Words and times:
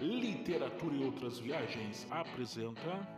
Literatura 0.00 0.94
e 0.94 1.04
Outras 1.04 1.38
Viagens 1.38 2.06
apresenta 2.10 3.08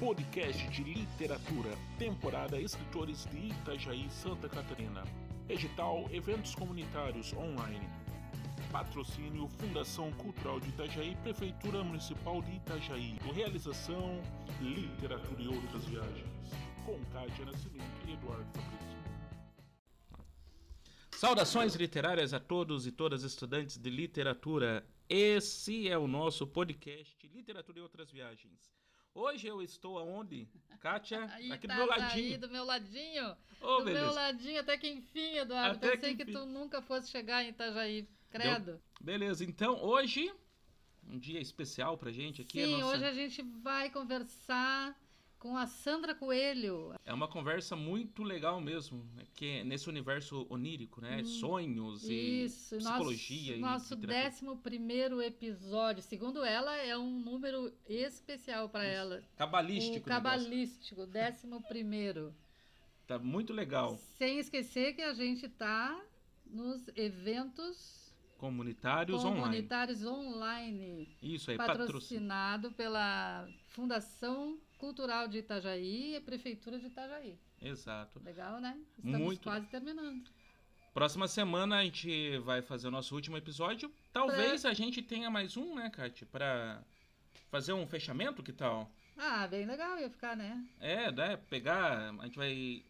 Podcast 0.00 0.66
de 0.68 0.82
Literatura, 0.82 1.70
temporada 1.96 2.60
Escritores 2.60 3.24
de 3.26 3.50
Itajaí, 3.50 4.10
Santa 4.10 4.48
Catarina. 4.48 5.04
Edital 5.48 6.08
Eventos 6.10 6.56
Comunitários 6.56 7.32
Online. 7.34 7.88
Patrocínio 8.72 9.46
Fundação 9.46 10.10
Cultural 10.14 10.58
de 10.58 10.70
Itajaí, 10.70 11.16
Prefeitura 11.22 11.84
Municipal 11.84 12.42
de 12.42 12.56
Itajaí. 12.56 13.16
Realização 13.32 14.20
Literatura 14.60 15.40
e 15.40 15.46
Outras 15.46 15.84
Viagens. 15.84 16.50
Com 16.84 16.98
Cátia 17.12 17.44
Nascimento 17.44 18.08
e 18.08 18.12
Eduardo 18.12 18.44
Fabrício. 18.52 18.96
Saudações 21.12 21.76
literárias 21.76 22.34
a 22.34 22.40
todos 22.40 22.88
e 22.88 22.92
todas 22.92 23.22
estudantes 23.22 23.78
de 23.78 23.88
literatura. 23.88 24.84
Esse 25.08 25.88
é 25.88 25.96
o 25.96 26.08
nosso 26.08 26.46
podcast 26.46 27.28
Literatura 27.28 27.78
e 27.78 27.82
Outras 27.82 28.10
Viagens. 28.10 28.74
Hoje 29.14 29.46
eu 29.46 29.62
estou 29.62 29.98
aonde? 29.98 30.48
Kátia, 30.80 31.24
Aí, 31.32 31.50
aqui 31.52 31.66
do 31.66 31.70
tá 31.70 31.76
meu 31.76 31.92
Aí, 31.92 32.00
ladinho. 32.00 32.38
do 32.40 32.48
meu 32.50 32.64
ladinho. 32.64 33.36
Ô, 33.60 33.78
do 33.78 33.84
beleza. 33.84 34.04
meu 34.04 34.14
ladinho, 34.14 34.60
até 34.60 34.76
que 34.76 34.88
enfim, 34.88 35.36
Eduardo. 35.38 35.76
Até 35.76 35.92
Pensei 35.92 36.16
que 36.16 36.24
que, 36.24 36.32
tu 36.32 36.44
nunca 36.44 36.82
fosse 36.82 37.08
chegar 37.10 37.44
em 37.44 37.48
Itajaí. 37.50 38.06
Credo. 38.30 38.80
Beleza, 39.00 39.44
então 39.44 39.82
hoje, 39.82 40.30
um 41.08 41.18
dia 41.18 41.40
especial 41.40 41.96
pra 41.96 42.10
gente 42.10 42.42
aqui. 42.42 42.64
Sim, 42.64 42.78
nossa- 42.80 42.96
hoje 42.96 43.04
a 43.06 43.12
gente 43.14 43.42
vai 43.42 43.88
conversar 43.88 44.94
com 45.46 45.56
a 45.56 45.64
Sandra 45.66 46.12
Coelho. 46.12 46.92
É 47.04 47.14
uma 47.14 47.28
conversa 47.28 47.76
muito 47.76 48.24
legal 48.24 48.60
mesmo, 48.60 49.04
né? 49.14 49.24
que 49.32 49.46
é 49.46 49.64
nesse 49.64 49.88
universo 49.88 50.44
onírico, 50.50 51.00
né? 51.00 51.22
Sonhos 51.22 52.02
Hum, 52.04 52.10
Isso, 52.12 52.74
e 52.74 52.78
psicologia 52.78 53.52
nosso, 53.52 53.58
e 53.58 53.60
nosso 53.60 53.94
literatura. 53.94 54.24
décimo 54.30 54.56
primeiro 54.56 55.22
episódio. 55.22 56.02
Segundo 56.02 56.44
ela, 56.44 56.74
é 56.76 56.98
um 56.98 57.20
número 57.20 57.72
especial 57.88 58.68
para 58.68 58.84
ela. 58.84 59.22
Cabalístico. 59.36 59.98
o 59.98 60.02
cabalístico, 60.02 61.06
décimo 61.06 61.62
primeiro. 61.62 62.34
Tá 63.06 63.16
muito 63.16 63.52
legal. 63.52 63.96
Sem 64.18 64.40
esquecer 64.40 64.94
que 64.94 65.02
a 65.02 65.14
gente 65.14 65.48
tá 65.48 65.96
nos 66.44 66.88
eventos 66.96 68.12
Comunitários 68.36 69.24
online. 69.24 69.40
comunitários 69.42 70.04
online. 70.04 71.16
Isso 71.22 71.52
aí, 71.52 71.56
patrocinado 71.56 72.72
pela 72.72 73.48
Fundação 73.68 74.58
Cultural 74.78 75.26
de 75.28 75.38
Itajaí 75.38 76.16
e 76.16 76.20
Prefeitura 76.20 76.78
de 76.78 76.86
Itajaí. 76.86 77.38
Exato. 77.60 78.20
Legal, 78.22 78.60
né? 78.60 78.78
Estamos 78.98 79.20
Muito. 79.20 79.42
quase 79.42 79.66
terminando. 79.66 80.30
Próxima 80.92 81.28
semana 81.28 81.78
a 81.78 81.84
gente 81.84 82.38
vai 82.38 82.62
fazer 82.62 82.88
o 82.88 82.90
nosso 82.90 83.14
último 83.14 83.36
episódio. 83.36 83.92
Talvez 84.12 84.64
a 84.64 84.72
gente 84.72 85.02
tenha 85.02 85.30
mais 85.30 85.56
um, 85.56 85.74
né, 85.74 85.90
Kátia? 85.90 86.26
Pra 86.26 86.82
fazer 87.50 87.72
um 87.72 87.86
fechamento, 87.86 88.42
que 88.42 88.52
tal? 88.52 88.90
Ah, 89.16 89.46
bem 89.46 89.66
legal 89.66 89.98
ia 89.98 90.10
ficar, 90.10 90.36
né? 90.36 90.64
É, 90.80 91.10
né? 91.10 91.36
Pegar. 91.36 92.14
A 92.18 92.24
gente 92.24 92.36
vai 92.36 92.82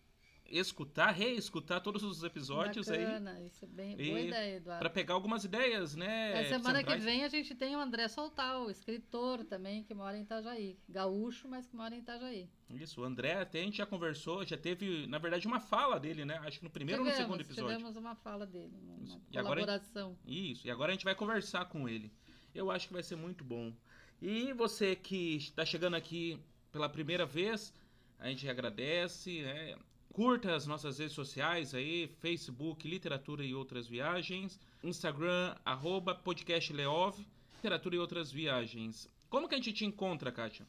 escutar, 0.51 1.11
reescutar 1.13 1.81
todos 1.81 2.03
os 2.03 2.23
episódios 2.23 2.89
aí. 2.91 3.05
Bacana, 3.05 3.41
isso 3.43 3.65
é 3.65 3.69
bem 3.69 3.97
boa 3.97 4.21
ideia, 4.21 4.57
Eduardo. 4.57 4.81
Pra 4.81 4.91
pegar 4.91 5.15
algumas 5.15 5.45
ideias, 5.45 5.95
né? 5.95 6.39
A 6.41 6.45
semana 6.49 6.83
que 6.83 6.97
vem 6.97 7.25
a 7.25 7.29
gente 7.29 7.55
tem 7.55 7.75
o 7.77 7.81
André 7.81 8.09
Soltal, 8.09 8.71
escritor 8.71 9.45
também, 9.45 9.83
que 9.83 9.95
mora 9.95 10.17
em 10.17 10.23
Itajaí. 10.23 10.79
Gaúcho, 10.89 11.49
mas 11.49 11.67
que 11.67 11.75
mora 11.77 11.95
em 11.95 11.99
Itajaí. 11.99 12.49
Isso, 12.71 13.01
o 13.01 13.05
André 13.05 13.35
até 13.35 13.61
a 13.61 13.63
gente 13.63 13.77
já 13.79 13.87
conversou, 13.87 14.45
já 14.45 14.57
teve, 14.57 15.07
na 15.07 15.19
verdade, 15.19 15.47
uma 15.47 15.61
fala 15.61 15.99
dele, 16.01 16.25
né? 16.25 16.39
Acho 16.45 16.59
que 16.59 16.65
no 16.65 16.71
primeiro 16.71 17.03
ou 17.03 17.09
no 17.09 17.15
segundo 17.15 17.41
episódio. 17.41 17.77
Tivemos 17.77 17.97
uma 17.97 18.15
fala 18.15 18.45
dele, 18.47 18.77
uma 18.83 18.97
Isso. 19.03 19.13
uma 19.17 19.23
E 19.31 19.39
agora- 19.39 19.61
colaboração. 19.61 20.17
Isso, 20.27 20.67
e 20.67 20.71
agora 20.71 20.91
a 20.91 20.95
gente 20.95 21.05
vai 21.05 21.15
conversar 21.15 21.65
com 21.67 21.89
ele. 21.89 22.11
Eu 22.55 22.71
acho 22.71 22.89
que 22.89 22.93
vai 22.93 23.03
ser 23.03 23.17
muito 23.17 23.45
bom. 23.45 23.73
E 24.21 24.53
você 24.55 24.97
que 24.97 25.37
está 25.37 25.65
chegando 25.65 25.95
aqui 25.95 26.39
pela 26.73 26.89
primeira 26.89 27.27
vez, 27.27 27.73
a 28.19 28.29
gente 28.29 28.49
agradece, 28.49 29.43
né? 29.43 29.77
Curta 30.17 30.57
as 30.57 30.67
nossas 30.67 30.99
redes 30.99 31.13
sociais 31.13 31.75
aí, 31.75 32.09
Facebook, 32.21 32.89
Literatura 32.89 33.45
e 33.45 33.55
Outras 33.55 33.87
Viagens, 33.87 34.59
Instagram, 34.83 35.55
arroba 35.63 36.15
podcast 36.15 36.73
Leov, 36.73 37.19
Literatura 37.57 37.97
e 37.97 37.99
Outras 37.99 38.33
Viagens. 38.33 39.11
Como 39.29 39.47
que 39.47 39.55
a 39.55 39.59
gente 39.59 39.75
te 39.75 39.85
encontra, 39.85 40.33
Kátia? 40.33 40.67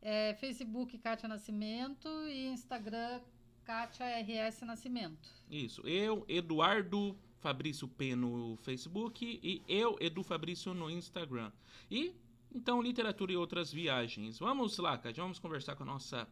É, 0.00 0.32
Facebook 0.36 0.96
Kátia 0.96 1.28
Nascimento 1.28 2.08
e 2.26 2.46
Instagram 2.46 3.20
Kátia 3.62 4.06
RS 4.22 4.62
Nascimento. 4.62 5.28
Isso, 5.50 5.86
eu, 5.86 6.24
Eduardo 6.26 7.14
Fabrício 7.40 7.86
P 7.86 8.16
no 8.16 8.56
Facebook 8.56 9.38
e 9.42 9.62
eu, 9.68 9.98
Edu 10.00 10.22
Fabrício 10.22 10.72
no 10.72 10.90
Instagram. 10.90 11.52
E 11.90 12.14
então 12.50 12.80
literatura 12.80 13.32
e 13.32 13.36
outras 13.36 13.70
viagens. 13.70 14.38
Vamos 14.38 14.78
lá, 14.78 14.96
Kátia, 14.96 15.22
vamos 15.22 15.38
conversar 15.38 15.76
com 15.76 15.82
a 15.82 15.86
nossa 15.86 16.26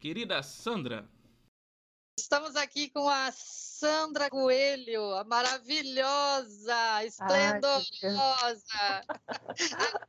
querida 0.00 0.42
Sandra. 0.42 1.08
Estamos 2.20 2.54
aqui 2.54 2.90
com 2.90 3.08
a 3.08 3.30
Sandra 3.32 4.28
Coelho, 4.28 5.02
a 5.14 5.24
maravilhosa, 5.24 7.02
esplendorosa, 7.02 7.82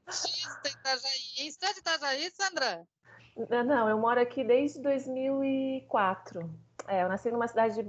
artista 0.05 0.67
Itajaí. 0.67 1.51
Você 1.51 1.65
é 1.65 1.73
de 1.73 1.79
Itajaí, 1.79 2.29
Sandra? 2.31 2.85
Não, 3.49 3.63
Não, 3.63 3.89
eu 3.89 3.97
moro 3.97 4.19
aqui 4.19 4.43
desde 4.43 4.81
2004. 4.81 6.53
É, 6.85 7.03
eu 7.03 7.07
nasci 7.07 7.31
numa 7.31 7.47
cidade 7.47 7.87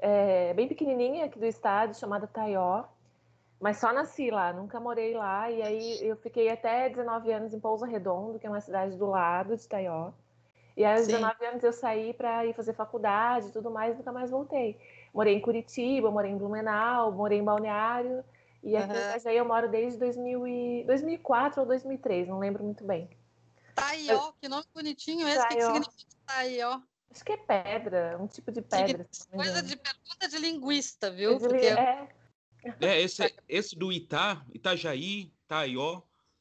é, 0.00 0.52
bem 0.52 0.66
pequenininha 0.66 1.26
aqui 1.26 1.38
do 1.38 1.46
estado, 1.46 1.96
chamada 1.96 2.26
Taió. 2.26 2.86
Mas 3.60 3.76
só 3.76 3.92
nasci 3.92 4.32
lá, 4.32 4.52
nunca 4.52 4.80
morei 4.80 5.14
lá. 5.14 5.48
E 5.48 5.62
aí 5.62 6.08
eu 6.08 6.16
fiquei 6.16 6.50
até 6.50 6.88
19 6.88 7.32
anos 7.32 7.54
em 7.54 7.60
Pouso 7.60 7.84
Redondo, 7.84 8.36
que 8.36 8.48
é 8.48 8.50
uma 8.50 8.60
cidade 8.60 8.96
do 8.96 9.06
lado 9.06 9.56
de 9.56 9.68
Taió. 9.68 10.10
E 10.80 10.84
aí 10.84 10.96
aos 10.96 11.04
Sim. 11.04 11.12
19 11.12 11.44
anos 11.44 11.62
eu 11.62 11.74
saí 11.74 12.14
para 12.14 12.46
ir 12.46 12.54
fazer 12.54 12.72
faculdade 12.72 13.48
e 13.48 13.52
tudo 13.52 13.70
mais, 13.70 13.94
nunca 13.98 14.10
mais 14.10 14.30
voltei. 14.30 14.80
Morei 15.12 15.34
em 15.34 15.40
Curitiba, 15.40 16.10
morei 16.10 16.30
em 16.30 16.38
Blumenau, 16.38 17.12
morei 17.12 17.38
em 17.38 17.44
Balneário. 17.44 18.24
E 18.62 18.74
aqui 18.74 18.86
em 18.86 18.96
Aham. 18.96 19.10
Itajaí 19.10 19.36
eu 19.36 19.44
moro 19.44 19.70
desde 19.70 19.98
2000 19.98 20.46
e- 20.46 20.82
2004 20.86 21.60
ou 21.60 21.66
2003, 21.66 22.26
não 22.28 22.38
lembro 22.38 22.64
muito 22.64 22.82
bem. 22.82 23.10
Taió, 23.74 24.32
que 24.40 24.48
nome 24.48 24.64
bonitinho 24.74 25.28
esse. 25.28 25.36
O 25.44 25.48
que, 25.48 25.54
Taió. 25.54 25.66
significa 25.66 26.16
Taió? 26.24 26.80
Acho 27.10 27.24
que 27.26 27.32
é 27.32 27.36
pedra, 27.36 28.18
um 28.18 28.26
tipo 28.26 28.50
de 28.50 28.62
pedra. 28.62 29.06
Coisa 29.34 29.50
engano. 29.50 29.68
de 29.68 29.76
pergunta 29.76 30.28
de 30.30 30.38
linguista, 30.38 31.10
viu? 31.10 31.32
Eu 31.32 31.38
Porque 31.40 31.66
É, 31.66 32.08
É, 32.80 33.00
esse, 33.02 33.34
esse 33.46 33.76
do 33.76 33.92
Itá, 33.92 34.46
Itajaí, 34.54 35.30
Taió, 35.46 36.00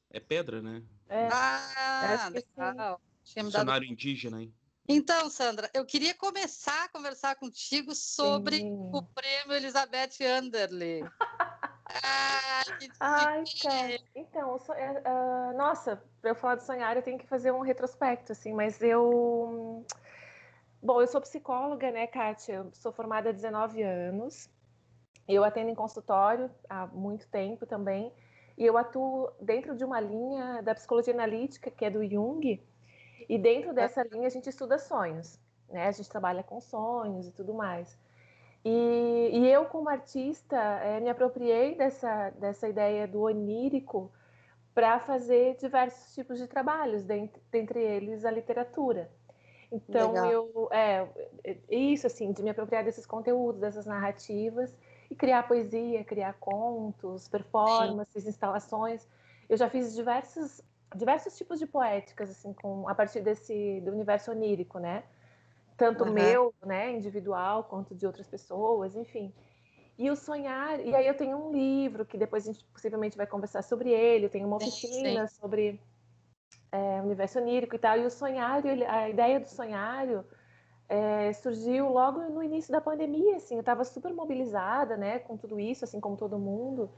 é 0.10 0.22
pedra, 0.22 0.62
né? 0.62 0.82
é. 1.10 1.28
Ah, 1.30 2.30
sim. 2.32 2.34
legal. 2.58 3.02
Tinha 3.30 3.44
me 3.44 3.52
dado 3.52 3.86
indígena, 3.86 4.42
hein? 4.42 4.54
Então, 4.88 5.30
Sandra, 5.30 5.70
eu 5.72 5.86
queria 5.86 6.16
começar 6.16 6.86
a 6.86 6.90
conversar 6.90 7.36
contigo 7.36 7.94
sobre 7.94 8.58
Sim. 8.58 8.90
o 8.92 9.04
prêmio 9.04 9.56
Elizabeth 9.56 10.24
Anderley. 10.24 11.04
ah, 11.86 12.64
que 12.80 12.90
Ai, 13.00 13.44
cara. 13.62 14.00
Então, 14.16 14.54
eu 14.54 14.60
sou- 14.60 14.74
é, 14.74 15.02
ah, 15.06 15.54
nossa, 15.56 16.04
para 16.20 16.32
eu 16.32 16.36
falar 16.36 16.56
de 16.56 16.64
sonhar, 16.66 16.96
eu 16.96 17.04
tenho 17.04 17.20
que 17.20 17.28
fazer 17.28 17.52
um 17.52 17.62
retrospecto, 17.62 18.32
assim, 18.32 18.52
mas 18.52 18.82
eu. 18.82 19.86
Bom, 20.82 21.02
eu 21.02 21.08
sou 21.08 21.22
psicóloga, 21.22 21.92
né, 21.92 22.08
Kátia? 22.08 22.56
Eu 22.56 22.72
sou 22.74 22.92
formada 22.92 23.30
há 23.30 23.34
19 23.34 23.84
anos. 23.84 24.50
Eu 25.28 25.44
atendo 25.44 25.70
em 25.70 25.76
consultório 25.76 26.50
há 26.68 26.88
muito 26.88 27.28
tempo 27.28 27.68
também. 27.68 28.12
E 28.58 28.66
eu 28.66 28.76
atuo 28.76 29.30
dentro 29.40 29.76
de 29.76 29.86
uma 29.86 30.00
linha 30.00 30.64
da 30.64 30.74
psicologia 30.74 31.14
analítica, 31.14 31.70
que 31.70 31.86
é 31.86 31.92
do 31.92 32.04
Jung. 32.04 32.60
E 33.30 33.38
dentro 33.38 33.74
dessa 33.74 34.04
linha 34.04 34.28
a 34.28 34.32
gente 34.32 34.50
estuda 34.50 34.80
sonhos, 34.80 35.40
né? 35.70 35.88
A 35.88 35.92
gente 35.92 36.10
trabalha 36.10 36.42
com 36.42 36.60
sonhos 36.60 37.28
e 37.28 37.32
tudo 37.32 37.54
mais. 37.54 37.96
E, 38.66 39.30
e 39.34 39.48
eu, 39.48 39.66
como 39.66 39.88
artista, 39.88 40.58
eh, 40.58 41.00
me 41.00 41.10
apropriei 41.10 41.76
dessa, 41.76 42.32
dessa 42.32 42.68
ideia 42.68 43.08
do 43.08 43.22
onírico 43.22 44.12
para 44.74 45.00
fazer 45.00 45.56
diversos 45.58 46.14
tipos 46.14 46.38
de 46.40 46.48
trabalhos, 46.48 47.04
dentre, 47.04 47.42
dentre 47.52 47.80
eles 47.80 48.26
a 48.26 48.32
literatura. 48.32 49.10
Então, 49.72 50.14
Legal. 50.14 50.32
eu. 50.32 50.70
É, 50.72 51.08
isso, 51.70 52.08
assim, 52.08 52.32
de 52.32 52.42
me 52.42 52.50
apropriar 52.50 52.84
desses 52.84 53.06
conteúdos, 53.06 53.62
dessas 53.62 53.86
narrativas, 53.86 54.76
e 55.10 55.16
criar 55.16 55.48
poesia, 55.48 56.04
criar 56.04 56.34
contos, 56.40 57.28
performances, 57.28 58.26
instalações. 58.26 59.08
Eu 59.48 59.58
já 59.58 59.70
fiz 59.70 59.96
diversos, 59.96 60.62
diversos 60.96 61.38
tipos 61.38 61.60
de 61.60 61.68
poéticas, 61.68 62.30
assim, 62.30 62.54
com, 62.54 62.88
a 62.90 62.96
partir 62.96 63.22
desse 63.22 63.82
do 63.82 63.92
universo 63.92 64.32
onírico, 64.32 64.80
né? 64.80 65.04
Tanto 65.78 66.06
Aham. 66.06 66.06
meu, 66.06 66.54
né, 66.66 66.92
individual, 66.92 67.66
quanto 67.66 67.96
de 67.96 68.06
outras 68.08 68.28
pessoas, 68.28 68.96
enfim. 68.96 69.34
E 69.98 70.10
o 70.12 70.16
sonhar, 70.16 70.80
e 70.86 70.96
aí 70.96 71.08
eu 71.08 71.18
tenho 71.18 71.38
um 71.38 71.52
livro 71.52 72.06
que 72.06 72.18
depois 72.18 72.48
a 72.48 72.54
gente 72.54 72.66
possivelmente 72.66 73.18
vai 73.18 73.28
conversar 73.28 73.64
sobre 73.64 73.92
ele, 73.92 74.26
eu 74.28 74.30
tenho 74.30 74.48
uma 74.48 74.58
Sim, 74.58 74.58
oficina 74.58 75.28
sobre 75.28 75.82
é, 76.72 77.02
universo 77.02 77.40
onírico 77.40 77.76
e 77.76 77.80
tal, 77.80 77.98
e 77.98 78.06
o 78.06 78.10
sonhário, 78.12 78.70
ele- 78.70 78.86
a 78.86 79.10
ideia 79.10 79.40
do 79.40 79.48
sonhário 79.48 80.26
é, 80.90 81.34
surgiu 81.34 81.90
logo 81.90 82.22
no 82.30 82.44
início 82.44 82.72
da 82.72 82.82
pandemia, 82.82 83.38
assim, 83.38 83.56
eu 83.56 83.62
estava 83.62 83.84
super 83.86 84.14
mobilizada, 84.14 84.98
né, 84.98 85.20
com 85.20 85.38
tudo 85.38 85.60
isso, 85.60 85.86
assim 85.86 86.00
como 86.00 86.18
todo 86.18 86.40
mundo, 86.40 86.92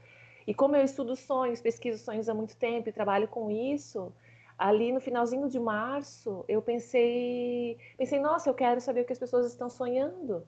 E 0.46 0.54
como 0.54 0.76
eu 0.76 0.84
estudo 0.84 1.14
sonhos, 1.16 1.60
pesquiso 1.60 2.02
sonhos 2.02 2.28
há 2.28 2.34
muito 2.34 2.56
tempo 2.56 2.88
e 2.88 2.92
trabalho 2.92 3.28
com 3.28 3.50
isso, 3.50 4.12
ali 4.58 4.92
no 4.92 5.00
finalzinho 5.00 5.48
de 5.48 5.58
março, 5.58 6.44
eu 6.48 6.62
pensei, 6.62 7.78
pensei, 7.96 8.20
nossa, 8.20 8.48
eu 8.48 8.54
quero 8.54 8.80
saber 8.80 9.02
o 9.02 9.04
que 9.04 9.12
as 9.12 9.18
pessoas 9.18 9.46
estão 9.46 9.68
sonhando, 9.68 10.46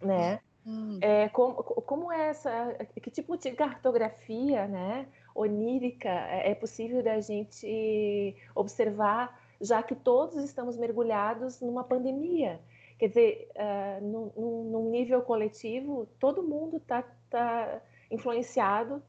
né? 0.00 0.40
Hum. 0.66 0.98
É, 1.00 1.28
como, 1.30 1.54
como 1.54 2.12
é 2.12 2.28
essa, 2.28 2.74
que 3.00 3.10
tipo 3.10 3.36
de 3.36 3.52
cartografia, 3.52 4.66
né, 4.66 5.08
onírica 5.34 6.08
é, 6.08 6.50
é 6.50 6.54
possível 6.54 7.02
da 7.02 7.20
gente 7.20 8.36
observar, 8.54 9.40
já 9.60 9.82
que 9.82 9.94
todos 9.94 10.44
estamos 10.44 10.76
mergulhados 10.76 11.60
numa 11.60 11.84
pandemia? 11.84 12.60
Quer 12.98 13.08
dizer, 13.08 13.48
uh, 13.54 14.04
num, 14.04 14.64
num 14.64 14.90
nível 14.90 15.22
coletivo, 15.22 16.08
todo 16.18 16.42
mundo 16.42 16.78
está 16.78 17.04
tá 17.30 17.80
influenciado 18.10 19.02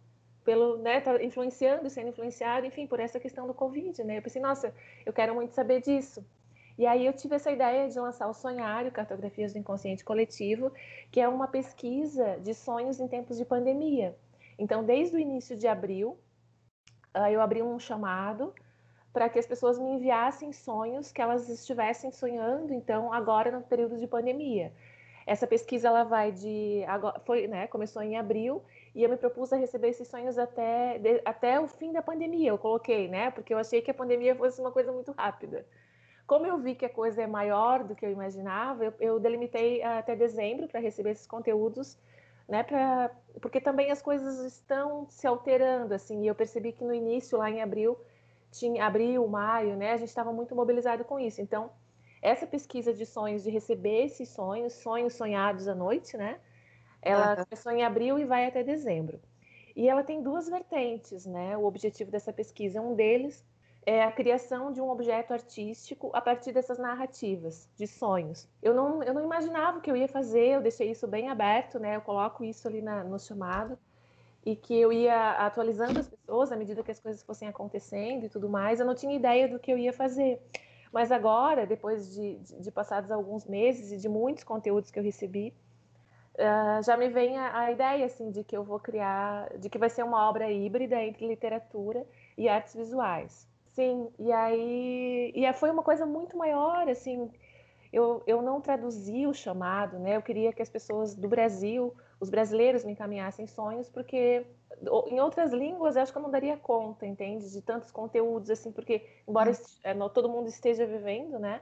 pelo, 0.44 0.78
né, 0.78 1.00
tá 1.01 1.22
influenciando, 1.24 1.90
sendo 1.90 2.10
influenciado, 2.10 2.66
enfim, 2.66 2.88
por 2.88 3.00
essa 3.00 3.19
questão 3.19 3.46
do 3.46 3.54
Covid, 3.54 4.04
né? 4.04 4.18
Eu 4.18 4.22
pensei, 4.22 4.42
nossa, 4.42 4.74
eu 5.06 5.13
quero 5.13 5.36
muito 5.36 5.54
saber 5.54 5.81
disso. 5.81 6.25
E 6.78 6.88
aí 6.88 7.06
eu 7.06 7.13
tive 7.13 7.36
essa 7.36 7.51
ideia 7.51 7.90
de 7.90 8.00
lançar 8.00 8.28
o 8.28 8.34
Sonhário, 8.34 8.92
Cartografias 8.92 9.51
do 9.54 9.60
Inconsciente 9.60 10.04
Coletivo, 10.04 10.72
que 11.12 11.19
é 11.19 11.28
uma 11.28 11.48
pesquisa 11.48 12.40
de 12.40 12.54
sonhos 12.54 13.00
em 13.00 13.07
tempos 13.07 13.38
de 13.38 13.44
pandemia. 13.44 14.16
Então, 14.57 14.84
desde 14.84 15.16
o 15.16 15.19
início 15.19 15.57
de 15.57 15.68
abril, 15.68 16.18
ah, 17.13 17.30
eu 17.30 17.42
abri 17.42 17.62
um 17.62 17.78
chamado 17.78 18.54
para 19.12 19.28
que 19.28 19.38
as 19.38 19.45
pessoas 19.45 19.78
me 19.78 19.90
enviassem 19.90 20.54
sonhos 20.54 21.12
que 21.12 21.22
elas 21.22 21.50
estivessem 21.50 22.12
sonhando, 22.12 22.74
então, 22.74 23.12
agora 23.12 23.52
no 23.52 23.62
período 23.62 23.98
de 23.98 24.07
pandemia. 24.07 24.72
Essa 25.25 25.45
pesquisa 25.45 25.90
ela 25.90 26.04
vai 26.04 26.31
de 26.31 26.84
foi, 27.25 27.48
né, 27.48 27.68
começou 27.68 28.02
em 28.02 28.18
abril 28.18 28.63
e 28.94 29.03
eu 29.03 29.09
me 29.09 29.18
propus 29.18 29.53
a 29.53 29.57
receber 29.57 29.89
esses 29.89 30.07
sonhos 30.07 30.38
até 30.38 30.97
de, 30.97 31.21
até 31.25 31.59
o 31.59 31.68
fim 31.68 31.91
da 31.91 32.01
pandemia. 32.01 32.50
Eu 32.50 32.57
coloquei, 32.57 33.07
né, 33.07 33.31
porque 33.31 33.53
eu 33.53 33.57
achei 33.57 33.81
que 33.81 33.91
a 33.91 33.94
pandemia 33.94 34.36
fosse 34.36 34.59
uma 34.59 34.71
coisa 34.71 34.91
muito 34.91 35.12
rápida. 35.12 35.65
Como 36.25 36.45
eu 36.45 36.59
vi 36.59 36.75
que 36.75 36.86
a 36.86 36.89
coisa 36.89 37.24
é 37.24 37.27
maior 37.27 37.83
do 37.83 37.95
que 37.95 38.06
eu 38.06 38.12
imaginava, 38.12 38.86
eu, 38.86 38.94
eu 39.00 39.19
delimitei 39.19 39.81
até 39.81 40.15
dezembro 40.15 40.68
para 40.68 40.80
receber 40.80 41.12
esses 41.12 41.25
conteúdos, 41.25 41.97
né? 42.47 42.62
Pra, 42.62 43.09
porque 43.41 43.59
também 43.59 43.89
as 43.89 44.01
coisas 44.01 44.39
estão 44.39 45.07
se 45.09 45.25
alterando, 45.25 45.94
assim. 45.94 46.24
E 46.24 46.27
eu 46.27 46.35
percebi 46.35 46.71
que 46.71 46.83
no 46.83 46.94
início, 46.94 47.38
lá 47.38 47.50
em 47.50 47.62
abril, 47.62 47.97
tinha 48.51 48.85
abril, 48.85 49.27
maio, 49.27 49.75
né? 49.75 49.94
A 49.94 49.97
gente 49.97 50.09
estava 50.09 50.31
muito 50.31 50.56
mobilizado 50.56 51.03
com 51.03 51.19
isso. 51.19 51.42
Então, 51.42 51.71
essa 52.21 52.45
pesquisa 52.45 52.94
de 52.94 53.06
sonhos, 53.06 53.44
de 53.44 53.50
receber 53.50 54.06
esses 54.06 54.30
sonhos, 54.30 54.74
sonhos 54.74 55.13
sonhados 55.13 55.68
à 55.68 55.75
noite, 55.75 56.18
né? 56.18 56.39
Ela 57.01 57.38
uhum. 57.38 57.46
começou 57.46 57.72
em 57.72 57.84
abril 57.84 58.19
e 58.19 58.25
vai 58.25 58.46
até 58.46 58.63
dezembro. 58.63 59.19
E 59.75 59.88
ela 59.88 60.04
tem 60.04 60.22
duas 60.22 60.50
vertentes, 60.50 61.25
né? 61.25 61.56
O 61.57 61.63
objetivo 61.63 62.12
dessa 62.12 62.34
pesquisa, 62.34 62.81
um 62.81 62.96
deles 62.96 63.46
é 63.86 64.04
a 64.04 64.12
criação 64.12 64.72
de 64.72 64.81
um 64.81 64.90
objeto 64.90 65.34
artístico 65.34 66.12
a 66.13 66.22
partir 66.22 66.51
dessas 66.51 66.78
narrativas, 66.78 67.68
de 67.75 67.88
sonhos. 67.88 68.48
Eu 68.62 68.74
não, 68.74 69.01
eu 69.01 69.13
não 69.13 69.24
imaginava 69.24 69.78
o 69.78 69.81
que 69.81 69.90
eu 69.90 69.96
ia 69.96 70.07
fazer, 70.07 70.56
eu 70.56 70.62
deixei 70.62 70.92
isso 70.92 71.07
bem 71.07 71.30
aberto, 71.30 71.80
né? 71.80 71.96
Eu 71.96 72.01
coloco 72.01 72.44
isso 72.44 72.68
ali 72.68 72.81
na, 72.81 73.04
no 73.04 73.18
chamado 73.18 73.78
e 74.45 74.56
que 74.56 74.80
eu 74.80 74.92
ia 74.92 75.31
atualizando 75.45 76.00
as 76.00 76.07
pessoas 76.07 76.52
à 76.52 76.56
medida 76.56 76.84
que 76.84 76.92
as 76.92 77.00
coisas 77.00 77.24
fossem 77.24 77.48
acontecendo 77.48 78.25
e 78.25 78.30
tudo 78.30 78.50
mais. 78.50 78.80
Eu 78.80 78.86
não 78.86 78.95
tinha 78.95 79.16
ideia 79.16 79.48
do 79.48 79.60
que 79.60 79.72
eu 79.72 79.78
ia 79.78 79.94
fazer. 79.94 80.42
Mas 80.92 81.12
agora, 81.12 81.66
depois 81.66 82.13
de, 82.13 82.36
de, 82.40 82.62
de 82.62 82.72
passados 82.72 83.12
alguns 83.12 83.45
meses 83.45 83.92
e 83.92 83.98
de 83.98 84.10
muitos 84.10 84.44
conteúdos 84.44 84.90
que 84.90 85.00
eu 85.00 85.04
recebi, 85.04 85.54
uh, 86.39 86.83
já 86.83 86.95
me 86.97 87.09
vem 87.09 87.38
a, 87.38 87.59
a, 87.59 87.71
ideia 87.71 88.06
assim 88.06 88.31
de 88.31 88.44
que 88.44 88.56
eu 88.56 88.63
vou 88.63 88.80
criar, 88.80 89.50
de 89.57 89.69
que 89.69 89.77
vai 89.77 89.89
ser 89.89 90.03
uma 90.03 90.27
obra 90.30 90.51
híbrida 90.51 91.01
entre 91.03 91.27
literatura 91.27 92.06
e 92.38 92.47
artes 92.47 92.74
visuais. 92.74 93.47
Sim, 93.74 94.09
e 94.18 94.31
aí 94.31 95.31
e 95.36 95.53
foi 95.53 95.69
uma 95.69 95.83
coisa 95.83 96.06
muito 96.06 96.38
maior, 96.38 96.88
assim, 96.89 97.31
eu, 97.91 98.24
eu 98.27 98.41
não 98.41 98.62
traduzi 98.62 99.25
o 99.25 99.33
chamado, 99.33 99.97
né? 100.00 100.15
Eu 100.15 100.21
queria 100.21 100.53
que 100.53 100.62
as 100.62 100.69
pessoas 100.69 101.15
do 101.15 101.27
Brasil, 101.27 101.95
os 102.19 102.30
brasileiros 102.30 102.83
me 102.83 102.92
encaminhassem 102.92 103.47
sonhos, 103.47 103.89
porque 103.89 104.45
em 105.07 105.19
outras 105.19 105.51
línguas 105.51 105.95
eu 105.95 106.03
acho 106.03 106.12
que 106.12 106.18
eu 106.18 106.21
não 106.21 106.31
daria 106.31 106.57
conta, 106.57 107.06
entende? 107.06 107.51
De 107.51 107.62
tantos 107.62 107.92
conteúdos, 107.92 108.50
assim, 108.50 108.71
porque 108.71 109.06
embora 109.27 109.51
é, 109.83 109.94
todo 110.09 110.30
mundo 110.30 110.47
esteja 110.47 110.85
vivendo, 110.85 111.39
né? 111.39 111.62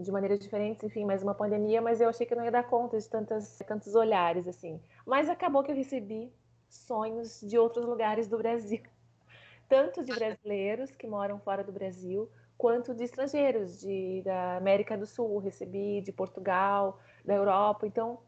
De 0.00 0.10
maneiras 0.10 0.38
diferentes, 0.38 0.82
enfim, 0.82 1.04
mais 1.04 1.22
uma 1.22 1.34
pandemia, 1.34 1.82
mas 1.82 2.00
eu 2.00 2.08
achei 2.08 2.26
que 2.26 2.32
eu 2.32 2.38
não 2.38 2.44
ia 2.44 2.50
dar 2.50 2.64
conta 2.64 2.98
de 2.98 3.08
tantas, 3.08 3.58
tantos 3.66 3.94
olhares, 3.94 4.48
assim. 4.48 4.80
Mas 5.06 5.28
acabou 5.28 5.62
que 5.62 5.70
eu 5.70 5.76
recebi 5.76 6.32
sonhos 6.68 7.40
de 7.40 7.58
outros 7.58 7.84
lugares 7.84 8.26
do 8.26 8.38
Brasil 8.38 8.80
tanto 9.68 10.02
de 10.02 10.12
brasileiros 10.12 10.90
que 10.90 11.06
moram 11.06 11.38
fora 11.38 11.62
do 11.62 11.70
Brasil, 11.70 12.28
quanto 12.58 12.94
de 12.94 13.04
estrangeiros, 13.04 13.80
de, 13.80 14.20
da 14.22 14.56
América 14.56 14.98
do 14.98 15.06
Sul, 15.06 15.38
recebi 15.38 16.00
de 16.00 16.12
Portugal, 16.12 16.98
da 17.24 17.34
Europa. 17.34 17.86
Então, 17.86 18.18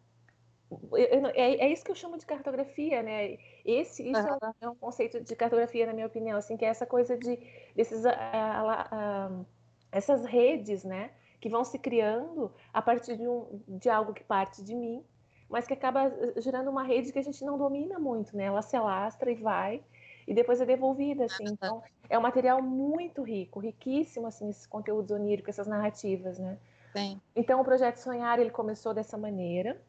eu, 0.92 1.26
é, 1.34 1.66
é, 1.66 1.72
isso 1.72 1.84
que 1.84 1.90
eu 1.90 1.94
chamo 1.94 2.16
de 2.16 2.24
cartografia, 2.24 3.02
né? 3.02 3.36
Esse, 3.64 4.08
isso 4.08 4.20
uhum. 4.20 4.54
é, 4.60 4.68
um, 4.68 4.74
conceito 4.74 5.20
de 5.20 5.34
cartografia, 5.34 5.86
na 5.86 5.92
minha 5.92 6.06
opinião, 6.06 6.38
assim, 6.38 6.56
que 6.56 6.64
é 6.64 6.68
essa 6.68 6.86
coisa 6.86 7.18
de 7.18 7.38
desses, 7.74 8.04
uh, 8.04 8.08
uh, 8.08 9.40
uh, 9.40 9.46
essas 9.90 10.24
redes, 10.24 10.84
né? 10.84 11.10
Que 11.42 11.48
vão 11.48 11.64
se 11.64 11.76
criando 11.76 12.52
a 12.72 12.80
partir 12.80 13.16
de, 13.16 13.26
um, 13.26 13.60
de 13.66 13.90
algo 13.90 14.14
que 14.14 14.22
parte 14.22 14.62
de 14.62 14.76
mim, 14.76 15.04
mas 15.48 15.66
que 15.66 15.72
acaba 15.72 16.08
gerando 16.36 16.70
uma 16.70 16.84
rede 16.84 17.12
que 17.12 17.18
a 17.18 17.22
gente 17.22 17.44
não 17.44 17.58
domina 17.58 17.98
muito, 17.98 18.36
né? 18.36 18.44
Ela 18.44 18.62
se 18.62 18.76
alastra 18.76 19.28
e 19.28 19.34
vai, 19.34 19.82
e 20.24 20.32
depois 20.32 20.60
é 20.60 20.64
devolvida, 20.64 21.24
assim. 21.24 21.42
Então, 21.44 21.82
é 22.08 22.16
um 22.16 22.22
material 22.22 22.62
muito 22.62 23.22
rico, 23.22 23.58
riquíssimo, 23.58 24.28
assim, 24.28 24.50
esses 24.50 24.68
conteúdos 24.68 25.10
oníricos, 25.10 25.48
essas 25.48 25.66
narrativas, 25.66 26.38
né? 26.38 26.58
Sim. 26.96 27.20
Então, 27.34 27.60
o 27.60 27.64
Projeto 27.64 27.96
Sonhar, 27.96 28.38
ele 28.38 28.50
começou 28.50 28.94
dessa 28.94 29.18
maneira, 29.18 29.82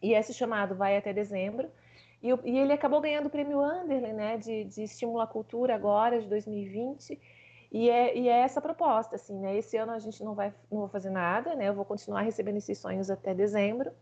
e 0.00 0.12
esse 0.14 0.32
chamado 0.32 0.76
vai 0.76 0.96
até 0.96 1.12
dezembro, 1.12 1.68
e, 2.22 2.28
e 2.28 2.58
ele 2.58 2.72
acabou 2.72 3.00
ganhando 3.00 3.26
o 3.26 3.30
prêmio 3.30 3.60
Anderley, 3.60 4.12
né, 4.12 4.36
de, 4.38 4.64
de 4.64 4.84
Estímulo 4.84 5.20
à 5.20 5.26
Cultura 5.26 5.74
agora, 5.74 6.20
de 6.20 6.28
2020, 6.28 7.20
e 7.72 7.90
é, 7.90 8.16
e 8.16 8.28
é 8.28 8.40
essa 8.40 8.60
proposta, 8.60 9.16
assim, 9.16 9.38
né? 9.38 9.56
Esse 9.56 9.76
ano 9.76 9.92
a 9.92 9.98
gente 9.98 10.22
não 10.22 10.34
vai 10.34 10.54
não 10.70 10.80
vou 10.80 10.88
fazer 10.88 11.10
nada, 11.10 11.54
né? 11.54 11.68
Eu 11.68 11.74
vou 11.74 11.84
continuar 11.84 12.22
recebendo 12.22 12.56
esses 12.56 12.78
sonhos 12.78 13.10
até 13.10 13.34
dezembro. 13.34 13.92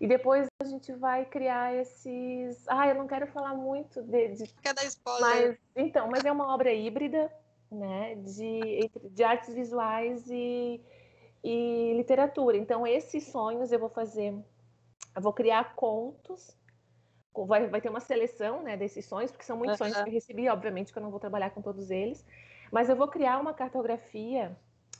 E 0.00 0.06
depois 0.06 0.46
a 0.60 0.64
gente 0.64 0.92
vai 0.92 1.24
criar 1.24 1.74
esses. 1.74 2.66
Ah, 2.68 2.88
eu 2.88 2.94
não 2.94 3.06
quero 3.06 3.26
falar 3.26 3.54
muito 3.54 4.02
de. 4.02 4.28
de... 4.28 4.54
Quer 4.62 4.74
dar 4.74 4.84
spoiler? 4.84 5.20
Mas, 5.20 5.58
então, 5.86 6.08
mas 6.08 6.24
é 6.24 6.32
uma 6.32 6.52
obra 6.52 6.72
híbrida, 6.72 7.32
né? 7.70 8.14
De, 8.16 8.90
de 9.10 9.24
artes 9.24 9.54
visuais 9.54 10.24
e, 10.28 10.80
e 11.42 11.94
literatura. 11.96 12.56
Então, 12.56 12.86
esses 12.86 13.24
sonhos 13.24 13.72
eu 13.72 13.78
vou 13.78 13.88
fazer. 13.88 14.34
Eu 15.14 15.22
vou 15.22 15.32
criar 15.32 15.74
contos. 15.74 16.56
Vai, 17.46 17.66
vai 17.66 17.82
ter 17.82 17.90
uma 17.90 18.00
seleção 18.00 18.62
né, 18.62 18.78
desses 18.78 19.04
sonhos, 19.04 19.30
porque 19.30 19.44
são 19.44 19.58
muitos 19.58 19.76
sonhos 19.76 19.94
que 19.94 20.08
eu 20.08 20.12
recebi, 20.12 20.48
obviamente, 20.48 20.90
que 20.90 20.98
eu 20.98 21.02
não 21.02 21.10
vou 21.10 21.20
trabalhar 21.20 21.50
com 21.50 21.60
todos 21.60 21.90
eles. 21.90 22.24
Mas 22.70 22.88
eu 22.88 22.96
vou 22.96 23.08
criar 23.08 23.38
uma 23.38 23.54
cartografia 23.54 24.56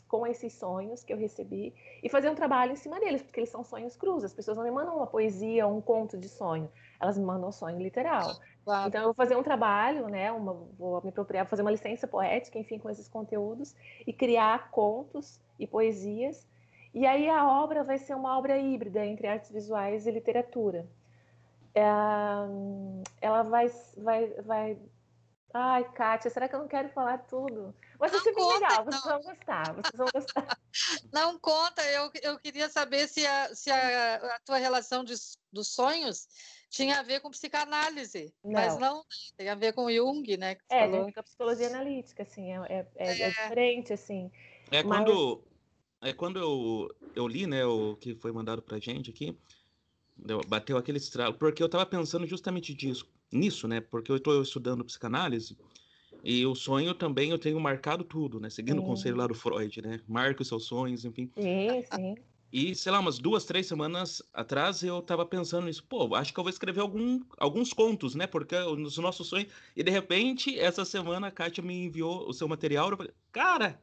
com 0.09 0.27
esses 0.27 0.53
sonhos 0.53 1.03
que 1.03 1.13
eu 1.13 1.17
recebi 1.17 1.75
e 2.03 2.09
fazer 2.09 2.31
um 2.31 2.35
trabalho 2.35 2.73
em 2.73 2.77
cima 2.77 3.01
deles, 3.01 3.23
porque 3.23 3.41
eles 3.41 3.51
são 3.51 3.65
sonhos 3.65 3.97
crus. 3.97 4.25
As 4.25 4.33
pessoas 4.33 4.57
não 4.57 4.65
me 4.65 4.71
mandam 4.71 4.97
uma 4.97 5.07
poesia 5.07 5.67
ou 5.67 5.77
um 5.77 5.81
conto 5.81 6.17
de 6.17 6.29
sonho, 6.29 6.71
elas 7.01 7.19
me 7.19 7.25
mandam 7.25 7.49
um 7.49 7.53
sonho 7.53 7.79
literal. 7.79 8.37
Claro. 8.65 8.89
Então 8.89 9.01
eu 9.01 9.07
vou 9.07 9.15
fazer 9.15 9.37
um 9.37 9.43
trabalho, 9.43 10.09
né, 10.09 10.31
uma, 10.33 10.55
vou 10.79 11.01
me 11.03 11.11
apropriar, 11.11 11.47
fazer 11.47 11.63
uma 11.63 11.71
licença 11.71 12.07
poética, 12.07 12.59
enfim, 12.59 12.79
com 12.79 12.91
esses 12.91 13.09
conteúdos 13.09 13.75
e 14.07 14.13
criar 14.13 14.71
contos 14.71 15.41
e 15.59 15.67
poesias. 15.67 16.47
E 16.95 17.07
aí 17.07 17.29
a 17.29 17.47
obra 17.47 17.85
vai 17.85 17.99
ser 17.99 18.15
uma 18.15 18.39
obra 18.39 18.57
híbrida 18.59 19.05
entre 19.05 19.27
artes 19.27 19.51
visuais 19.51 20.07
e 20.07 20.11
literatura. 20.11 20.87
É, 21.75 21.85
ela 23.21 23.43
vai, 23.43 23.71
vai, 23.99 24.29
vai 24.43 24.79
Ai, 25.59 25.91
Kátia, 25.93 26.31
será 26.31 26.47
que 26.47 26.55
eu 26.55 26.59
não 26.59 26.69
quero 26.69 26.91
falar 26.91 27.17
tudo? 27.17 27.75
Mas 27.99 28.13
ser 28.13 28.35
bem 28.35 28.47
legal, 28.47 28.85
vocês 28.85 29.03
vão 29.03 29.23
gostar, 29.23 29.73
vocês 29.73 29.97
vão 29.97 30.07
gostar. 30.13 30.61
Não 31.11 31.39
conta, 31.39 31.83
eu, 31.91 32.11
eu 32.23 32.39
queria 32.39 32.69
saber 32.69 33.09
se 33.09 33.27
a, 33.27 33.55
se 33.55 33.71
a, 33.71 34.17
a 34.17 34.41
tua 34.41 34.59
relação 34.59 35.03
de, 35.03 35.15
dos 35.51 35.69
sonhos 35.69 36.29
tinha 36.69 37.01
a 37.01 37.03
ver 37.03 37.21
com 37.21 37.31
psicanálise, 37.31 38.35
não. 38.45 38.53
mas 38.53 38.79
não, 38.79 39.03
tem 39.35 39.49
a 39.49 39.55
ver 39.55 39.73
com 39.73 39.91
Jung, 39.91 40.37
né? 40.37 40.59
é, 40.69 40.81
falou. 40.81 41.11
com 41.11 41.21
a 41.21 41.23
psicologia 41.23 41.69
analítica, 41.69 42.23
assim, 42.25 42.53
é, 42.53 42.59
é, 42.67 42.87
é, 42.97 43.21
é. 43.23 43.29
diferente, 43.31 43.93
assim. 43.95 44.31
É 44.71 44.83
mas... 44.83 44.85
quando, 44.85 45.45
é 46.03 46.13
quando 46.13 46.39
eu, 46.39 46.95
eu 47.15 47.27
li, 47.27 47.47
né, 47.47 47.65
o 47.65 47.97
que 47.97 48.15
foi 48.17 48.31
mandado 48.31 48.61
pra 48.61 48.79
gente 48.79 49.09
aqui, 49.09 49.39
bateu 50.47 50.77
aquele 50.77 50.99
estralo, 50.99 51.33
porque 51.33 51.63
eu 51.63 51.67
estava 51.67 51.87
pensando 51.87 52.27
justamente 52.27 52.75
disso 52.75 53.11
nisso, 53.33 53.67
né? 53.67 53.81
Porque 53.81 54.11
eu 54.11 54.17
estou 54.17 54.43
estudando 54.43 54.85
psicanálise 54.85 55.57
e 56.23 56.45
o 56.45 56.55
sonho 56.55 56.95
também 56.95 57.31
eu 57.31 57.39
tenho 57.39 57.61
marcado 57.61 58.03
tudo, 58.03 58.41
né? 58.41 58.51
Seguindo 58.51 58.79
sim. 58.79 58.85
o 58.85 58.87
conselho 58.87 59.17
lá 59.17 59.27
do 59.27 59.35
Freud, 59.35 59.81
né? 59.83 60.01
Marque 60.09 60.43
os 60.43 60.49
seus 60.49 60.65
sonhos, 60.65 61.05
enfim. 61.05 61.31
Sim, 61.37 61.85
sim. 61.93 62.15
E, 62.53 62.75
sei 62.75 62.91
lá, 62.91 63.01
umas 63.01 63.19
duas, 63.19 63.45
três 63.45 63.67
semanas 63.67 64.23
atrás 64.33 64.83
eu 64.83 65.03
tava 65.03 65.27
pensando 65.27 65.67
nisso. 65.67 65.85
Pô, 65.85 66.15
acho 66.15 66.33
que 66.33 66.41
eu 66.41 66.45
vou 66.45 66.51
escrever 66.51 66.81
algum, 66.81 67.21
alguns 67.39 67.73
contos, 67.73 68.15
né? 68.15 68.27
Porque 68.27 68.59
nos 68.77 68.97
nossos 68.99 69.29
sonhos. 69.29 69.53
E 69.77 69.83
de 69.83 69.91
repente, 69.91 70.59
essa 70.59 70.85
semana 70.85 71.27
a 71.27 71.31
Kátia 71.31 71.63
me 71.63 71.85
enviou 71.85 72.29
o 72.29 72.33
seu 72.33 72.49
material. 72.49 72.91
Eu 72.91 72.97
falei, 72.97 73.13
cara, 73.31 73.81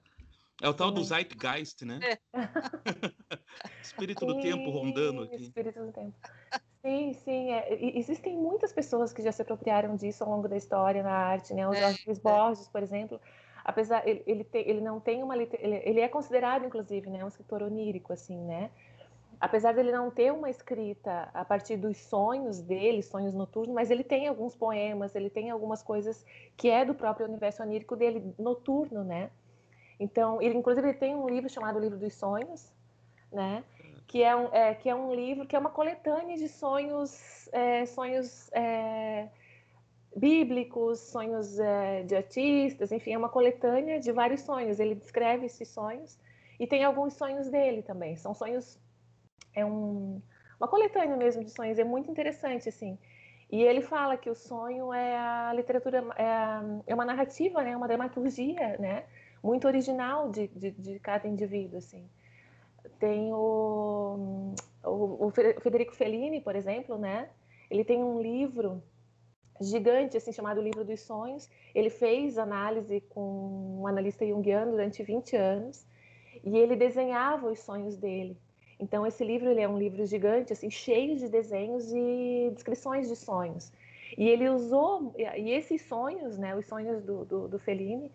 é 0.61 0.69
o 0.69 0.73
tal 0.73 0.91
do 0.91 1.03
Zeitgeist, 1.03 1.83
né? 1.83 1.99
É. 2.03 2.17
espírito 3.81 4.25
do 4.25 4.39
tempo 4.41 4.69
rondando 4.69 5.23
aqui. 5.23 5.43
Espírito 5.43 5.85
do 5.85 5.91
tempo. 5.91 6.13
Sim, 6.81 7.13
sim. 7.13 7.51
É. 7.51 7.97
Existem 7.97 8.37
muitas 8.37 8.71
pessoas 8.71 9.11
que 9.13 9.21
já 9.21 9.31
se 9.31 9.41
apropriaram 9.41 9.95
disso 9.95 10.23
ao 10.23 10.29
longo 10.29 10.47
da 10.47 10.57
história 10.57 11.01
na 11.01 11.13
arte, 11.13 11.53
né? 11.53 11.67
O 11.67 11.73
é, 11.73 11.79
Jorge 11.79 12.03
Luiz 12.05 12.19
Borges, 12.19 12.67
por 12.67 12.83
exemplo, 12.83 13.19
apesar 13.63 14.07
ele, 14.07 14.21
ele, 14.27 14.43
te, 14.43 14.57
ele 14.57 14.81
não 14.81 14.99
tem 14.99 15.23
uma 15.23 15.35
ele, 15.35 15.49
ele 15.59 15.99
é 16.01 16.07
considerado 16.07 16.65
inclusive 16.65 17.09
né 17.09 17.23
um 17.23 17.27
escritor 17.27 17.63
onírico 17.63 18.11
assim 18.11 18.37
né 18.43 18.69
apesar 19.39 19.73
dele 19.73 19.91
não 19.91 20.11
ter 20.11 20.31
uma 20.31 20.49
escrita 20.49 21.29
a 21.33 21.45
partir 21.45 21.77
dos 21.77 21.97
sonhos 21.97 22.61
dele 22.61 23.01
sonhos 23.01 23.33
noturnos 23.33 23.73
mas 23.73 23.89
ele 23.89 24.03
tem 24.03 24.27
alguns 24.27 24.55
poemas 24.55 25.15
ele 25.15 25.29
tem 25.29 25.49
algumas 25.49 25.81
coisas 25.81 26.25
que 26.57 26.69
é 26.69 26.83
do 26.83 26.93
próprio 26.93 27.25
universo 27.25 27.63
onírico 27.63 27.95
dele 27.95 28.33
noturno 28.37 29.03
né 29.03 29.29
então 29.99 30.41
ele 30.41 30.57
inclusive 30.57 30.87
ele 30.87 30.97
tem 30.97 31.15
um 31.15 31.29
livro 31.29 31.49
chamado 31.49 31.79
livro 31.79 31.97
dos 31.97 32.13
sonhos 32.13 32.71
né 33.31 33.63
que 34.07 34.21
é 34.21 34.35
um 34.35 34.53
é, 34.53 34.75
que 34.75 34.89
é 34.89 34.95
um 34.95 35.13
livro 35.13 35.45
que 35.45 35.55
é 35.55 35.59
uma 35.59 35.69
coletânea 35.69 36.37
de 36.37 36.47
sonhos 36.47 37.49
é, 37.51 37.85
sonhos 37.85 38.51
é, 38.53 39.29
bíblicos, 40.15 40.99
sonhos 40.99 41.59
é, 41.59 42.03
de 42.03 42.15
artistas, 42.15 42.91
enfim, 42.91 43.13
é 43.13 43.17
uma 43.17 43.29
coletânea 43.29 43.99
de 43.99 44.11
vários 44.11 44.41
sonhos. 44.41 44.79
Ele 44.79 44.95
descreve 44.95 45.45
esses 45.45 45.67
sonhos 45.67 46.19
e 46.59 46.67
tem 46.67 46.83
alguns 46.83 47.13
sonhos 47.13 47.49
dele 47.49 47.81
também. 47.81 48.15
São 48.15 48.33
sonhos, 48.33 48.79
é 49.55 49.65
um, 49.65 50.21
uma 50.59 50.67
coletânea 50.67 51.15
mesmo 51.15 51.43
de 51.43 51.51
sonhos, 51.51 51.79
é 51.79 51.83
muito 51.83 52.09
interessante, 52.11 52.69
assim. 52.69 52.97
E 53.51 53.61
ele 53.61 53.81
fala 53.81 54.17
que 54.17 54.29
o 54.29 54.35
sonho 54.35 54.93
é 54.93 55.17
a 55.17 55.53
literatura, 55.53 56.03
é, 56.15 56.25
a, 56.25 56.63
é 56.87 56.95
uma 56.95 57.05
narrativa, 57.05 57.61
né, 57.61 57.75
uma 57.75 57.87
dramaturgia, 57.87 58.77
né, 58.79 59.05
muito 59.43 59.67
original 59.67 60.31
de, 60.31 60.47
de, 60.47 60.71
de 60.71 60.99
cada 60.99 61.27
indivíduo, 61.27 61.77
assim. 61.77 62.07
Tem 62.99 63.33
o, 63.33 64.55
o, 64.83 65.27
o 65.27 65.31
Federico 65.31 65.93
Fellini, 65.93 66.39
por 66.39 66.55
exemplo, 66.55 66.97
né, 66.97 67.29
ele 67.69 67.83
tem 67.83 68.03
um 68.03 68.21
livro 68.21 68.81
gigante, 69.59 70.17
assim, 70.17 70.31
chamado 70.31 70.61
Livro 70.61 70.83
dos 70.83 71.01
Sonhos. 71.01 71.49
Ele 71.73 71.89
fez 71.89 72.37
análise 72.37 73.01
com 73.01 73.79
um 73.81 73.87
analista 73.87 74.25
junguiano 74.25 74.71
durante 74.71 75.03
20 75.03 75.35
anos 75.35 75.85
e 76.43 76.57
ele 76.57 76.75
desenhava 76.75 77.49
os 77.49 77.59
sonhos 77.59 77.97
dele. 77.97 78.37
Então, 78.79 79.05
esse 79.05 79.23
livro 79.23 79.49
ele 79.49 79.61
é 79.61 79.67
um 79.67 79.77
livro 79.77 80.05
gigante, 80.05 80.51
assim, 80.51 80.69
cheio 80.69 81.15
de 81.17 81.29
desenhos 81.29 81.91
e 81.93 82.51
descrições 82.53 83.07
de 83.07 83.15
sonhos. 83.15 83.71
E 84.17 84.27
ele 84.27 84.49
usou, 84.49 85.13
e 85.17 85.51
esses 85.51 85.81
sonhos, 85.83 86.37
né, 86.37 86.55
os 86.55 86.65
sonhos 86.65 87.01
do, 87.03 87.23
do, 87.25 87.47
do 87.47 87.59
Fellini, 87.59 88.11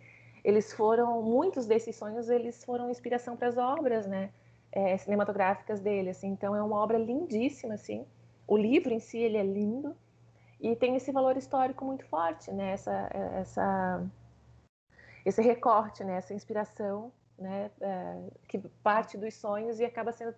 eles 0.48 0.72
foram, 0.72 1.20
muitos 1.20 1.66
desses 1.66 1.94
sonhos, 1.94 2.30
eles 2.30 2.64
foram 2.64 2.88
inspiração 2.88 3.36
para 3.36 3.48
as 3.48 3.58
obras, 3.58 4.06
né, 4.06 4.30
é, 4.72 4.96
cinematográficas 4.96 5.78
dele, 5.78 6.08
assim. 6.08 6.28
Então, 6.28 6.56
é 6.56 6.62
uma 6.62 6.76
obra 6.76 6.96
lindíssima, 6.96 7.74
assim. 7.74 8.06
O 8.46 8.56
livro 8.56 8.90
em 8.94 8.98
si, 8.98 9.18
ele 9.18 9.36
é 9.36 9.42
lindo 9.42 9.94
e 10.58 10.74
tem 10.74 10.96
esse 10.96 11.12
valor 11.12 11.36
histórico 11.36 11.84
muito 11.84 12.06
forte, 12.06 12.50
né? 12.50 12.72
Essa, 12.72 13.10
essa, 13.34 14.06
esse 15.22 15.42
recorte, 15.42 16.02
né? 16.02 16.16
Essa 16.16 16.32
inspiração, 16.32 17.12
né? 17.38 17.70
É, 17.78 18.16
que 18.48 18.58
parte 18.82 19.18
dos 19.18 19.34
sonhos 19.34 19.78
e 19.80 19.84
acaba 19.84 20.12
sendo 20.12 20.34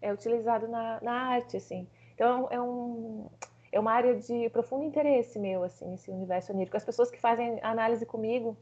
é, 0.00 0.10
utilizado 0.10 0.68
na, 0.68 1.02
na 1.02 1.12
arte, 1.12 1.58
assim. 1.58 1.86
Então 2.14 2.48
é 2.50 2.58
um 2.58 3.28
é 3.72 3.78
uma 3.78 3.92
área 3.92 4.16
de 4.16 4.48
profundo 4.48 4.84
interesse 4.84 5.38
meu, 5.38 5.62
assim, 5.62 5.94
esse 5.94 6.10
universo 6.10 6.52
onírico. 6.52 6.76
As 6.76 6.84
pessoas 6.84 7.10
que 7.10 7.20
fazem 7.20 7.60
análise 7.62 8.04
comigo 8.04 8.56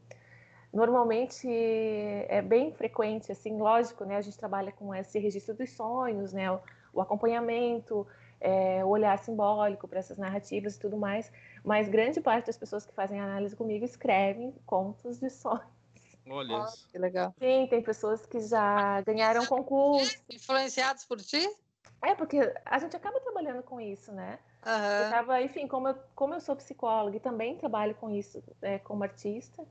normalmente 0.73 1.49
é 1.49 2.43
bem 2.43 2.73
frequente, 2.73 3.33
assim, 3.33 3.57
lógico, 3.59 4.05
né? 4.05 4.17
A 4.17 4.21
gente 4.21 4.39
trabalha 4.39 4.73
com 4.73 4.95
esse 4.95 5.19
registro 5.19 5.55
dos 5.55 5.71
sonhos, 5.71 6.33
né? 6.33 6.51
O, 6.51 6.61
o 6.95 7.01
acompanhamento, 7.01 8.07
é, 8.41 8.85
o 8.85 8.89
olhar 8.89 9.19
simbólico 9.19 9.89
para 9.89 9.99
essas 9.99 10.19
narrativas 10.19 10.77
e 10.77 10.81
tudo 10.81 10.97
mais, 10.97 11.31
mas 11.65 11.89
grande 11.89 12.21
parte 12.21 12.47
das 12.47 12.57
pessoas 12.57 12.85
que 12.87 12.95
fazem 12.95 13.21
análise 13.21 13.57
comigo 13.57 13.85
escrevem 13.85 14.55
contos 14.65 15.19
de 15.19 15.31
sonhos. 15.31 15.79
Olha 16.31 16.65
isso. 16.65 16.89
que 16.91 16.99
legal. 16.99 17.35
Sim, 17.39 17.67
tem 17.69 17.83
pessoas 17.83 18.27
que 18.27 18.41
já 18.41 19.01
ganharam 19.01 19.47
concurso. 19.47 20.15
Influenciados 20.31 21.05
por 21.05 21.19
ti? 21.19 21.49
É, 22.03 22.15
porque 22.15 22.39
a 22.65 22.79
gente 22.79 22.95
acaba 22.95 23.19
trabalhando 23.21 23.63
com 23.63 23.81
isso, 23.81 24.13
né? 24.13 24.39
Uhum. 24.65 25.05
Eu 25.05 25.11
tava, 25.11 25.43
enfim, 25.43 25.67
como 25.67 25.89
eu, 25.89 25.95
como 26.15 26.35
eu 26.35 26.41
sou 26.41 26.55
psicóloga 26.55 27.17
e 27.17 27.21
também 27.21 27.57
trabalho 27.57 27.95
com 27.95 28.11
isso 28.11 28.43
é, 28.61 28.79
como 28.79 29.03
artista, 29.03 29.65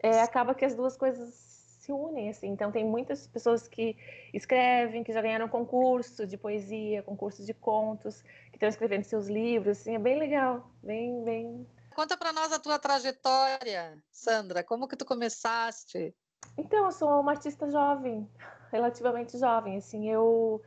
é, 0.00 0.20
acaba 0.20 0.54
que 0.54 0.64
as 0.64 0.74
duas 0.74 0.96
coisas 0.96 1.56
se 1.86 1.92
unem, 1.92 2.28
assim. 2.28 2.48
Então, 2.48 2.72
tem 2.72 2.84
muitas 2.84 3.26
pessoas 3.28 3.68
que 3.68 3.96
escrevem, 4.34 5.04
que 5.04 5.12
já 5.12 5.22
ganharam 5.22 5.48
concurso 5.48 6.26
de 6.26 6.36
poesia, 6.36 7.02
concurso 7.02 7.44
de 7.44 7.54
contos, 7.54 8.22
que 8.50 8.56
estão 8.56 8.68
escrevendo 8.68 9.04
seus 9.04 9.28
livros, 9.28 9.78
assim, 9.78 9.94
é 9.94 9.98
bem 9.98 10.18
legal, 10.18 10.68
bem, 10.82 11.22
bem... 11.22 11.66
Conta 11.94 12.16
para 12.16 12.32
nós 12.32 12.52
a 12.52 12.58
tua 12.58 12.78
trajetória, 12.78 13.96
Sandra, 14.10 14.62
como 14.62 14.88
que 14.88 14.96
tu 14.96 15.04
começaste? 15.04 16.14
Então, 16.58 16.86
eu 16.86 16.92
sou 16.92 17.20
uma 17.20 17.32
artista 17.32 17.70
jovem, 17.70 18.28
relativamente 18.72 19.38
jovem, 19.38 19.76
assim, 19.76 20.10
eu... 20.10 20.60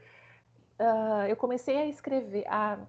Uh, 0.80 1.28
eu 1.28 1.36
comecei 1.36 1.76
a 1.76 1.86
escrever, 1.88 2.48
a, 2.48 2.80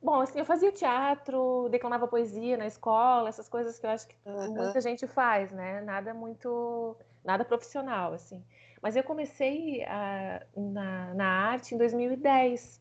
Bom, 0.00 0.20
assim, 0.20 0.38
eu 0.38 0.44
fazia 0.44 0.70
teatro, 0.70 1.68
declamava 1.70 2.06
poesia 2.06 2.56
na 2.56 2.66
escola, 2.66 3.28
essas 3.28 3.48
coisas 3.48 3.78
que 3.78 3.86
eu 3.86 3.90
acho 3.90 4.06
que 4.06 4.16
uhum. 4.24 4.54
muita 4.54 4.80
gente 4.80 5.06
faz, 5.06 5.50
né? 5.50 5.80
Nada 5.80 6.14
muito 6.14 6.96
nada 7.24 7.44
profissional, 7.44 8.12
assim. 8.12 8.42
Mas 8.80 8.96
eu 8.96 9.02
comecei 9.02 9.84
a, 9.84 10.42
na, 10.56 11.14
na 11.14 11.26
arte 11.26 11.74
em 11.74 11.78
2010, 11.78 12.80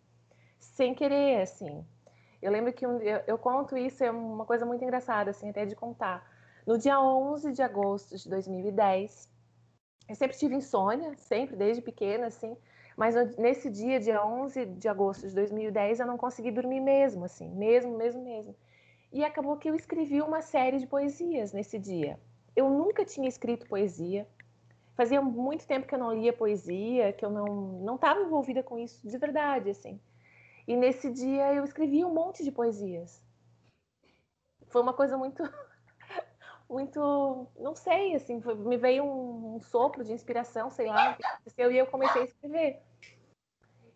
sem 0.59 0.93
querer, 0.93 1.41
assim. 1.41 1.85
Eu 2.41 2.51
lembro 2.51 2.71
que 2.71 2.85
um, 2.85 2.99
eu, 2.99 3.21
eu, 3.25 3.37
conto 3.37 3.75
isso, 3.75 4.03
é 4.03 4.11
uma 4.11 4.45
coisa 4.45 4.65
muito 4.65 4.83
engraçada, 4.83 5.31
assim, 5.31 5.49
até 5.49 5.65
de 5.65 5.75
contar. 5.75 6.25
No 6.65 6.77
dia 6.77 6.99
11 7.01 7.51
de 7.51 7.61
agosto 7.61 8.15
de 8.15 8.29
2010, 8.29 9.27
eu 10.07 10.15
sempre 10.15 10.37
tive 10.37 10.55
insônia, 10.55 11.15
sempre, 11.17 11.55
desde 11.55 11.81
pequena, 11.81 12.27
assim, 12.27 12.55
mas 12.97 13.13
nesse 13.37 13.69
dia, 13.69 13.99
dia 13.99 14.25
11 14.25 14.65
de 14.65 14.89
agosto 14.89 15.27
de 15.27 15.35
2010, 15.35 15.99
eu 15.99 16.07
não 16.07 16.17
consegui 16.17 16.49
dormir 16.49 16.79
mesmo, 16.79 17.25
assim, 17.25 17.47
mesmo, 17.53 17.95
mesmo, 17.95 18.23
mesmo. 18.23 18.55
E 19.13 19.23
acabou 19.23 19.55
que 19.55 19.69
eu 19.69 19.75
escrevi 19.75 20.19
uma 20.19 20.41
série 20.41 20.79
de 20.79 20.87
poesias 20.87 21.53
nesse 21.53 21.77
dia. 21.77 22.19
Eu 22.55 22.71
nunca 22.71 23.05
tinha 23.05 23.29
escrito 23.29 23.67
poesia, 23.67 24.27
fazia 24.95 25.21
muito 25.21 25.67
tempo 25.67 25.85
que 25.85 25.93
eu 25.93 25.99
não 25.99 26.11
lia 26.11 26.33
poesia, 26.33 27.13
que 27.13 27.23
eu 27.23 27.29
não 27.29 27.45
não 27.83 27.95
estava 27.95 28.19
envolvida 28.19 28.63
com 28.63 28.79
isso 28.79 29.07
de 29.07 29.17
verdade, 29.19 29.69
assim. 29.69 30.01
E 30.67 30.75
nesse 30.75 31.11
dia 31.11 31.53
eu 31.53 31.63
escrevi 31.63 32.03
um 32.03 32.11
monte 32.11 32.43
de 32.43 32.51
poesias. 32.51 33.23
Foi 34.69 34.81
uma 34.81 34.93
coisa 34.93 35.15
muito 35.19 35.43
muito, 36.67 37.47
não 37.59 37.75
sei, 37.75 38.15
assim, 38.15 38.41
me 38.57 38.75
veio 38.75 39.03
um, 39.03 39.55
um, 39.55 39.61
sopro 39.61 40.03
de 40.03 40.11
inspiração, 40.11 40.71
sei 40.71 40.87
lá, 40.87 41.11
aconteceu, 41.11 41.71
e 41.71 41.77
eu 41.77 41.85
comecei 41.85 42.23
a 42.23 42.25
escrever. 42.25 42.86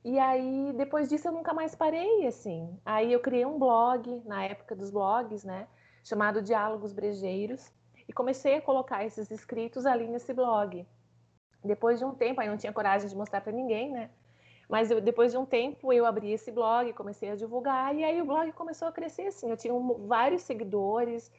E 0.03 0.17
aí, 0.17 0.73
depois 0.73 1.07
disso, 1.09 1.27
eu 1.27 1.31
nunca 1.31 1.53
mais 1.53 1.75
parei, 1.75 2.25
assim. 2.25 2.79
Aí 2.85 3.13
eu 3.13 3.19
criei 3.19 3.45
um 3.45 3.59
blog, 3.59 4.21
na 4.25 4.43
época 4.43 4.75
dos 4.75 4.89
blogs, 4.89 5.43
né, 5.43 5.67
chamado 6.03 6.41
Diálogos 6.41 6.91
Brejeiros, 6.91 7.71
e 8.07 8.13
comecei 8.13 8.55
a 8.55 8.61
colocar 8.61 9.05
esses 9.05 9.29
escritos 9.29 9.85
ali 9.85 10.07
nesse 10.07 10.33
blog. 10.33 10.85
Depois 11.63 11.99
de 11.99 12.05
um 12.05 12.13
tempo, 12.15 12.41
aí 12.41 12.49
não 12.49 12.57
tinha 12.57 12.73
coragem 12.73 13.07
de 13.07 13.15
mostrar 13.15 13.41
para 13.41 13.51
ninguém, 13.51 13.91
né? 13.91 14.09
Mas 14.67 14.89
eu, 14.89 14.99
depois 15.01 15.31
de 15.31 15.37
um 15.37 15.45
tempo 15.45 15.91
eu 15.93 16.05
abri 16.05 16.31
esse 16.31 16.51
blog, 16.51 16.93
comecei 16.93 17.29
a 17.29 17.35
divulgar 17.35 17.93
e 17.93 18.03
aí 18.03 18.21
o 18.21 18.25
blog 18.25 18.51
começou 18.53 18.87
a 18.87 18.91
crescer 18.91 19.27
assim. 19.27 19.49
Eu 19.49 19.57
tinha 19.57 19.73
um, 19.73 20.07
vários 20.07 20.43
seguidores, 20.43 21.31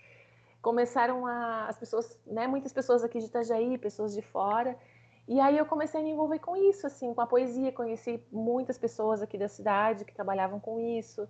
começaram 0.61 1.27
a 1.27 1.67
as 1.67 1.79
pessoas, 1.79 2.21
né? 2.27 2.47
Muitas 2.47 2.73
pessoas 2.73 3.03
aqui 3.03 3.19
de 3.19 3.27
Itajaí, 3.27 3.79
pessoas 3.79 4.15
de 4.15 4.23
fora. 4.23 4.79
E 5.29 5.41
aí 5.41 5.57
eu 5.57 5.67
comecei 5.67 6.01
a 6.01 6.05
me 6.05 6.11
envolver 6.11 6.39
com 6.41 6.57
isso, 6.57 6.87
assim, 6.87 7.15
com 7.15 7.21
a 7.21 7.27
poesia. 7.27 7.73
Conheci 7.73 8.23
muitas 8.31 8.77
pessoas 8.77 9.23
aqui 9.23 9.39
da 9.39 9.49
cidade 9.49 10.05
que 10.05 10.13
trabalhavam 10.13 10.59
com 10.59 10.81
isso 10.81 11.29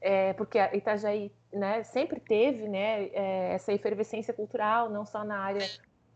é, 0.00 0.32
porque 0.34 0.58
Itajaí 0.72 1.32
né, 1.52 1.82
sempre 1.82 2.20
teve 2.20 2.68
né, 2.68 3.06
é, 3.06 3.54
essa 3.54 3.72
efervescência 3.72 4.32
cultural, 4.32 4.90
não 4.90 5.06
só 5.06 5.24
na 5.24 5.38
área 5.38 5.66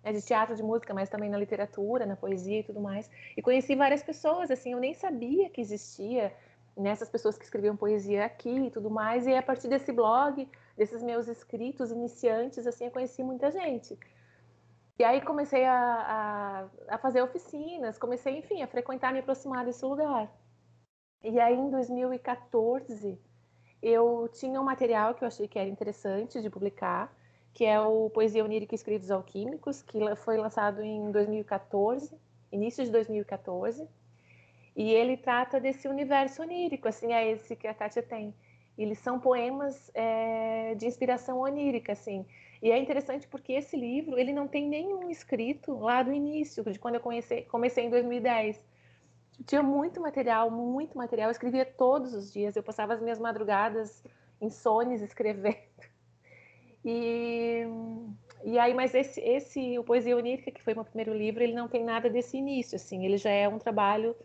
né, 0.05 0.13
de 0.13 0.23
teatro, 0.23 0.55
de 0.55 0.63
música, 0.63 0.93
mas 0.93 1.09
também 1.09 1.31
na 1.31 1.39
literatura, 1.39 2.07
na 2.07 2.17
poesia 2.17 2.61
e 2.61 2.63
tudo 2.63 2.81
mais. 2.81 3.11
E 3.37 3.43
conheci 3.43 3.75
várias 3.75 4.03
pessoas, 4.03 4.51
assim, 4.51 4.73
eu 4.73 4.79
nem 4.79 4.95
sabia 4.95 5.49
que 5.51 5.61
existia 5.61 6.33
nessas 6.77 7.09
né, 7.09 7.13
pessoas 7.13 7.37
que 7.37 7.45
escreviam 7.45 7.77
poesia 7.77 8.25
aqui 8.25 8.67
e 8.67 8.71
tudo 8.71 8.91
mais. 8.91 9.27
E 9.27 9.35
a 9.35 9.43
partir 9.43 9.69
desse 9.69 9.93
blog, 9.93 10.49
desses 10.77 11.03
meus 11.03 11.27
escritos 11.27 11.91
iniciantes, 11.91 12.67
assim, 12.67 12.85
eu 12.85 12.91
conheci 12.91 13.23
muita 13.23 13.51
gente. 13.51 13.99
E 15.01 15.03
aí 15.03 15.23
comecei 15.23 15.65
a, 15.65 16.69
a, 16.87 16.95
a, 16.95 16.99
fazer 16.99 17.23
oficinas, 17.23 17.97
comecei, 17.97 18.37
enfim, 18.37 18.61
a 18.61 18.67
frequentar, 18.67 19.15
me 19.15 19.21
aproximar 19.21 19.65
desse 19.65 19.83
lugar. 19.83 20.31
E 21.25 21.41
aí, 21.41 21.57
em 21.57 21.71
2014, 21.71 23.19
eu 23.83 24.29
tinha 24.31 24.61
um 24.61 24.65
material 24.65 25.15
que 25.15 25.25
eu 25.25 25.29
achei 25.29 25.49
que 25.49 25.59
era 25.59 25.71
interessante 25.71 26.43
de 26.43 26.51
publicar, 26.51 27.11
que 27.55 27.65
é 27.65 27.81
o 27.81 28.11
Poesia 28.11 28.45
Onírica 28.45 28.75
Escritos 28.75 29.11
Alquímicos, 29.11 29.81
que 29.81 29.99
foi 30.17 30.37
lançado 30.37 30.83
em 30.83 31.11
2014, 31.11 32.15
início 32.53 32.85
de 32.85 32.91
2014. 32.91 33.89
E 34.77 34.91
ele 34.91 35.17
trata 35.17 35.59
desse 35.59 35.89
universo 35.89 36.43
onírico, 36.43 36.87
assim, 36.87 37.11
é 37.15 37.27
esse 37.27 37.57
que 37.57 37.67
a 37.67 37.73
Kátia 37.73 38.03
tem. 38.03 38.35
Eles 38.77 38.99
são 38.99 39.19
poemas 39.19 39.91
é, 39.95 40.75
de 40.75 40.85
inspiração 40.85 41.41
onírica, 41.41 41.93
assim. 41.93 42.27
E 42.63 42.71
é 42.71 42.79
interessante 42.79 43.27
porque 43.27 43.55
esse 43.55 43.77
livro, 43.77 44.19
ele 44.19 44.33
não 44.33 44.47
tem 44.47 44.69
nenhum 44.69 45.11
escrito 45.11 45.79
lá 45.79 46.03
do 46.03 46.13
início, 46.13 46.63
de 46.65 46.79
quando 46.79 46.97
eu 46.97 47.01
comecei, 47.01 47.43
comecei 47.43 47.85
em 47.85 47.91
2010. 47.91 48.63
Tinha 49.47 49.63
muito 49.63 50.01
material, 50.01 50.51
muito 50.51 50.97
material. 50.99 51.29
Eu 51.29 51.33
escrevia 51.33 51.65
todos 51.65 52.13
os 52.13 52.31
dias. 52.33 52.55
Eu 52.55 52.63
passava 52.63 52.93
as 52.93 53.01
minhas 53.01 53.19
madrugadas 53.19 54.05
insones 54.41 55.03
escrevendo. 55.03 55.59
E, 56.83 57.67
e 58.43 58.59
aí, 58.59 58.73
mas 58.73 58.95
esse, 58.95 59.21
esse, 59.21 59.79
o 59.79 59.85
Poesia 59.85 60.17
Onírica, 60.17 60.51
que 60.51 60.63
foi 60.63 60.73
meu 60.73 60.83
primeiro 60.83 61.13
livro, 61.13 61.43
ele 61.43 61.53
não 61.53 61.69
tem 61.69 61.85
nada 61.85 62.09
desse 62.09 62.39
início, 62.39 62.77
assim. 62.77 63.05
Ele 63.05 63.19
já 63.19 63.29
é 63.29 63.47
um 63.47 63.59
trabalho 63.59 64.17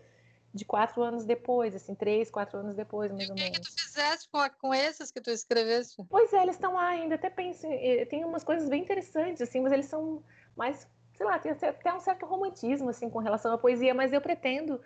de 0.54 0.64
quatro 0.64 1.04
anos 1.04 1.26
depois, 1.26 1.76
assim, 1.76 1.94
três, 1.94 2.32
quatro 2.32 2.58
anos 2.58 2.74
depois, 2.74 3.12
mais 3.12 3.30
ou 3.30 3.36
menos. 3.36 3.76
Fizeste 3.96 4.30
com, 4.30 4.38
a, 4.40 4.50
com 4.50 4.74
esses 4.74 5.10
que 5.10 5.22
tu 5.22 5.30
escreveste? 5.30 6.04
Pois 6.10 6.34
é, 6.34 6.44
eles 6.44 6.56
estão 6.56 6.74
lá 6.74 6.90
ainda, 6.90 7.16
até 7.16 7.30
penso, 7.30 7.66
tem 8.10 8.26
umas 8.26 8.44
coisas 8.44 8.68
bem 8.68 8.82
interessantes, 8.82 9.42
assim, 9.42 9.62
mas 9.62 9.72
eles 9.72 9.86
são 9.86 10.22
mais, 10.54 10.86
sei 11.16 11.26
lá, 11.26 11.40
tem 11.40 11.54
até 11.54 11.94
um 11.94 12.02
certo 12.02 12.26
romantismo, 12.26 12.90
assim, 12.90 13.10
com 13.10 13.20
relação 13.20 13.54
à 13.54 13.58
poesia, 13.58 13.94
mas 13.94 14.12
eu 14.12 14.20
pretendo 14.20 14.82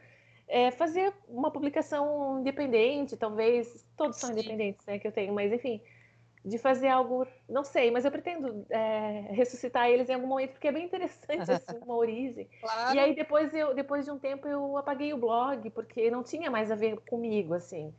é, 0.47 0.69
fazer 0.69 1.11
uma 1.27 1.49
publicação 1.49 2.39
independente, 2.39 3.17
talvez, 3.17 3.83
todos 3.97 4.19
são 4.19 4.29
Sim. 4.29 4.39
independentes, 4.39 4.85
né, 4.85 4.99
que 4.99 5.07
eu 5.07 5.11
tenho, 5.11 5.33
mas 5.33 5.51
enfim, 5.51 5.81
de 6.45 6.59
fazer 6.59 6.89
algo, 6.89 7.25
não 7.49 7.63
sei, 7.63 7.89
mas 7.89 8.05
eu 8.05 8.11
pretendo 8.11 8.63
é, 8.69 9.31
ressuscitar 9.31 9.89
eles 9.89 10.07
em 10.07 10.13
algum 10.13 10.27
momento, 10.27 10.51
porque 10.51 10.67
é 10.67 10.71
bem 10.71 10.85
interessante, 10.85 11.49
assim, 11.51 11.79
uma 11.81 11.95
origem. 11.95 12.47
Claro. 12.61 12.95
E 12.95 12.99
aí 12.99 13.15
depois, 13.15 13.51
eu, 13.55 13.73
depois 13.73 14.05
de 14.05 14.11
um 14.11 14.19
tempo 14.19 14.47
eu 14.47 14.77
apaguei 14.77 15.13
o 15.15 15.17
blog, 15.17 15.67
porque 15.71 16.11
não 16.11 16.21
tinha 16.21 16.51
mais 16.51 16.69
a 16.69 16.75
ver 16.75 16.99
comigo, 17.09 17.55
assim. 17.55 17.91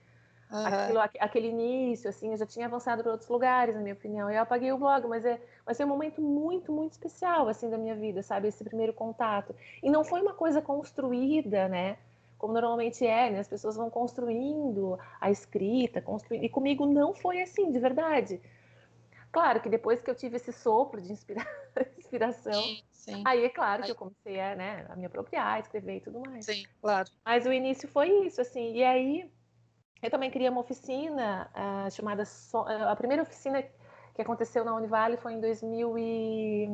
Uhum. 0.50 0.66
Aquilo, 0.66 1.00
aquele 1.20 1.48
início, 1.48 2.10
assim, 2.10 2.32
eu 2.32 2.36
já 2.36 2.46
tinha 2.46 2.66
avançado 2.66 3.02
para 3.02 3.12
outros 3.12 3.30
lugares, 3.30 3.74
na 3.74 3.80
minha 3.80 3.94
opinião. 3.94 4.28
Eu 4.28 4.42
apaguei 4.42 4.72
o 4.72 4.78
blog, 4.78 5.06
mas 5.06 5.24
é, 5.24 5.40
mas 5.64 5.78
é 5.78 5.84
um 5.84 5.88
momento 5.88 6.20
muito, 6.20 6.72
muito 6.72 6.92
especial, 6.92 7.48
assim, 7.48 7.70
da 7.70 7.78
minha 7.78 7.94
vida, 7.94 8.22
sabe? 8.22 8.48
Esse 8.48 8.64
primeiro 8.64 8.92
contato. 8.92 9.54
E 9.82 9.88
não 9.88 10.02
foi 10.02 10.20
uma 10.20 10.34
coisa 10.34 10.60
construída, 10.60 11.68
né? 11.68 11.96
como 12.40 12.54
normalmente 12.54 13.06
é, 13.06 13.30
né? 13.30 13.38
As 13.38 13.48
pessoas 13.48 13.76
vão 13.76 13.90
construindo 13.90 14.98
a 15.20 15.30
escrita, 15.30 16.00
construindo. 16.00 16.42
E 16.42 16.48
comigo 16.48 16.86
não 16.86 17.12
foi 17.12 17.42
assim, 17.42 17.70
de 17.70 17.78
verdade. 17.78 18.40
Claro 19.30 19.60
que 19.60 19.68
depois 19.68 20.00
que 20.00 20.10
eu 20.10 20.14
tive 20.14 20.36
esse 20.36 20.50
sopro 20.50 21.02
de 21.02 21.12
inspira... 21.12 21.46
inspiração, 21.98 22.62
sim, 22.62 22.82
sim. 22.90 23.22
aí 23.26 23.44
é 23.44 23.48
claro 23.50 23.82
que 23.84 23.90
eu 23.90 23.94
comecei 23.94 24.40
a, 24.40 24.56
né, 24.56 24.86
a 24.88 24.96
me 24.96 25.04
apropriar, 25.04 25.54
a 25.54 25.60
escrever 25.60 25.98
e 25.98 26.00
tudo 26.00 26.20
mais. 26.20 26.46
Sim, 26.46 26.64
claro. 26.80 27.10
Mas 27.24 27.44
o 27.44 27.52
início 27.52 27.86
foi 27.86 28.08
isso, 28.26 28.40
assim. 28.40 28.74
E 28.74 28.82
aí 28.82 29.30
eu 30.02 30.10
também 30.10 30.30
queria 30.30 30.50
uma 30.50 30.60
oficina 30.60 31.50
uh, 31.54 31.90
chamada 31.90 32.24
so... 32.24 32.58
a 32.58 32.94
primeira 32.96 33.22
oficina 33.22 33.62
que 34.14 34.22
aconteceu 34.22 34.64
na 34.64 34.74
Univale 34.74 35.16
foi 35.16 35.34
em 35.34 35.40
2000 35.40 35.98
e... 35.98 36.68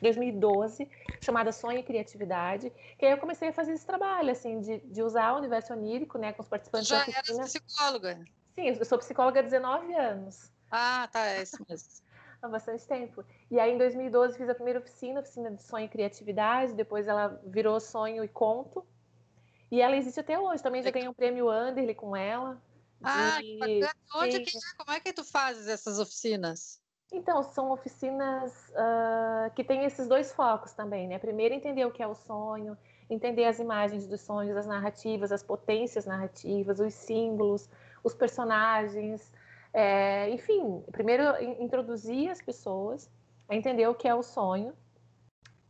2012, 0.00 0.88
chamada 1.20 1.52
Sonho 1.52 1.78
e 1.78 1.82
Criatividade, 1.82 2.72
que 2.98 3.06
aí 3.06 3.12
eu 3.12 3.18
comecei 3.18 3.48
a 3.48 3.52
fazer 3.52 3.72
esse 3.72 3.86
trabalho, 3.86 4.30
assim, 4.30 4.60
de, 4.60 4.78
de 4.80 5.02
usar 5.02 5.32
o 5.32 5.38
universo 5.38 5.72
onírico, 5.72 6.18
né, 6.18 6.32
com 6.32 6.42
os 6.42 6.48
participantes 6.48 6.88
Já 6.88 6.96
da 6.98 7.02
oficina. 7.02 7.38
era 7.38 7.44
psicóloga? 7.44 8.24
Sim, 8.54 8.68
eu 8.68 8.84
sou 8.84 8.98
psicóloga 8.98 9.40
há 9.40 9.42
19 9.42 9.94
anos. 9.94 10.52
Ah, 10.70 11.08
tá, 11.10 11.26
é 11.26 11.42
isso 11.42 11.64
mesmo. 11.68 11.88
há 12.42 12.48
bastante 12.48 12.86
tempo. 12.86 13.24
E 13.50 13.58
aí, 13.58 13.72
em 13.72 13.78
2012, 13.78 14.36
fiz 14.36 14.48
a 14.48 14.54
primeira 14.54 14.78
oficina, 14.78 15.20
oficina 15.20 15.50
de 15.50 15.62
sonho 15.62 15.86
e 15.86 15.88
criatividade, 15.88 16.74
depois 16.74 17.06
ela 17.08 17.40
virou 17.44 17.78
sonho 17.80 18.24
e 18.24 18.28
conto, 18.28 18.84
e 19.70 19.80
ela 19.80 19.96
existe 19.96 20.20
até 20.20 20.38
hoje. 20.38 20.62
Também 20.62 20.82
já 20.82 20.90
ganhei 20.90 21.08
um 21.08 21.14
prêmio 21.14 21.48
Anderle 21.48 21.94
com 21.94 22.16
ela. 22.16 22.60
Ah, 23.02 23.38
de... 23.40 23.42
que 23.42 23.80
bacana. 23.80 23.92
Onde 24.16 24.40
que 24.40 24.56
é? 24.56 24.60
Como 24.78 24.96
é 24.96 25.00
que 25.00 25.12
tu 25.12 25.24
fazes 25.24 25.68
essas 25.68 25.98
oficinas? 25.98 26.80
Então, 27.12 27.42
são 27.42 27.70
oficinas 27.70 28.52
uh, 28.70 29.54
que 29.54 29.62
têm 29.62 29.84
esses 29.84 30.08
dois 30.08 30.32
focos 30.32 30.72
também, 30.72 31.06
né? 31.06 31.18
Primeiro, 31.18 31.54
entender 31.54 31.84
o 31.84 31.92
que 31.92 32.02
é 32.02 32.06
o 32.06 32.14
sonho, 32.14 32.76
entender 33.08 33.44
as 33.44 33.60
imagens 33.60 34.08
dos 34.08 34.22
sonhos, 34.22 34.56
as 34.56 34.66
narrativas, 34.66 35.30
as 35.30 35.42
potências 35.42 36.04
narrativas, 36.04 36.80
os 36.80 36.94
símbolos, 36.94 37.70
os 38.02 38.12
personagens, 38.12 39.32
é, 39.72 40.30
enfim, 40.30 40.82
primeiro 40.90 41.22
introduzir 41.60 42.30
as 42.30 42.40
pessoas 42.40 43.10
a 43.48 43.54
entender 43.54 43.86
o 43.86 43.94
que 43.94 44.08
é 44.08 44.14
o 44.14 44.22
sonho 44.22 44.72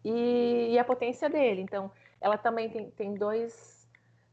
e, 0.04 0.68
e 0.70 0.78
a 0.78 0.85
potência 0.85 1.28
dele. 1.28 1.61
Então, 1.61 1.90
ela 2.20 2.38
também 2.38 2.70
tem, 2.70 2.90
tem 2.92 3.14
dois, 3.14 3.75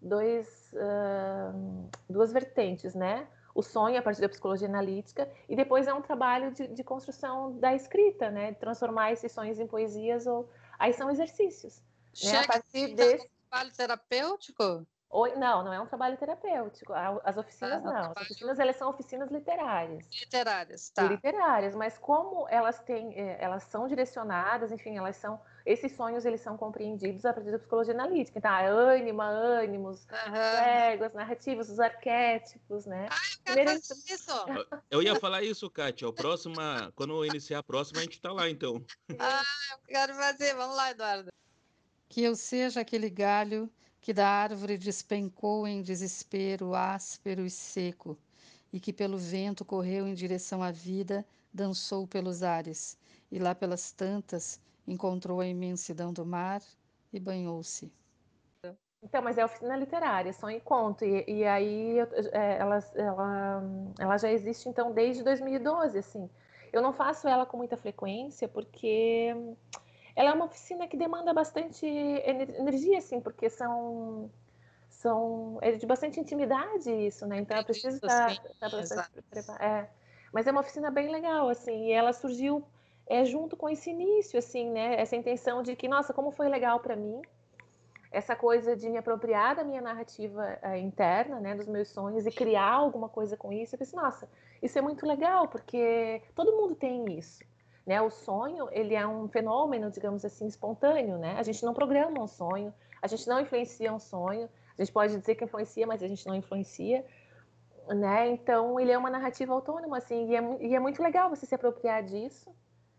dois, 0.04 0.72
uh, 0.74 1.89
duas 2.10 2.32
vertentes, 2.32 2.94
né? 2.94 3.28
o 3.56 3.62
sonho 3.62 4.00
a 4.00 4.02
partir 4.02 4.22
da 4.22 4.30
psicologia 4.30 4.68
analítica 4.68 5.32
e 5.48 5.56
depois 5.56 5.88
é 5.88 5.94
um 5.94 6.02
trabalho 6.02 6.52
de, 6.52 6.68
de 6.68 6.84
construção 6.84 7.58
da 7.60 7.74
escrita, 7.76 8.32
né? 8.32 8.54
Transformar 8.54 9.12
esses 9.12 9.32
sonhos 9.32 9.60
em 9.60 9.68
poesias 9.68 10.26
ou 10.26 10.50
aí 10.80 10.92
são 10.94 11.10
exercícios. 11.10 11.82
Chega 12.13 12.39
né? 12.39 12.44
A 12.44 12.48
partir 12.48 12.96
desse 12.96 13.30
trabalho 13.50 13.72
terapêutico? 13.72 14.88
Ou, 15.10 15.38
não, 15.38 15.63
não 15.63 15.72
é 15.72 15.80
um 15.80 15.86
trabalho 15.86 16.18
terapêutico. 16.18 16.92
As 17.24 17.38
oficinas 17.38 17.86
ah, 17.86 17.92
não. 17.92 18.13
As 18.16 18.24
oficinas 18.24 18.60
elas 18.60 18.76
são 18.76 18.89
oficinas 18.89 19.30
literárias. 19.30 20.08
Literárias, 20.20 20.89
tá. 20.89 21.04
Literárias, 21.04 21.76
mas 21.76 22.00
como 22.00 22.48
elas 22.50 22.80
têm, 22.80 23.13
eh, 23.16 23.38
elas 23.39 23.62
são 23.63 23.88
direcionadas, 23.88 24.72
enfim, 24.72 24.98
elas 24.98 25.16
são 25.18 25.39
esses 25.65 25.95
sonhos 25.95 26.26
eles 26.26 26.41
são 26.41 26.58
compreendidos 26.58 27.23
a 27.26 27.34
partir 27.34 27.52
da 27.52 27.60
psicologia 27.60 27.93
analítica. 27.93 28.38
Então, 28.38 28.52
a 28.52 28.62
ânima, 28.62 29.26
ânimos, 29.26 30.06
uhum. 30.06 30.36
éguas, 30.36 31.13
narrativas, 31.13 31.69
os 31.69 31.80
arquétipos, 31.80 32.86
né? 32.86 33.08
Ah, 33.10 33.15
eu 33.45 33.56
quero 33.56 33.69
fazer 33.82 34.13
isso. 34.13 34.32
Eu 34.91 35.02
ia 35.02 35.15
falar 35.15 35.41
isso, 35.41 35.69
Kátia. 35.69 36.08
O 36.08 36.13
próximo, 36.13 36.56
quando 36.95 37.13
eu 37.13 37.26
iniciar 37.26 37.60
a 37.60 37.63
próxima, 37.63 37.99
a 37.99 38.04
gente 38.04 38.19
tá 38.19 38.32
lá, 38.32 38.49
então. 38.49 38.84
Ah, 39.17 39.43
eu 39.71 39.78
quero 39.88 40.13
fazer. 40.15 40.54
Vamos 40.56 40.76
lá, 40.76 40.91
Eduardo. 40.91 41.32
Que 42.10 42.23
eu 42.23 42.36
seja 42.36 42.82
aquele 42.82 43.10
galho 43.10 43.71
que 44.02 44.13
da 44.13 44.28
árvore 44.28 44.78
despencou 44.78 45.65
em 45.65 45.82
desespero 45.82 46.76
áspero 46.76 47.45
e 47.45 47.49
seco, 47.49 48.19
e 48.71 48.78
que 48.78 48.91
pelo 48.91 49.17
vento 49.17 49.63
correu 49.63 50.06
em 50.06 50.13
direção 50.13 50.62
à 50.62 50.71
vida, 50.71 51.26
dançou 51.54 52.06
pelos 52.06 52.43
ares, 52.43 52.97
e 53.32 53.39
lá 53.39 53.56
pelas 53.56 53.93
tantas 53.93 54.60
encontrou 54.88 55.39
a 55.39 55.48
imensidão 55.48 56.12
do 56.12 56.26
mar 56.26 56.62
e 57.12 57.19
banhou-se. 57.19 57.91
Então, 59.04 59.22
mas 59.22 59.38
é 59.38 59.43
oficina 59.43 59.76
literária, 59.76 60.32
só 60.32 60.50
em 60.50 60.62
conto. 60.62 61.04
E, 61.04 61.26
e 61.28 61.46
aí 61.46 62.00
é, 62.32 62.58
ela, 62.58 62.80
ela, 62.96 63.63
ela 64.00 64.17
já 64.17 64.32
existe, 64.32 64.69
então, 64.69 64.93
desde 64.93 65.24
2012, 65.24 65.98
assim. 65.98 66.30
Eu 66.72 66.82
não 66.82 66.93
faço 66.93 67.28
ela 67.28 67.46
com 67.46 67.58
muita 67.58 67.76
frequência, 67.76 68.48
porque 68.48 69.36
ela 70.15 70.30
é 70.30 70.34
uma 70.34 70.46
oficina 70.46 70.88
que 70.88 70.96
demanda 70.96 71.34
bastante 71.34 71.86
energia, 71.86 72.98
assim, 72.98 73.19
porque 73.19 73.50
são... 73.50 74.32
são 74.89 75.60
é 75.62 75.74
de 75.74 75.86
bastante 75.86 76.19
intimidade 76.19 76.89
isso, 76.89 77.28
né? 77.28 77.39
Então, 77.39 77.58
eu 77.58 77.65
preciso 77.65 77.98
estar, 77.98 78.41
bastante 78.60 79.22
preparada. 79.30 79.65
É. 79.65 79.89
Mas 80.32 80.48
é 80.48 80.52
uma 80.52 80.62
oficina 80.62 80.89
bem 80.89 81.12
legal, 81.12 81.50
assim, 81.50 81.88
e 81.88 81.91
ela 81.91 82.13
surgiu 82.13 82.65
é 83.08 83.26
junto 83.26 83.56
com 83.58 83.70
esse 83.70 83.89
início, 83.89 84.39
assim, 84.39 84.70
né? 84.70 85.00
Essa 85.00 85.16
intenção 85.16 85.62
de 85.62 85.76
que, 85.76 85.88
nossa, 85.88 86.13
como 86.13 86.32
foi 86.32 86.48
legal 86.48 86.80
para 86.80 86.96
mim, 86.96 87.22
essa 88.13 88.36
coisa 88.36 88.76
de 88.76 88.89
me 88.89 88.98
apropriar 88.98 89.56
da 89.56 89.63
minha 89.63 89.82
narrativa 89.82 90.58
é, 90.62 90.78
interna, 90.78 91.39
né, 91.39 91.56
dos 91.56 91.68
meus 91.68 91.89
sonhos 91.89 92.28
e 92.28 92.32
criar 92.32 92.72
alguma 92.72 93.10
coisa 93.10 93.36
com 93.36 93.52
isso. 93.52 93.74
Eu 93.74 93.80
pensei, 93.80 94.00
nossa, 94.00 94.30
isso 94.62 94.78
é 94.78 94.82
muito 94.82 95.06
legal, 95.06 95.48
porque 95.48 96.22
todo 96.36 96.56
mundo 96.56 96.76
tem 96.76 97.18
isso. 97.18 97.44
Né? 97.86 98.00
O 98.02 98.12
sonho, 98.12 98.70
ele 98.72 98.94
é 98.94 99.06
um 99.06 99.28
fenômeno, 99.28 99.89
digamos 99.89 100.24
assim, 100.24 100.46
espontâneo, 100.46 101.18
né? 101.18 101.36
A 101.38 101.44
gente 101.44 101.66
não 101.66 101.74
programa 101.74 102.22
um 102.22 102.28
sonho, 102.28 102.72
a 103.02 103.08
gente 103.08 103.28
não 103.28 103.42
influencia 103.42 103.92
um 103.92 104.00
sonho, 104.00 104.48
a 104.78 104.82
gente 104.84 104.94
pode 104.94 105.18
dizer 105.18 105.36
que 105.36 105.44
influencia, 105.44 105.86
mas 105.86 106.02
a 106.02 106.08
gente 106.08 106.26
não 106.26 106.36
influencia, 106.36 107.04
né? 107.88 108.30
Então, 108.30 108.80
ele 108.80 108.92
é 108.92 108.98
uma 108.98 109.10
narrativa 109.10 109.54
autônoma, 109.54 109.98
assim, 109.98 110.30
e 110.30 110.36
é, 110.36 110.58
e 110.62 110.76
é 110.76 110.80
muito 110.80 111.02
legal 111.02 111.30
você 111.30 111.46
se 111.46 111.56
apropriar 111.56 112.04
disso, 112.04 112.56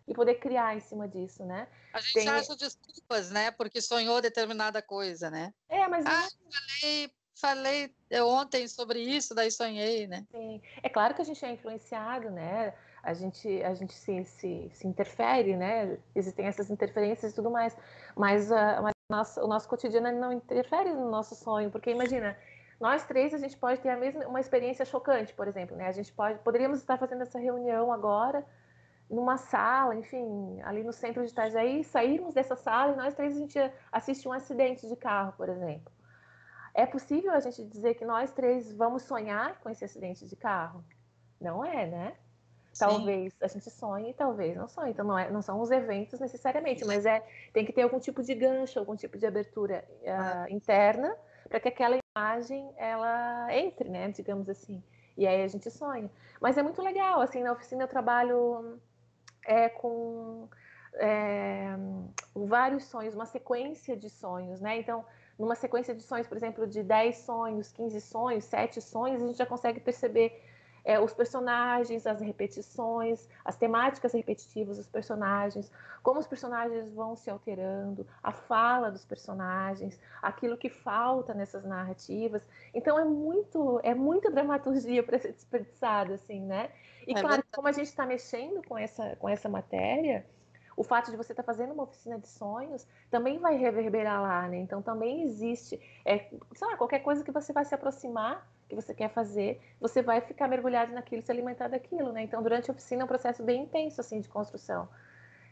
e 0.07 0.15
poder 0.15 0.35
criar 0.35 0.77
em 0.77 0.81
cima 0.81 1.09
disso, 1.09 1.45
né? 1.45 1.67
A 1.93 2.01
gente 2.01 2.13
Tem... 2.15 2.29
acha 2.29 2.57
desculpas, 2.57 3.31
né? 3.31 3.51
Porque 3.51 3.81
sonhou 3.81 4.21
determinada 4.21 4.83
coisa, 4.83 5.31
né? 5.31 5.53
É, 5.69 5.89
mas 5.89 6.05
ah, 6.07 6.29
falei, 6.51 7.11
falei 7.41 7.95
ontem 8.23 8.69
sobre 8.69 9.01
isso, 9.01 9.35
daí 9.35 9.51
sonhei, 9.51 10.07
né? 10.07 10.27
Sim. 10.31 10.61
É 10.83 10.89
claro 10.89 11.15
que 11.15 11.23
a 11.23 11.25
gente 11.25 11.45
é 11.45 11.53
influenciado, 11.53 12.31
né? 12.31 12.75
A 13.03 13.13
gente, 13.15 13.63
a 13.63 13.75
gente 13.75 13.95
se, 13.95 14.25
se, 14.25 14.71
se 14.73 14.87
interfere, 14.87 15.57
né? 15.57 15.99
Existem 16.15 16.47
essas 16.47 16.71
interferências 16.71 17.33
e 17.33 17.35
tudo 17.35 17.51
mais. 17.51 17.77
Mas, 18.17 18.51
uh, 18.51 18.83
mas 18.83 18.95
nosso, 19.11 19.41
o 19.41 19.47
nosso 19.47 19.69
cotidiano 19.69 20.13
não 20.13 20.33
interfere 20.33 20.93
no 20.93 21.11
nosso 21.11 21.35
sonho, 21.35 21.71
porque 21.71 21.91
imagina, 21.91 22.37
nós 22.81 23.05
três 23.05 23.33
a 23.35 23.39
gente 23.39 23.57
pode 23.57 23.81
ter 23.81 23.91
a 23.91 23.97
mesma 23.97 24.27
uma 24.27 24.41
experiência 24.41 24.85
chocante, 24.85 25.33
por 25.35 25.49
exemplo, 25.49 25.77
né? 25.77 25.87
A 25.87 25.93
gente 25.93 26.13
pode 26.13 26.39
poderíamos 26.41 26.79
estar 26.79 26.99
fazendo 26.99 27.23
essa 27.23 27.39
reunião 27.39 27.93
agora 27.93 28.45
numa 29.15 29.37
sala, 29.37 29.95
enfim, 29.95 30.61
ali 30.63 30.83
no 30.83 30.93
centro 30.93 31.25
de 31.25 31.31
Itajaí, 31.31 31.85
sairmos 31.85 32.35
dessa 32.35 32.57
sala 32.57 32.93
e 32.93 32.97
nós 32.97 33.15
três 33.15 33.37
a 33.37 33.39
gente 33.39 33.59
assiste 33.91 34.29
um 34.29 34.33
acidente 34.33 34.89
de 34.89 34.97
carro, 34.97 35.33
por 35.37 35.49
exemplo. 35.49 35.93
É 36.75 36.85
possível 36.85 37.33
a 37.33 37.41
gente 37.41 37.65
dizer 37.65 37.95
que 37.95 38.05
nós 38.05 38.33
três 38.33 38.73
vamos 38.75 39.05
sonhar 39.05 39.61
com 39.61 39.71
esse 39.71 39.85
acidente 39.85 40.27
de 40.27 40.35
carro? 40.35 40.85
Não 41.41 41.65
é, 41.65 41.87
né? 41.87 42.17
Talvez 42.77 43.33
Sim. 43.33 43.39
a 43.41 43.47
gente 43.47 43.71
sonhe, 43.71 44.13
talvez 44.15 44.57
não 44.57 44.67
sonhe. 44.67 44.91
Então 44.91 45.05
não, 45.05 45.17
é, 45.17 45.31
não 45.31 45.41
são 45.41 45.61
os 45.61 45.71
eventos 45.71 46.19
necessariamente, 46.19 46.85
mas 46.85 47.07
é 47.07 47.25
tem 47.53 47.65
que 47.65 47.73
ter 47.73 47.83
algum 47.83 48.01
tipo 48.01 48.23
de 48.23 48.35
gancho, 48.35 48.81
algum 48.81 48.97
tipo 48.97 49.17
de 49.17 49.27
abertura 49.27 49.85
uh, 50.03 50.53
interna 50.53 51.17
para 51.49 51.61
que 51.61 51.69
aquela 51.69 51.97
imagem 52.17 52.73
ela 52.77 53.47
entre, 53.55 53.89
né? 53.89 54.09
Digamos 54.09 54.49
assim. 54.49 54.83
E 55.17 55.27
aí 55.27 55.43
a 55.43 55.49
gente 55.49 55.71
sonha. 55.71 56.11
Mas 56.41 56.59
é 56.59 56.63
muito 56.63 56.83
legal, 56.83 57.21
assim, 57.21 57.43
na 57.43 57.53
oficina 57.53 57.85
eu 57.85 57.89
trabalho 57.89 58.81
é, 59.47 59.69
com 59.69 60.49
é, 60.95 61.77
vários 62.35 62.85
sonhos, 62.85 63.15
uma 63.15 63.27
sequência 63.27 63.97
de 63.97 64.09
sonhos, 64.09 64.61
né? 64.61 64.79
Então, 64.79 65.05
numa 65.39 65.55
sequência 65.55 65.95
de 65.95 66.03
sonhos, 66.03 66.27
por 66.27 66.37
exemplo, 66.37 66.67
de 66.67 66.83
10 66.83 67.19
sonhos, 67.19 67.73
15 67.73 68.01
sonhos, 68.01 68.45
7 68.45 68.81
sonhos, 68.81 69.23
a 69.23 69.27
gente 69.27 69.39
já 69.39 69.47
consegue 69.47 69.81
perceber 69.81 70.41
é, 70.85 71.01
os 71.01 71.15
personagens, 71.15 72.07
as 72.07 72.21
repetições, 72.21 73.29
as 73.45 73.57
temáticas 73.57 74.13
repetitivas 74.13 74.77
dos 74.77 74.87
personagens, 74.87 75.73
como 76.03 76.21
os 76.21 76.27
personagens 76.27 76.93
vão 76.93 77.17
se 77.17 77.31
alterando, 77.31 78.07
a 78.23 78.31
fala 78.31 78.91
dos 78.91 79.05
personagens, 79.05 79.99
aquilo 80.21 80.59
que 80.59 80.69
falta 80.69 81.33
nessas 81.33 81.65
narrativas. 81.65 82.43
Então 82.75 82.99
é 82.99 83.05
muito, 83.05 83.81
é 83.83 83.95
muita 83.95 84.31
dramaturgia 84.31 85.03
para 85.03 85.19
ser 85.19 85.33
desperdiçada, 85.33 86.15
assim, 86.15 86.41
né? 86.41 86.71
E 87.07 87.13
é 87.13 87.15
claro, 87.15 87.29
verdade. 87.29 87.49
como 87.53 87.69
a 87.69 87.73
gente 87.73 87.87
está 87.87 88.05
mexendo 88.05 88.63
com 88.67 88.77
essa, 88.77 89.17
com 89.17 89.29
essa 89.29 89.49
matéria, 89.49 90.27
o 90.77 90.83
fato 90.83 91.11
de 91.11 91.17
você 91.17 91.33
estar 91.33 91.43
tá 91.43 91.47
fazendo 91.47 91.73
uma 91.73 91.85
oficina 91.85 92.19
de 92.19 92.29
sonhos 92.29 92.87
também 93.11 93.39
vai 93.39 93.57
reverberar 93.57 94.21
lá, 94.21 94.49
né? 94.49 94.59
Então 94.59 94.83
também 94.83 95.23
existe, 95.23 95.81
é, 96.05 96.19
sei 96.55 96.69
lá, 96.69 96.77
qualquer 96.77 97.01
coisa 97.01 97.25
que 97.25 97.31
você 97.31 97.53
vai 97.53 97.65
se 97.65 97.75
aproximar, 97.75 98.47
que 98.75 98.83
você 98.83 98.95
quer 98.95 99.13
fazer, 99.13 99.61
você 99.81 100.03
vai 100.03 100.21
ficar 100.21 100.49
mergulhado 100.49 100.93
naquilo, 100.93 101.23
se 101.23 101.31
alimentar 101.31 101.69
daquilo, 101.69 102.13
né? 102.13 102.23
Então 102.23 102.43
durante 102.43 102.71
a 102.71 102.73
oficina 102.73 103.03
é 103.03 103.05
um 103.05 103.09
processo 103.09 103.43
bem 103.43 103.63
intenso 103.63 104.01
assim 104.01 104.21
de 104.21 104.29
construção. 104.29 104.89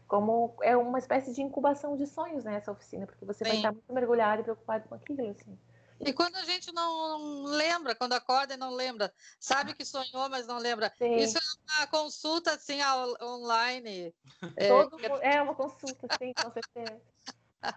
Como 0.07 0.55
é 0.61 0.75
uma 0.75 0.99
espécie 0.99 1.33
de 1.33 1.41
incubação 1.41 1.95
de 1.95 2.05
sonhos, 2.05 2.43
né, 2.43 2.55
essa 2.55 2.71
oficina, 2.71 3.07
porque 3.07 3.25
você 3.25 3.43
Sim. 3.43 3.49
vai 3.49 3.57
estar 3.57 3.71
muito 3.71 3.93
mergulhado 3.93 4.41
e 4.41 4.43
preocupado 4.43 4.87
com 4.87 4.95
aquilo, 4.95 5.29
assim. 5.29 5.57
E 5.99 6.11
quando 6.11 6.35
a 6.35 6.43
gente 6.43 6.71
não 6.73 7.43
lembra, 7.43 7.95
quando 7.95 8.13
acorda 8.13 8.53
e 8.53 8.57
não 8.57 8.71
lembra, 8.71 9.11
sabe 9.39 9.73
que 9.73 9.85
sonhou, 9.85 10.29
mas 10.29 10.45
não 10.45 10.57
lembra. 10.57 10.91
Sim. 10.97 11.15
Isso 11.15 11.37
é 11.37 11.41
uma 11.77 11.87
consulta 11.87 12.53
assim 12.53 12.79
online. 13.21 14.13
É, 14.57 14.67
Todo, 14.67 14.99
é, 15.21 15.35
é 15.37 15.41
uma 15.41 15.55
consulta, 15.55 16.07
sim, 16.17 16.33
com 16.33 16.51
certeza. 16.51 17.01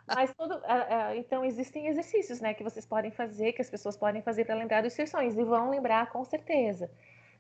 Mas 0.07 0.33
todo, 0.35 0.61
então 1.17 1.45
existem 1.45 1.89
exercícios, 1.89 2.41
né, 2.41 2.55
que 2.55 2.63
vocês 2.63 2.87
podem 2.87 3.11
fazer, 3.11 3.53
que 3.53 3.63
as 3.63 3.71
pessoas 3.71 3.97
podem 3.97 4.23
fazer 4.23 4.45
para 4.45 4.55
lembrar 4.55 4.83
dos 4.83 4.93
seus 4.93 5.11
sonhos 5.11 5.37
e 5.37 5.45
vão 5.45 5.71
lembrar 5.71 6.11
com 6.11 6.25
certeza, 6.25 6.91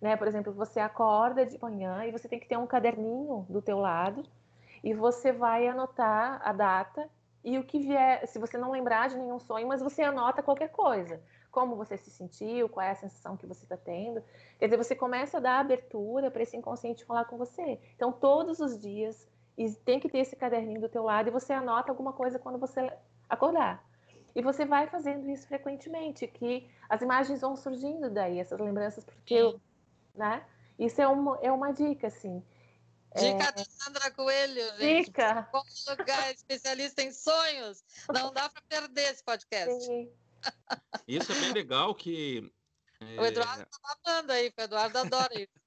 né? 0.00 0.16
Por 0.16 0.26
exemplo, 0.28 0.52
você 0.52 0.80
acorda 0.80 1.46
de 1.46 1.59
manhã 1.61 2.04
e 2.04 2.12
você 2.12 2.28
tem 2.28 2.38
que 2.40 2.46
ter 2.48 2.56
um 2.56 2.66
caderninho 2.66 3.46
do 3.48 3.62
teu 3.62 3.78
lado 3.78 4.24
e 4.82 4.94
você 4.94 5.32
vai 5.32 5.66
anotar 5.68 6.40
a 6.46 6.52
data 6.52 7.09
e 7.44 7.59
o 7.59 7.64
que 7.64 7.78
vier, 7.78 8.26
se 8.26 8.38
você 8.38 8.59
não 8.59 8.70
lembrar 8.72 9.09
de 9.09 9.16
nenhum 9.16 9.38
sonho, 9.38 9.68
mas 9.68 9.80
você 9.80 10.02
anota 10.02 10.42
qualquer 10.42 10.70
coisa, 10.70 11.22
como 11.50 11.76
você 11.76 11.96
se 11.96 12.11
sentiu, 12.11 12.68
qual 12.68 12.85
é 12.85 12.90
a 12.90 12.94
sensação 12.94 13.37
que 13.37 13.46
você 13.46 13.64
está 13.64 13.76
tendo. 13.76 14.22
Quer 14.59 14.66
dizer, 14.66 14.76
você 14.76 14.96
começa 14.96 15.38
a 15.38 15.40
dar 15.40 15.61
abertura 15.61 16.30
para 16.30 16.42
esse 16.42 16.56
inconsciente 16.56 17.04
falar 17.04 17.24
com 17.26 17.37
você. 17.38 17.80
Então, 17.94 18.12
todos 18.12 18.61
os 18.61 18.78
dias, 18.80 19.28
tem 19.85 19.99
que 19.99 20.09
ter 20.09 20.19
esse 20.19 20.37
caderninho 20.37 20.81
do 20.81 20.88
teu 20.88 21.03
lado 21.03 21.29
e 21.29 21.33
você 21.33 21.53
anota 21.53 21.90
alguma 21.90 22.12
coisa 22.12 22.38
quando 22.38 22.59
você 22.59 22.92
acordar. 23.29 23.85
E 24.35 24.42
você 24.42 24.66
vai 24.66 24.87
fazendo 24.87 25.31
isso 25.31 25.49
frequentemente, 25.49 26.27
que 26.27 26.69
as 26.88 27.01
imagens 27.01 27.40
vão 27.40 27.57
surgindo 27.57 28.11
daí, 28.11 28.38
essas 28.38 28.61
lembranças, 28.61 29.03
porque, 29.03 29.35
eu, 29.35 29.61
né? 30.14 30.45
Isso 30.79 31.01
é 31.01 31.09
uma, 31.09 31.38
é 31.40 31.51
uma 31.51 31.73
dica, 31.73 32.09
assim. 32.09 32.45
Dica 33.14 33.45
é... 33.45 33.53
da 33.53 33.64
Sandra 33.64 34.11
Coelho, 34.11 34.77
gente. 34.77 35.07
Dica. 35.07 35.49
Como 35.51 35.64
lugar 35.88 36.35
especialista 36.35 37.03
em 37.03 37.11
sonhos. 37.12 37.83
Não 38.12 38.31
dá 38.31 38.49
para 38.51 38.61
perder 38.69 39.11
esse 39.11 39.25
podcast. 39.25 39.85
Sim. 39.87 40.11
Isso 41.09 41.33
é 41.33 41.35
bem 41.40 41.53
legal 41.53 41.95
que. 41.95 42.53
É... 43.01 43.21
O 43.21 43.25
Eduardo 43.25 43.64
tá 43.64 43.97
falando 44.05 44.31
aí, 44.31 44.53
o 44.57 44.61
Eduardo 44.61 44.99
adora 44.99 45.40
isso. 45.40 45.53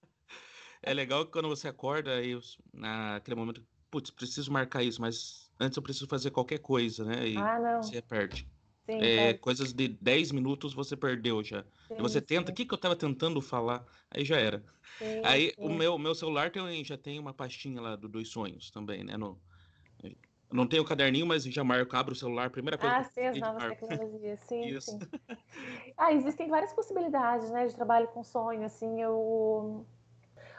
É 0.82 0.94
legal 0.94 1.26
que 1.26 1.34
quando 1.34 1.50
você 1.50 1.68
acorda 1.68 2.16
aí, 2.16 2.40
naquele 2.72 3.36
momento, 3.36 3.62
putz, 3.90 4.12
preciso 4.12 4.52
marcar 4.52 4.84
isso, 4.84 5.02
mas 5.02 5.52
antes 5.60 5.78
eu 5.78 5.84
preciso 5.84 6.08
fazer 6.08 6.32
qualquer 6.32 6.60
coisa, 6.60 7.04
né? 7.04 7.28
E 7.28 7.38
ah, 7.38 7.60
não. 7.60 7.82
você 7.82 8.02
perde. 8.02 8.48
Sim, 8.86 9.00
é, 9.02 9.34
coisas 9.36 9.72
de 9.72 9.88
10 9.88 10.32
minutos 10.32 10.74
você 10.74 10.98
perdeu 10.98 11.44
já. 11.44 11.64
Sim, 11.88 11.96
e 11.98 12.02
você 12.02 12.20
tenta, 12.20 12.52
o 12.52 12.56
que, 12.56 12.66
que 12.66 12.74
eu 12.74 12.78
estava 12.78 12.96
tentando 12.96 13.40
falar? 13.42 13.86
Aí 14.10 14.26
já 14.26 14.38
era. 14.38 14.64
Sim, 14.98 15.22
Aí 15.24 15.54
o 15.58 15.70
meu, 15.70 15.98
meu 15.98 16.16
celular 16.16 16.52
tem, 16.52 16.84
já 16.84 16.98
tem 16.98 17.20
uma 17.20 17.34
pastinha 17.34 17.80
lá 17.82 17.96
do, 17.96 18.10
dos 18.10 18.30
sonhos 18.30 18.72
também, 18.72 19.04
né? 19.04 19.16
No, 19.16 19.40
não 20.52 20.68
tenho 20.68 20.82
o 20.82 20.86
caderninho, 20.86 21.28
mas 21.28 21.44
já 21.44 21.64
marco, 21.64 21.96
abro 21.96 22.14
o 22.14 22.16
celular, 22.16 22.50
primeira 22.50 22.78
coisa. 22.78 22.96
Ah, 22.96 23.04
sim, 23.04 23.26
as 23.28 23.40
novas 23.40 23.62
marco. 23.62 23.88
tecnologias, 23.88 24.40
sim, 24.50 24.80
sim. 24.82 25.00
Ah, 25.96 26.12
existem 26.14 26.50
várias 26.50 26.74
possibilidades, 26.74 27.52
né, 27.52 27.68
de 27.68 27.76
trabalho 27.76 28.08
com 28.08 28.24
sonho, 28.24 28.64
assim, 28.64 29.02
eu... 29.02 29.86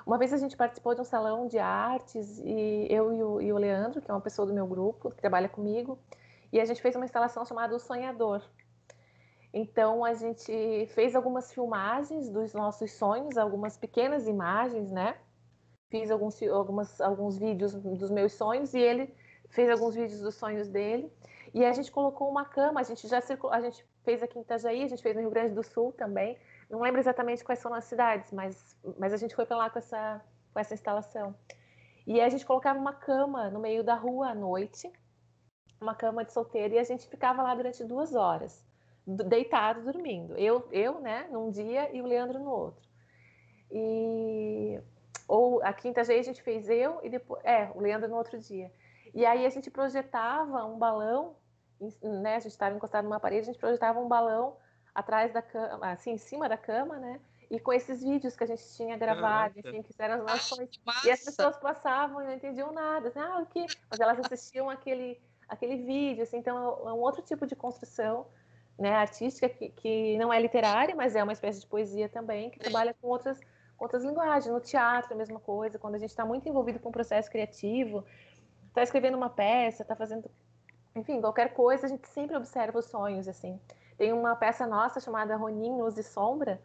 Uma 0.06 0.18
vez 0.18 0.32
a 0.32 0.36
gente 0.36 0.56
participou 0.56 0.94
de 0.94 1.00
um 1.00 1.04
salão 1.04 1.46
de 1.46 1.58
artes, 1.58 2.38
e 2.40 2.86
eu 2.90 3.12
e 3.12 3.22
o, 3.22 3.40
e 3.40 3.52
o 3.52 3.58
Leandro, 3.58 4.00
que 4.00 4.10
é 4.10 4.14
uma 4.14 4.20
pessoa 4.20 4.46
do 4.46 4.54
meu 4.54 4.66
grupo, 4.66 5.10
que 5.10 5.16
trabalha 5.16 5.48
comigo, 5.48 5.98
e 6.52 6.60
a 6.60 6.64
gente 6.64 6.80
fez 6.80 6.96
uma 6.96 7.04
instalação 7.04 7.44
chamada 7.44 7.74
O 7.74 7.78
Sonhador. 7.78 8.42
Então 9.52 10.04
a 10.04 10.14
gente 10.14 10.86
fez 10.94 11.14
algumas 11.16 11.52
filmagens 11.52 12.28
dos 12.28 12.52
nossos 12.54 12.92
sonhos, 12.92 13.36
algumas 13.36 13.76
pequenas 13.76 14.26
imagens, 14.26 14.90
né? 14.90 15.16
Fiz 15.88 16.10
alguns, 16.10 16.40
algumas, 16.42 17.00
alguns 17.00 17.36
vídeos 17.36 17.74
dos 17.74 18.10
meus 18.10 18.32
sonhos 18.32 18.74
e 18.74 18.78
ele 18.78 19.12
fez 19.48 19.68
alguns 19.68 19.96
vídeos 19.96 20.20
dos 20.20 20.36
sonhos 20.36 20.68
dele. 20.68 21.12
E 21.52 21.64
a 21.64 21.72
gente 21.72 21.90
colocou 21.90 22.30
uma 22.30 22.44
cama, 22.44 22.78
a 22.80 22.84
gente 22.84 23.08
já 23.08 23.20
circulou, 23.20 23.52
a 23.52 23.60
gente 23.60 23.84
fez 24.04 24.22
aqui 24.22 24.38
em 24.38 24.42
Itajaí, 24.42 24.84
a 24.84 24.88
gente 24.88 25.02
fez 25.02 25.16
no 25.16 25.22
Rio 25.22 25.30
Grande 25.30 25.52
do 25.52 25.64
Sul 25.64 25.92
também. 25.92 26.38
Não 26.70 26.80
lembro 26.80 27.00
exatamente 27.00 27.44
quais 27.44 27.60
foram 27.60 27.74
as 27.74 27.84
cidades, 27.84 28.30
mas, 28.32 28.76
mas 28.96 29.12
a 29.12 29.16
gente 29.16 29.34
foi 29.34 29.44
para 29.44 29.56
lá 29.56 29.68
com 29.68 29.80
essa, 29.80 30.24
com 30.52 30.60
essa 30.60 30.72
instalação. 30.72 31.34
E 32.06 32.20
a 32.20 32.28
gente 32.28 32.46
colocava 32.46 32.78
uma 32.78 32.92
cama 32.92 33.50
no 33.50 33.58
meio 33.58 33.82
da 33.82 33.94
rua 33.94 34.28
à 34.30 34.34
noite, 34.34 34.90
uma 35.80 35.96
cama 35.96 36.24
de 36.24 36.32
solteiro 36.32 36.74
e 36.74 36.78
a 36.78 36.84
gente 36.84 37.08
ficava 37.08 37.42
lá 37.42 37.54
durante 37.54 37.82
duas 37.84 38.14
horas, 38.14 38.64
deitado, 39.04 39.82
dormindo. 39.82 40.36
Eu, 40.38 40.68
eu, 40.70 41.00
né, 41.00 41.28
num 41.32 41.50
dia 41.50 41.94
e 41.94 42.00
o 42.00 42.06
Leandro 42.06 42.38
no 42.38 42.50
outro. 42.50 42.88
E 43.70 44.80
ou 45.26 45.62
a 45.62 45.72
quinta 45.72 46.02
vez 46.02 46.26
a 46.26 46.30
gente 46.30 46.42
fez 46.42 46.68
eu 46.68 47.00
e 47.02 47.08
depois, 47.08 47.44
é, 47.44 47.70
o 47.74 47.80
Leandro 47.80 48.08
no 48.08 48.16
outro 48.16 48.38
dia. 48.38 48.72
E 49.12 49.26
aí 49.26 49.44
a 49.44 49.50
gente 49.50 49.70
projetava 49.70 50.64
um 50.64 50.78
balão, 50.78 51.36
né, 52.02 52.36
a 52.36 52.40
gente 52.40 52.52
estava 52.52 52.76
encostado 52.76 53.04
numa 53.04 53.18
parede, 53.18 53.42
a 53.42 53.52
gente 53.52 53.58
projetava 53.58 53.98
um 53.98 54.08
balão 54.08 54.56
atrás 55.00 55.32
da 55.32 55.42
cama, 55.42 55.90
assim, 55.90 56.12
em 56.12 56.18
cima 56.18 56.48
da 56.48 56.56
cama, 56.56 56.98
né? 56.98 57.20
E 57.50 57.58
com 57.58 57.72
esses 57.72 58.02
vídeos 58.02 58.36
que 58.36 58.44
a 58.44 58.46
gente 58.46 58.62
tinha 58.76 58.96
gravado, 58.96 59.58
enfim, 59.58 59.82
que 59.82 59.92
eram 59.98 60.14
as 60.14 60.22
nossas. 60.22 60.68
E 61.04 61.10
as 61.10 61.24
pessoas 61.24 61.58
passavam 61.58 62.22
e 62.22 62.24
não 62.24 62.34
entendiam 62.34 62.72
nada. 62.72 63.08
Assim, 63.08 63.18
ah, 63.18 63.40
o 63.40 63.46
quê? 63.46 63.66
Mas 63.90 63.98
elas 63.98 64.20
assistiam 64.20 64.70
aquele 64.70 65.20
aquele 65.50 65.78
vídeo, 65.78 66.22
assim, 66.22 66.38
então 66.38 66.56
é 66.56 66.92
um 66.92 67.00
outro 67.00 67.20
tipo 67.22 67.44
de 67.44 67.56
construção 67.56 68.24
né, 68.78 68.92
artística 68.92 69.48
que, 69.48 69.68
que 69.70 70.16
não 70.16 70.32
é 70.32 70.40
literária, 70.40 70.94
mas 70.94 71.16
é 71.16 71.22
uma 71.22 71.32
espécie 71.32 71.60
de 71.60 71.66
poesia 71.66 72.08
também, 72.08 72.48
que 72.48 72.58
trabalha 72.58 72.94
com 72.94 73.08
outras, 73.08 73.38
outras 73.76 74.04
linguagens. 74.04 74.46
No 74.46 74.60
teatro, 74.60 75.12
a 75.12 75.16
mesma 75.16 75.40
coisa, 75.40 75.78
quando 75.78 75.96
a 75.96 75.98
gente 75.98 76.10
está 76.10 76.24
muito 76.24 76.48
envolvido 76.48 76.78
com 76.78 76.88
o 76.88 76.92
processo 76.92 77.28
criativo, 77.28 78.04
está 78.68 78.82
escrevendo 78.82 79.16
uma 79.16 79.28
peça, 79.28 79.82
está 79.82 79.96
fazendo, 79.96 80.30
enfim, 80.94 81.20
qualquer 81.20 81.52
coisa, 81.52 81.86
a 81.86 81.88
gente 81.88 82.08
sempre 82.08 82.36
observa 82.36 82.78
os 82.78 82.86
sonhos, 82.86 83.26
assim. 83.26 83.60
Tem 84.00 84.14
uma 84.14 84.34
peça 84.34 84.66
nossa 84.66 84.98
chamada 84.98 85.36
Ronin, 85.36 85.76
Luz 85.76 85.98
e 85.98 86.02
Sombra, 86.02 86.58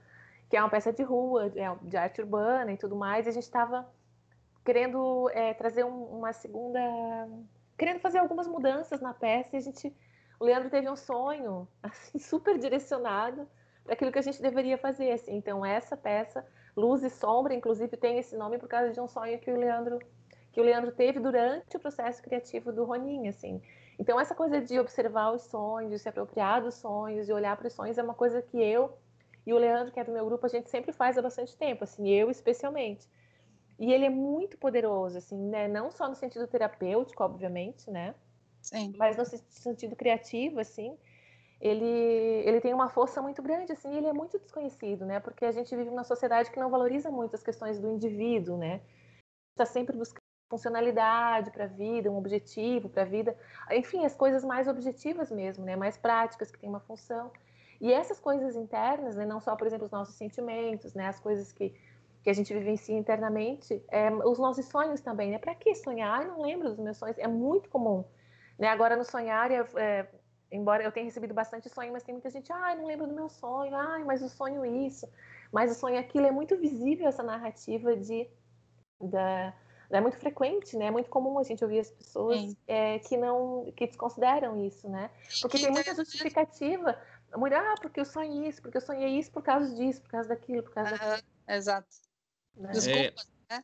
que 0.50 0.56
é 0.56 0.62
uma 0.62 0.70
peça 0.70 0.94
de 0.94 1.04
rua, 1.04 1.52
é, 1.54 1.76
de 1.82 1.98
arte 1.98 2.22
urbana 2.22 2.72
e 2.72 2.78
tudo 2.78 2.96
mais, 2.96 3.26
e 3.26 3.30
a 3.30 3.34
gente 3.34 3.44
estava 3.44 3.86
querendo 4.64 5.30
é, 5.32 5.54
trazer 5.54 5.84
um, 5.84 6.18
uma 6.18 6.32
segunda 6.32 6.80
querendo 7.78 8.00
fazer 8.00 8.20
algumas 8.20 8.48
mudanças 8.48 9.02
na 9.02 9.14
peça 9.14 9.54
e 9.54 9.58
a 9.58 9.62
gente 9.62 9.94
o 10.40 10.46
Leandro 10.46 10.70
teve 10.70 10.90
um 10.90 10.96
sonho 10.96 11.68
assim 11.84 12.18
super 12.20 12.58
direcionado 12.58 13.46
para 13.84 13.96
aquilo 13.96 14.14
que 14.14 14.20
a 14.20 14.22
gente 14.22 14.42
deveria 14.42 14.78
fazer. 14.78 15.12
Assim. 15.12 15.36
Então, 15.36 15.66
essa 15.66 15.98
peça, 15.98 16.48
Luz 16.74 17.04
e 17.04 17.10
Sombra, 17.10 17.54
inclusive 17.54 17.98
tem 17.98 18.18
esse 18.18 18.38
nome 18.38 18.58
por 18.58 18.70
causa 18.70 18.94
de 18.94 19.02
um 19.02 19.10
sonho 19.10 19.38
que 19.40 19.52
o 19.52 19.58
Leandro 19.58 20.00
que 20.54 20.62
o 20.62 20.64
Leandro 20.64 20.94
teve 20.94 21.20
durante 21.20 21.76
o 21.76 21.80
processo 21.82 22.24
criativo 22.24 22.72
do 22.72 22.86
Ronin, 22.86 23.28
assim. 23.28 23.62
Então, 23.98 24.20
essa 24.20 24.36
coisa 24.36 24.62
de 24.62 24.80
observar 24.80 25.32
os 25.32 25.44
sonhos, 25.44 25.92
de 25.92 26.00
se 26.00 26.10
apropriar 26.10 26.62
dos 26.62 26.76
sonhos, 26.76 27.26
de 27.26 27.34
olhar 27.34 27.56
para 27.58 27.68
os 27.68 27.74
sonhos, 27.74 27.98
é 27.98 28.04
uma 28.04 28.14
coisa 28.14 28.42
que 28.42 28.58
eu 28.62 28.98
e 29.46 29.54
o 29.54 29.58
Leandro, 29.58 29.94
que 29.94 30.00
é 30.00 30.04
do 30.04 30.12
meu 30.12 30.26
grupo, 30.26 30.46
a 30.46 30.50
gente 30.50 30.70
sempre 30.70 30.92
faz 30.92 31.18
há 31.18 31.22
bastante 31.22 31.56
tempo, 31.56 31.84
assim, 31.84 32.10
eu 32.10 32.30
especialmente. 32.32 33.08
E 33.80 33.94
ele 33.94 34.06
é 34.06 34.10
muito 34.10 34.58
poderoso, 34.58 35.18
assim, 35.18 35.38
né? 35.38 35.68
Não 35.68 35.92
só 35.92 36.08
no 36.08 36.16
sentido 36.16 36.48
terapêutico, 36.48 37.24
obviamente, 37.24 37.90
né? 37.92 38.16
Sim. 38.62 38.94
Mas 38.98 39.18
no 39.18 39.26
sentido 39.26 39.96
criativo, 39.96 40.60
assim, 40.60 40.98
ele, 41.62 41.86
ele 41.86 42.60
tem 42.60 42.74
uma 42.74 42.90
força 42.90 43.22
muito 43.22 43.42
grande, 43.42 43.72
assim, 43.72 43.94
e 43.94 43.98
ele 43.98 44.08
é 44.08 44.14
muito 44.14 44.40
desconhecido, 44.40 45.06
né? 45.06 45.20
Porque 45.20 45.46
a 45.46 45.52
gente 45.52 45.76
vive 45.76 45.90
numa 45.90 46.04
sociedade 46.04 46.52
que 46.52 46.60
não 46.60 46.70
valoriza 46.70 47.12
muito 47.12 47.36
as 47.36 47.44
questões 47.44 47.80
do 47.80 47.92
indivíduo, 47.92 48.58
né? 48.58 48.82
Está 49.52 49.66
sempre 49.66 49.96
buscando 49.96 50.26
funcionalidade 50.50 51.52
para 51.52 51.66
a 51.66 51.68
vida, 51.68 52.12
um 52.12 52.18
objetivo 52.18 52.90
para 52.90 53.02
a 53.02 53.06
vida, 53.06 53.38
enfim, 53.72 54.06
as 54.06 54.16
coisas 54.16 54.44
mais 54.44 54.68
objetivas 54.68 55.32
mesmo, 55.32 55.66
né? 55.66 55.76
Mais 55.76 55.98
práticas 55.98 56.52
que 56.52 56.60
têm 56.60 56.70
uma 56.70 56.80
função. 56.80 57.32
E 57.82 57.92
essas 57.92 58.20
coisas 58.20 58.56
internas, 58.56 59.16
né? 59.16 59.26
Não 59.26 59.40
só, 59.40 59.56
por 59.56 59.68
exemplo, 59.68 59.86
os 59.86 59.92
nossos 59.92 60.16
sentimentos, 60.16 60.94
né? 60.94 61.08
As 61.08 61.20
coisas 61.20 61.52
que 61.52 61.74
que 62.26 62.30
a 62.32 62.34
gente 62.34 62.52
vivencia 62.52 62.98
internamente, 62.98 63.86
é, 63.88 64.12
os 64.12 64.40
nossos 64.40 64.66
sonhos 64.66 65.00
também, 65.00 65.30
né? 65.30 65.38
Para 65.38 65.54
que 65.54 65.76
sonhar? 65.76 66.24
Eu 66.24 66.30
não 66.30 66.42
lembro 66.42 66.70
dos 66.70 66.80
meus 66.80 66.98
sonhos, 66.98 67.20
é 67.20 67.28
muito 67.28 67.70
comum. 67.70 68.04
Né? 68.58 68.68
Agora, 68.68 68.98
no 68.98 69.04
sonhar, 69.04 69.52
é, 69.52 69.64
é, 69.76 70.08
embora 70.52 70.84
eu 70.84 70.92
tenha 70.92 71.06
recebido 71.06 71.36
bastante 71.36 71.70
sonho, 71.70 71.94
mas 71.94 72.02
tem 72.02 72.16
muita 72.16 72.32
gente, 72.32 72.52
ah, 72.52 72.76
não 72.76 72.88
lembro 72.88 73.06
do 73.06 73.14
meu 73.14 73.30
sonho, 73.30 73.76
ai, 73.76 74.04
mas 74.04 74.24
o 74.24 74.30
sonho 74.30 74.66
isso, 74.66 75.08
mas 75.52 75.72
o 75.72 75.76
sonho 75.76 76.00
aquilo, 76.00 76.26
é 76.26 76.32
muito 76.32 76.58
visível 76.58 77.08
essa 77.08 77.22
narrativa 77.22 77.96
de, 77.96 78.28
da, 79.00 79.54
é 79.90 80.02
muito 80.02 80.18
frequente, 80.18 80.76
né? 80.78 80.86
É 80.86 80.92
muito 80.92 81.10
comum 81.10 81.38
a 81.40 81.44
gente 81.44 81.64
ouvir 81.64 81.80
as 81.80 81.92
pessoas 81.92 82.56
é, 82.68 83.00
que 83.00 83.18
não, 83.18 83.72
que 83.76 83.88
desconsideram 83.88 84.66
isso, 84.66 84.90
né? 84.90 85.10
Porque 85.42 85.60
tem 85.60 85.72
muita 85.72 85.96
justificativa, 85.96 87.00
muito, 87.36 87.56
ah, 87.56 87.76
porque 87.82 88.00
eu 88.00 88.06
sonhei 88.06 88.50
isso, 88.50 88.62
porque 88.62 88.78
eu 88.78 88.82
sonhei 88.82 89.20
isso 89.20 89.32
por 89.32 89.44
causa 89.44 89.74
disso, 89.76 90.02
por 90.02 90.10
causa 90.10 90.30
daquilo, 90.30 90.64
por 90.64 90.74
causa 90.74 90.92
daquilo. 90.92 91.28
Exato. 91.48 91.88
Né? 92.56 92.72
Desculpa. 92.72 93.22
É. 93.50 93.56
Né? 93.56 93.64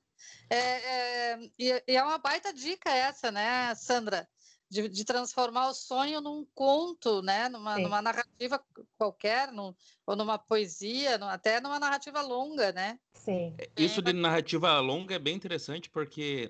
É, 0.50 0.58
é, 0.58 1.40
e, 1.58 1.84
e 1.88 1.98
é 1.98 2.04
uma 2.04 2.18
baita 2.18 2.54
dica 2.54 2.90
essa, 2.90 3.32
né, 3.32 3.74
Sandra? 3.76 4.28
De, 4.72 4.88
de, 4.88 5.04
transformar 5.04 5.68
o 5.68 5.74
sonho 5.74 6.22
num 6.22 6.46
conto, 6.56 7.22
né? 7.22 7.50
numa, 7.50 7.78
numa 7.78 8.02
narrativa 8.02 8.64
qualquer, 8.98 9.52
num, 9.52 9.76
ou 10.08 10.16
numa 10.16 10.38
poesia, 10.38 11.16
até 11.26 11.60
numa 11.60 11.78
narrativa 11.78 12.22
longa, 12.22 12.72
né? 12.72 12.98
Sim. 13.14 13.54
É, 13.58 13.70
isso 13.76 14.02
de 14.02 14.14
narrativa 14.14 14.80
longa 14.80 15.16
é 15.16 15.20
bem 15.20 15.36
interessante 15.36 15.90
porque 15.90 16.50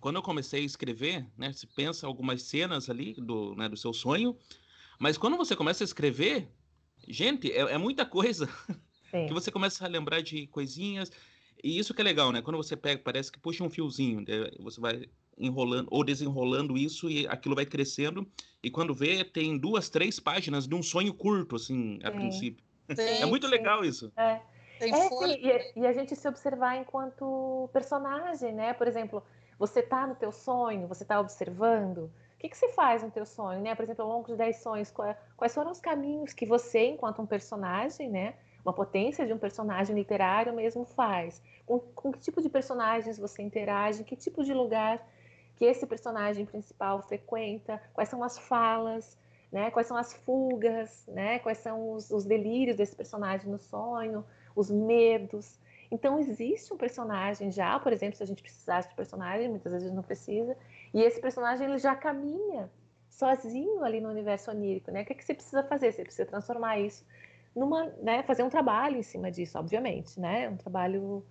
quando 0.00 0.16
eu 0.16 0.22
comecei 0.22 0.62
a 0.62 0.66
escrever, 0.66 1.24
né, 1.38 1.52
você 1.52 1.64
pensa 1.68 2.08
algumas 2.08 2.42
cenas 2.42 2.90
ali 2.90 3.14
do, 3.14 3.54
né, 3.54 3.68
do 3.68 3.76
seu 3.76 3.92
sonho, 3.92 4.36
mas 4.98 5.16
quando 5.16 5.36
você 5.36 5.54
começa 5.54 5.84
a 5.84 5.86
escrever, 5.86 6.48
gente, 7.06 7.52
é, 7.52 7.60
é 7.60 7.78
muita 7.78 8.04
coisa 8.04 8.48
Sim. 9.12 9.28
que 9.28 9.32
você 9.32 9.52
começa 9.52 9.84
a 9.84 9.88
lembrar 9.88 10.22
de 10.22 10.48
coisinhas. 10.48 11.08
E 11.62 11.78
isso 11.78 11.94
que 11.94 12.00
é 12.00 12.04
legal, 12.04 12.32
né? 12.32 12.42
Quando 12.42 12.56
você 12.56 12.76
pega, 12.76 13.00
parece 13.00 13.30
que 13.30 13.38
puxa 13.38 13.62
um 13.62 13.70
fiozinho, 13.70 14.20
né? 14.20 14.50
você 14.58 14.80
vai 14.80 15.08
enrolando 15.38 15.88
ou 15.90 16.04
desenrolando 16.04 16.76
isso 16.76 17.10
e 17.10 17.26
aquilo 17.26 17.54
vai 17.54 17.66
crescendo. 17.66 18.26
E 18.62 18.70
quando 18.70 18.94
vê, 18.94 19.24
tem 19.24 19.58
duas, 19.58 19.88
três 19.88 20.18
páginas 20.18 20.66
de 20.66 20.74
um 20.74 20.82
sonho 20.82 21.12
curto, 21.12 21.56
assim, 21.56 21.98
a 22.02 22.10
sim. 22.10 22.16
princípio. 22.16 22.64
Sim, 22.94 23.22
é 23.22 23.26
muito 23.26 23.46
sim. 23.46 23.52
legal 23.52 23.84
isso. 23.84 24.12
É. 24.16 24.40
é 24.80 24.92
sim, 24.92 25.08
e, 25.24 25.80
e, 25.80 25.86
a 25.86 25.92
gente 25.92 26.14
se 26.14 26.28
observar 26.28 26.76
enquanto 26.76 27.68
personagem, 27.72 28.52
né? 28.52 28.72
Por 28.72 28.86
exemplo, 28.86 29.22
você 29.58 29.82
tá 29.82 30.06
no 30.06 30.14
teu 30.14 30.32
sonho, 30.32 30.86
você 30.86 31.04
tá 31.04 31.20
observando. 31.20 32.10
O 32.36 32.38
que, 32.38 32.48
que 32.48 32.56
você 32.56 32.68
faz 32.72 33.02
no 33.02 33.10
teu 33.10 33.24
sonho, 33.24 33.60
né? 33.60 33.74
Por 33.74 33.84
exemplo, 33.84 34.04
ao 34.04 34.10
longo 34.10 34.26
de 34.26 34.36
10 34.36 34.62
sonhos, 34.62 34.92
quais 35.36 35.54
foram 35.54 35.70
os 35.70 35.80
caminhos 35.80 36.32
que 36.32 36.44
você, 36.44 36.88
enquanto 36.88 37.22
um 37.22 37.26
personagem, 37.26 38.10
né? 38.10 38.34
Uma 38.62 38.72
potência 38.72 39.26
de 39.26 39.32
um 39.32 39.38
personagem 39.38 39.94
literário 39.94 40.54
mesmo 40.54 40.84
faz 40.84 41.42
com, 41.66 41.80
com 41.80 42.12
que 42.12 42.20
tipo 42.20 42.40
de 42.42 42.48
personagens 42.48 43.18
você 43.18 43.42
interage, 43.42 44.04
que 44.04 44.16
tipo 44.16 44.44
de 44.44 44.52
lugar 44.52 45.04
que 45.56 45.64
esse 45.64 45.86
personagem 45.86 46.44
principal 46.44 47.02
frequenta, 47.02 47.80
quais 47.92 48.08
são 48.08 48.22
as 48.22 48.38
falas, 48.38 49.16
né? 49.54 49.70
Quais 49.70 49.86
são 49.86 49.96
as 49.96 50.12
fugas, 50.12 51.06
né? 51.06 51.38
Quais 51.38 51.58
são 51.58 51.92
os, 51.92 52.10
os, 52.10 52.24
delírios 52.24 52.76
desse 52.76 52.96
personagem 52.96 53.48
no 53.48 53.58
sonho, 53.58 54.24
os 54.56 54.68
medos. 54.68 55.60
Então 55.90 56.18
existe 56.18 56.72
um 56.74 56.76
personagem 56.76 57.52
já, 57.52 57.78
por 57.78 57.92
exemplo, 57.92 58.16
se 58.16 58.22
a 58.24 58.26
gente 58.26 58.42
precisasse 58.42 58.88
de 58.88 58.96
personagem, 58.96 59.48
muitas 59.48 59.72
vezes 59.72 59.92
não 59.92 60.02
precisa, 60.02 60.56
e 60.92 61.00
esse 61.00 61.20
personagem 61.20 61.68
ele 61.68 61.78
já 61.78 61.94
caminha 61.94 62.68
sozinho 63.08 63.84
ali 63.84 64.00
no 64.00 64.08
universo 64.08 64.50
onírico, 64.50 64.90
né? 64.90 65.02
O 65.02 65.04
que, 65.04 65.12
é 65.12 65.16
que 65.16 65.24
você 65.24 65.34
precisa 65.34 65.62
fazer? 65.62 65.92
Você 65.92 66.02
precisa 66.02 66.26
transformar 66.26 66.80
isso 66.80 67.06
numa, 67.54 67.86
né? 68.02 68.24
Fazer 68.24 68.42
um 68.42 68.50
trabalho 68.50 68.96
em 68.96 69.02
cima 69.02 69.30
disso, 69.30 69.56
obviamente, 69.56 70.18
né? 70.18 70.48
Um 70.48 70.56
trabalho 70.56 71.24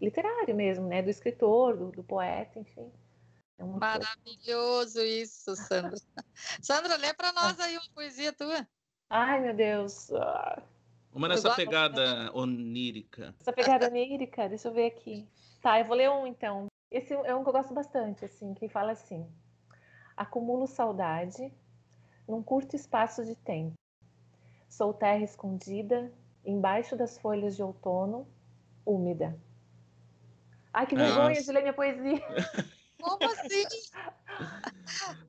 literário 0.00 0.54
mesmo, 0.54 0.86
né? 0.88 1.00
Do 1.00 1.10
escritor, 1.10 1.76
do, 1.76 1.92
do 1.92 2.02
poeta, 2.02 2.58
enfim. 2.58 2.90
É 3.58 3.64
Maravilhoso 3.64 4.94
coisa. 4.94 5.04
isso, 5.04 5.56
Sandra. 5.56 5.96
Sandra, 6.62 6.96
lê 6.96 7.12
para 7.12 7.32
nós 7.32 7.58
aí 7.58 7.76
uma 7.76 7.88
poesia 7.92 8.32
tua. 8.32 8.66
Ai, 9.10 9.40
meu 9.40 9.54
Deus. 9.54 10.10
Uma 11.12 11.28
nessa 11.28 11.54
pegada 11.54 12.30
onírica. 12.32 13.34
Essa 13.40 13.52
pegada 13.52 13.88
onírica, 13.88 14.48
deixa 14.48 14.68
eu 14.68 14.72
ver 14.72 14.86
aqui. 14.86 15.26
Tá, 15.60 15.80
eu 15.80 15.84
vou 15.84 15.96
ler 15.96 16.08
um 16.08 16.26
então. 16.26 16.66
Esse 16.90 17.12
é 17.12 17.34
um 17.34 17.42
que 17.42 17.48
eu 17.48 17.52
gosto 17.52 17.74
bastante, 17.74 18.24
assim, 18.24 18.54
que 18.54 18.68
fala 18.68 18.92
assim: 18.92 19.28
Acumulo 20.16 20.66
saudade 20.66 21.52
num 22.28 22.42
curto 22.42 22.76
espaço 22.76 23.24
de 23.24 23.34
tempo. 23.34 23.74
Sou 24.68 24.94
terra 24.94 25.24
escondida 25.24 26.12
embaixo 26.44 26.96
das 26.96 27.18
folhas 27.18 27.56
de 27.56 27.62
outono, 27.62 28.26
úmida 28.86 29.36
Ai, 30.72 30.86
que 30.86 30.94
vergonha 30.94 31.30
Nossa. 31.30 31.42
de 31.42 31.52
ler 31.52 31.62
minha 31.62 31.72
poesia. 31.72 32.22
Como 33.00 33.24
assim? 33.24 33.64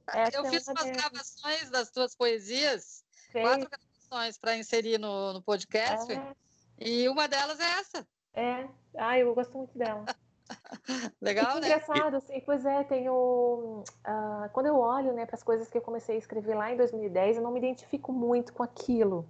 Essa 0.07 0.37
eu 0.37 0.45
é 0.45 0.49
fiz 0.49 0.67
umas 0.67 0.89
gravações 0.89 1.69
das 1.69 1.91
tuas 1.91 2.15
poesias, 2.15 3.03
Fez. 3.31 3.45
quatro 3.45 3.69
gravações 3.69 4.37
para 4.37 4.57
inserir 4.57 4.97
no, 4.97 5.33
no 5.33 5.41
podcast, 5.41 6.11
é. 6.11 6.35
e 6.79 7.07
uma 7.09 7.27
delas 7.27 7.59
é 7.59 7.69
essa. 7.79 8.07
É, 8.33 8.67
ai, 8.97 9.21
eu 9.21 9.33
gosto 9.33 9.57
muito 9.57 9.77
dela. 9.77 10.05
Legal, 11.21 11.57
e 11.57 11.61
né? 11.61 11.67
Engraçado, 11.67 12.15
assim, 12.15 12.41
pois 12.41 12.65
é, 12.65 12.83
tenho. 12.85 13.83
Uh, 13.83 14.49
quando 14.51 14.65
eu 14.65 14.77
olho 14.77 15.13
né, 15.13 15.25
para 15.25 15.35
as 15.35 15.43
coisas 15.43 15.69
que 15.69 15.77
eu 15.77 15.81
comecei 15.81 16.15
a 16.15 16.19
escrever 16.19 16.55
lá 16.55 16.71
em 16.71 16.77
2010, 16.77 17.37
eu 17.37 17.43
não 17.43 17.51
me 17.51 17.59
identifico 17.59 18.11
muito 18.11 18.51
com 18.53 18.63
aquilo 18.63 19.27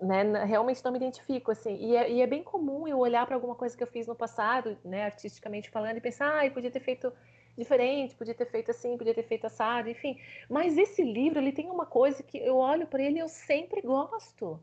né? 0.00 0.44
Realmente 0.44 0.84
não 0.84 0.92
me 0.92 0.98
identifico, 0.98 1.50
assim. 1.50 1.74
E 1.76 1.96
é, 1.96 2.10
e 2.10 2.20
é 2.20 2.26
bem 2.26 2.42
comum 2.42 2.86
eu 2.86 2.98
olhar 2.98 3.26
para 3.26 3.34
alguma 3.34 3.54
coisa 3.54 3.76
que 3.76 3.82
eu 3.82 3.86
fiz 3.86 4.06
no 4.06 4.14
passado, 4.14 4.76
né, 4.84 5.04
artisticamente 5.04 5.70
falando, 5.70 5.96
e 5.96 6.00
pensar, 6.00 6.44
ah, 6.44 6.50
podia 6.50 6.70
ter 6.70 6.80
feito 6.80 7.12
diferente, 7.56 8.14
podia 8.14 8.34
ter 8.34 8.46
feito 8.46 8.70
assim, 8.70 8.96
podia 8.96 9.14
ter 9.14 9.22
feito 9.22 9.46
assado, 9.46 9.88
enfim. 9.88 10.18
Mas 10.48 10.76
esse 10.76 11.02
livro, 11.02 11.38
ele 11.38 11.52
tem 11.52 11.70
uma 11.70 11.86
coisa 11.86 12.22
que 12.22 12.38
eu 12.38 12.56
olho 12.56 12.86
para 12.86 13.02
ele 13.02 13.16
e 13.16 13.20
eu 13.20 13.28
sempre 13.28 13.80
gosto. 13.80 14.60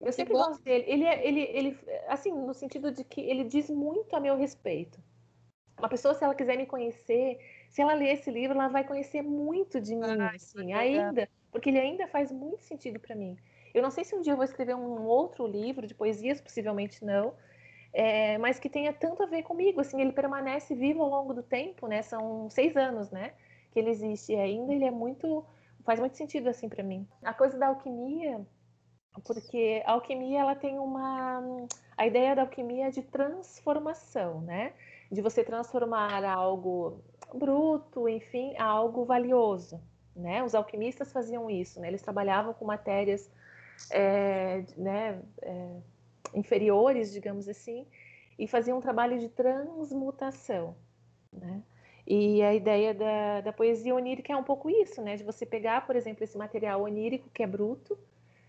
Eu 0.00 0.12
sempre 0.12 0.34
gosto 0.34 0.62
dele. 0.62 0.84
Ele, 0.86 1.04
é, 1.04 1.26
ele, 1.26 1.40
ele, 1.40 1.78
assim, 2.08 2.32
no 2.32 2.52
sentido 2.52 2.90
de 2.90 3.04
que 3.04 3.20
ele 3.20 3.44
diz 3.44 3.70
muito 3.70 4.14
a 4.14 4.20
meu 4.20 4.36
respeito. 4.36 5.00
Uma 5.78 5.88
pessoa, 5.88 6.14
se 6.14 6.22
ela 6.22 6.34
quiser 6.34 6.56
me 6.56 6.66
conhecer, 6.66 7.38
se 7.68 7.82
ela 7.82 7.94
ler 7.94 8.14
esse 8.14 8.30
livro, 8.30 8.56
ela 8.56 8.68
vai 8.68 8.84
conhecer 8.84 9.22
muito 9.22 9.80
de 9.80 9.96
mim, 9.96 10.20
ah, 10.20 10.32
assim, 10.34 10.72
é 10.72 10.76
ainda, 10.76 11.28
porque 11.50 11.68
ele 11.68 11.80
ainda 11.80 12.06
faz 12.06 12.30
muito 12.30 12.62
sentido 12.62 13.00
para 13.00 13.16
mim. 13.16 13.36
Eu 13.74 13.82
não 13.82 13.90
sei 13.90 14.04
se 14.04 14.14
um 14.14 14.20
dia 14.20 14.32
eu 14.32 14.36
vou 14.36 14.44
escrever 14.44 14.76
um 14.76 15.04
outro 15.04 15.46
livro 15.46 15.86
de 15.86 15.94
poesias, 15.94 16.40
possivelmente 16.40 17.04
não, 17.04 17.34
é, 17.94 18.36
mas 18.38 18.58
que 18.58 18.68
tenha 18.68 18.92
tanto 18.92 19.22
a 19.22 19.26
ver 19.26 19.44
comigo. 19.44 19.80
Assim, 19.80 20.00
ele 20.00 20.12
permanece 20.12 20.74
vivo 20.74 21.00
ao 21.02 21.08
longo 21.08 21.32
do 21.32 21.42
tempo, 21.44 21.86
né? 21.86 22.02
São 22.02 22.50
seis 22.50 22.76
anos, 22.76 23.10
né? 23.12 23.32
Que 23.70 23.78
ele 23.78 23.90
existe 23.90 24.32
e 24.32 24.36
ainda 24.36 24.74
ele 24.74 24.84
é 24.84 24.90
muito 24.90 25.44
faz 25.84 26.00
muito 26.00 26.16
sentido 26.16 26.48
assim 26.48 26.68
para 26.68 26.82
mim. 26.82 27.06
A 27.22 27.32
coisa 27.32 27.58
da 27.58 27.68
alquimia, 27.68 28.44
porque 29.24 29.82
a 29.86 29.92
alquimia 29.92 30.40
ela 30.40 30.56
tem 30.56 30.78
uma 30.78 31.42
a 31.96 32.06
ideia 32.06 32.34
da 32.34 32.42
alquimia 32.42 32.88
é 32.88 32.90
de 32.90 33.02
transformação, 33.02 34.40
né? 34.40 34.72
De 35.12 35.22
você 35.22 35.44
transformar 35.44 36.24
algo 36.24 37.00
bruto, 37.32 38.08
enfim, 38.08 38.56
a 38.58 38.64
algo 38.64 39.04
valioso, 39.04 39.80
né? 40.16 40.42
Os 40.42 40.54
alquimistas 40.54 41.12
faziam 41.12 41.48
isso, 41.48 41.80
né? 41.80 41.88
Eles 41.88 42.02
trabalhavam 42.02 42.54
com 42.54 42.64
matérias 42.64 43.30
é, 43.90 44.64
né, 44.76 45.20
é, 45.42 45.76
inferiores, 46.34 47.12
digamos 47.12 47.48
assim, 47.48 47.86
e 48.38 48.46
fazia 48.48 48.74
um 48.74 48.80
trabalho 48.80 49.18
de 49.18 49.28
transmutação, 49.28 50.76
né? 51.32 51.62
E 52.06 52.42
a 52.42 52.54
ideia 52.54 52.92
da, 52.94 53.40
da 53.40 53.52
poesia 53.52 53.94
onírica 53.94 54.32
é 54.32 54.36
um 54.36 54.44
pouco 54.44 54.68
isso, 54.70 55.00
né? 55.02 55.16
De 55.16 55.24
você 55.24 55.46
pegar, 55.46 55.86
por 55.86 55.96
exemplo, 55.96 56.22
esse 56.24 56.36
material 56.36 56.82
onírico 56.82 57.30
que 57.30 57.42
é 57.42 57.46
bruto, 57.46 57.98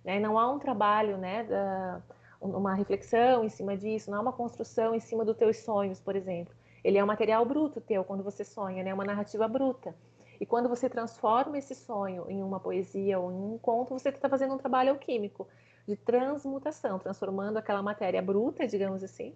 Né? 0.04 0.20
Não 0.20 0.38
há 0.40 0.52
um 0.52 0.60
trabalho, 0.60 1.18
né, 1.18 1.44
da, 1.44 2.04
uma 2.42 2.74
reflexão 2.76 3.44
em 3.44 3.50
cima 3.50 3.76
disso, 3.78 4.12
não 4.12 4.20
há 4.20 4.22
uma 4.22 4.34
construção 4.34 4.94
em 4.96 5.00
cima 5.00 5.26
dos 5.26 5.36
teus 5.38 5.58
sonhos, 5.58 6.00
por 6.00 6.16
exemplo. 6.16 6.54
Ele 6.84 6.98
é 6.98 7.04
um 7.04 7.08
material 7.08 7.46
bruto 7.46 7.82
teu 7.82 8.04
quando 8.06 8.24
você 8.24 8.44
sonha, 8.46 8.84
né? 8.84 8.94
Uma 8.94 9.06
narrativa 9.06 9.48
bruta. 9.48 9.96
E 10.40 10.46
quando 10.46 10.70
você 10.70 10.90
transforma 10.90 11.58
esse 11.58 11.74
sonho 11.76 12.30
em 12.30 12.44
uma 12.44 12.60
poesia 12.60 13.20
ou 13.20 13.32
em 13.32 13.36
um 13.36 13.58
conto, 13.58 13.94
você 13.94 14.10
está 14.10 14.30
fazendo 14.30 14.54
um 14.54 14.58
trabalho 14.58 14.92
alquímico 14.92 15.48
de 15.88 15.96
transmutação, 15.96 17.00
transformando 17.00 17.58
aquela 17.58 17.82
matéria 17.82 18.22
bruta, 18.22 18.68
digamos 18.68 19.04
assim, 19.04 19.36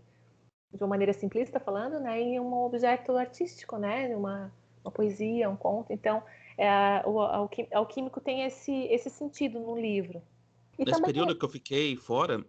de 0.74 0.84
uma 0.84 0.90
maneira 0.90 1.14
simplista 1.14 1.60
falando, 1.60 2.00
né, 2.00 2.20
em 2.20 2.40
um 2.40 2.54
objeto 2.54 3.16
artístico, 3.18 3.78
né, 3.78 4.16
uma, 4.16 4.52
uma 4.84 4.92
poesia, 4.92 5.50
um 5.50 5.56
conto. 5.56 5.92
Então, 5.92 6.24
é, 6.58 7.04
o 7.06 7.20
alquímico 7.74 8.20
tem 8.20 8.44
esse, 8.44 8.72
esse 8.86 9.10
sentido 9.10 9.60
no 9.60 9.80
livro. 9.80 10.22
E 10.78 10.86
Nesse 10.86 11.02
período 11.02 11.34
é... 11.34 11.36
que 11.36 11.46
eu 11.46 11.50
fiquei 11.50 11.96
fora, 11.96 12.44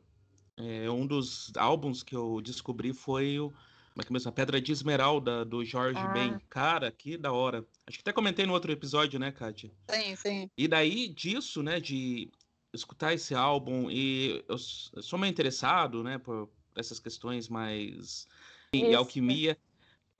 é, 0.56 0.90
um 0.90 1.06
dos 1.06 1.52
álbuns 1.56 2.02
que 2.02 2.14
eu 2.14 2.40
descobri 2.40 2.92
foi 2.92 3.38
o 3.38 3.52
como 3.92 4.02
é 4.02 4.04
que 4.04 4.12
é 4.12 4.14
mesmo? 4.14 4.28
A 4.28 4.32
Pedra 4.32 4.60
de 4.60 4.72
Esmeralda, 4.72 5.44
do 5.44 5.64
Jorge 5.64 5.98
ah. 5.98 6.08
Ben. 6.08 6.38
Cara, 6.48 6.90
que 6.90 7.18
da 7.18 7.32
hora. 7.32 7.66
Acho 7.86 7.98
que 7.98 8.02
até 8.02 8.12
comentei 8.12 8.46
no 8.46 8.52
outro 8.52 8.70
episódio, 8.70 9.18
né, 9.18 9.32
Kátia? 9.32 9.70
Sim, 9.90 10.16
sim. 10.16 10.50
E 10.56 10.68
daí, 10.68 11.08
disso, 11.08 11.62
né, 11.62 11.80
de 11.80 12.30
escutar 12.72 13.12
esse 13.12 13.34
álbum, 13.34 13.90
e 13.90 14.44
eu 14.48 14.58
sou 14.58 15.18
meio 15.18 15.30
interessado, 15.30 16.02
né, 16.02 16.18
por 16.18 16.48
essas 16.74 16.98
questões 16.98 17.48
mais... 17.48 18.26
E 18.72 18.94
alquimia. 18.94 19.58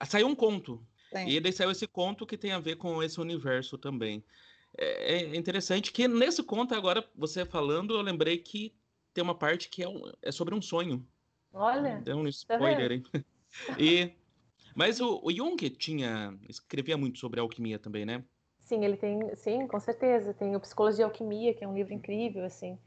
Saiu 0.05 0.27
um 0.27 0.35
conto. 0.35 0.85
Sim. 1.13 1.27
E 1.27 1.39
daí 1.39 1.51
saiu 1.53 1.71
esse 1.71 1.87
conto 1.87 2.25
que 2.25 2.37
tem 2.37 2.51
a 2.51 2.59
ver 2.59 2.75
com 2.75 3.01
esse 3.01 3.19
universo 3.19 3.77
também. 3.77 4.23
É, 4.77 5.23
é 5.23 5.35
interessante 5.35 5.91
que 5.91 6.07
nesse 6.07 6.41
conto, 6.43 6.73
agora, 6.73 7.07
você 7.15 7.45
falando, 7.45 7.93
eu 7.93 8.01
lembrei 8.01 8.37
que 8.37 8.73
tem 9.13 9.23
uma 9.23 9.35
parte 9.35 9.69
que 9.69 9.83
é, 9.83 9.89
um, 9.89 10.01
é 10.21 10.31
sobre 10.31 10.55
um 10.55 10.61
sonho. 10.61 11.05
Olha. 11.53 11.99
Deu 12.01 12.17
um 12.17 12.23
tá 12.23 12.29
spoiler, 12.29 12.91
hein? 12.91 13.03
E, 13.77 14.13
mas 14.73 15.01
o, 15.01 15.19
o 15.21 15.29
Jung 15.29 15.57
tinha 15.71 16.33
escrevia 16.47 16.95
muito 16.95 17.19
sobre 17.19 17.41
alquimia 17.41 17.77
também, 17.77 18.05
né? 18.05 18.23
Sim, 18.71 18.85
ele 18.85 18.95
tem, 18.95 19.35
sim, 19.35 19.67
com 19.67 19.77
certeza. 19.81 20.33
Tem 20.33 20.55
o 20.55 20.59
Psicologia 20.61 21.03
e 21.03 21.05
Alquimia, 21.05 21.53
que 21.53 21.61
é 21.61 21.67
um 21.67 21.73
livro 21.73 21.93
incrível, 21.93 22.45
assim. 22.45 22.79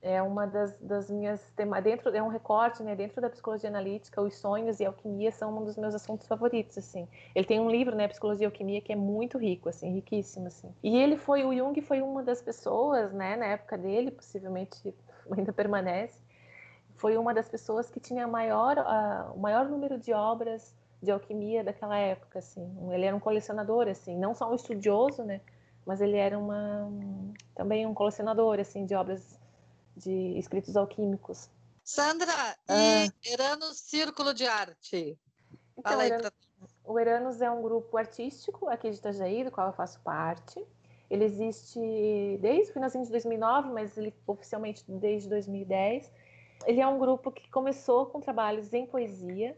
É 0.00 0.22
uma 0.22 0.46
das, 0.46 0.78
das 0.80 1.10
minhas 1.10 1.50
temas 1.52 1.82
dentro 1.82 2.14
é 2.14 2.22
um 2.22 2.28
recorte, 2.28 2.82
né? 2.82 2.94
Dentro 2.94 3.20
da 3.20 3.28
psicologia 3.28 3.68
analítica, 3.68 4.20
os 4.22 4.36
sonhos 4.36 4.78
e 4.78 4.84
a 4.84 4.88
alquimia 4.88 5.30
são 5.32 5.54
um 5.58 5.64
dos 5.64 5.76
meus 5.76 5.94
assuntos 5.94 6.26
favoritos, 6.28 6.78
assim. 6.78 7.08
Ele 7.34 7.44
tem 7.46 7.58
um 7.60 7.68
livro, 7.70 7.94
né, 7.96 8.06
Psicologia 8.08 8.44
e 8.44 8.46
Alquimia, 8.46 8.80
que 8.80 8.92
é 8.92 8.96
muito 8.96 9.36
rico, 9.36 9.68
assim, 9.68 9.92
riquíssimo, 9.92 10.46
assim. 10.46 10.72
E 10.82 10.96
ele 10.96 11.16
foi 11.16 11.44
o 11.44 11.52
Jung 11.54 11.78
foi 11.82 12.00
uma 12.02 12.22
das 12.22 12.40
pessoas, 12.40 13.12
né, 13.12 13.36
na 13.36 13.46
época 13.46 13.76
dele, 13.76 14.10
possivelmente 14.10 14.94
ainda 15.30 15.52
permanece, 15.52 16.18
foi 16.96 17.16
uma 17.16 17.34
das 17.34 17.48
pessoas 17.48 17.90
que 17.90 18.00
tinha 18.00 18.26
maior, 18.28 18.78
uh, 18.78 19.34
o 19.34 19.40
maior 19.40 19.68
número 19.68 19.98
de 19.98 20.12
obras 20.12 20.74
de 21.06 21.12
alquimia 21.12 21.64
daquela 21.64 21.96
época, 21.96 22.40
assim. 22.40 22.68
Ele 22.92 23.06
era 23.06 23.16
um 23.16 23.20
colecionador, 23.20 23.88
assim, 23.88 24.18
não 24.18 24.34
só 24.34 24.50
um 24.50 24.54
estudioso, 24.54 25.22
né, 25.22 25.40
mas 25.86 26.00
ele 26.00 26.16
era 26.16 26.38
uma, 26.38 26.92
também 27.54 27.86
um 27.86 27.94
colecionador, 27.94 28.60
assim, 28.60 28.84
de 28.84 28.94
obras 28.94 29.38
de 29.96 30.38
escritos 30.38 30.76
alquímicos. 30.76 31.48
Sandra, 31.82 32.32
ah. 32.68 32.74
e 32.76 33.32
Eranos 33.32 33.78
Círculo 33.78 34.34
de 34.34 34.46
Arte? 34.46 35.18
Então, 35.78 35.92
Fala 35.92 36.02
aí 36.02 36.10
pra... 36.10 36.32
O 36.84 36.98
Eranos 36.98 37.40
é 37.40 37.50
um 37.50 37.62
grupo 37.62 37.96
artístico 37.96 38.68
aqui 38.68 38.90
de 38.90 38.96
Itajaí, 38.96 39.44
do 39.44 39.50
qual 39.50 39.68
eu 39.68 39.72
faço 39.72 40.00
parte. 40.00 40.64
Ele 41.08 41.24
existe 41.24 41.78
desde 42.40 42.70
o 42.70 42.74
finalzinho 42.74 43.04
de 43.04 43.10
2009, 43.10 43.70
mas 43.70 43.96
ele 43.96 44.12
oficialmente 44.26 44.84
desde 44.88 45.28
2010 45.28 46.10
ele 46.64 46.80
é 46.80 46.86
um 46.86 46.98
grupo 46.98 47.30
que 47.30 47.48
começou 47.50 48.06
com 48.06 48.20
trabalhos 48.20 48.72
em 48.72 48.86
poesia. 48.86 49.56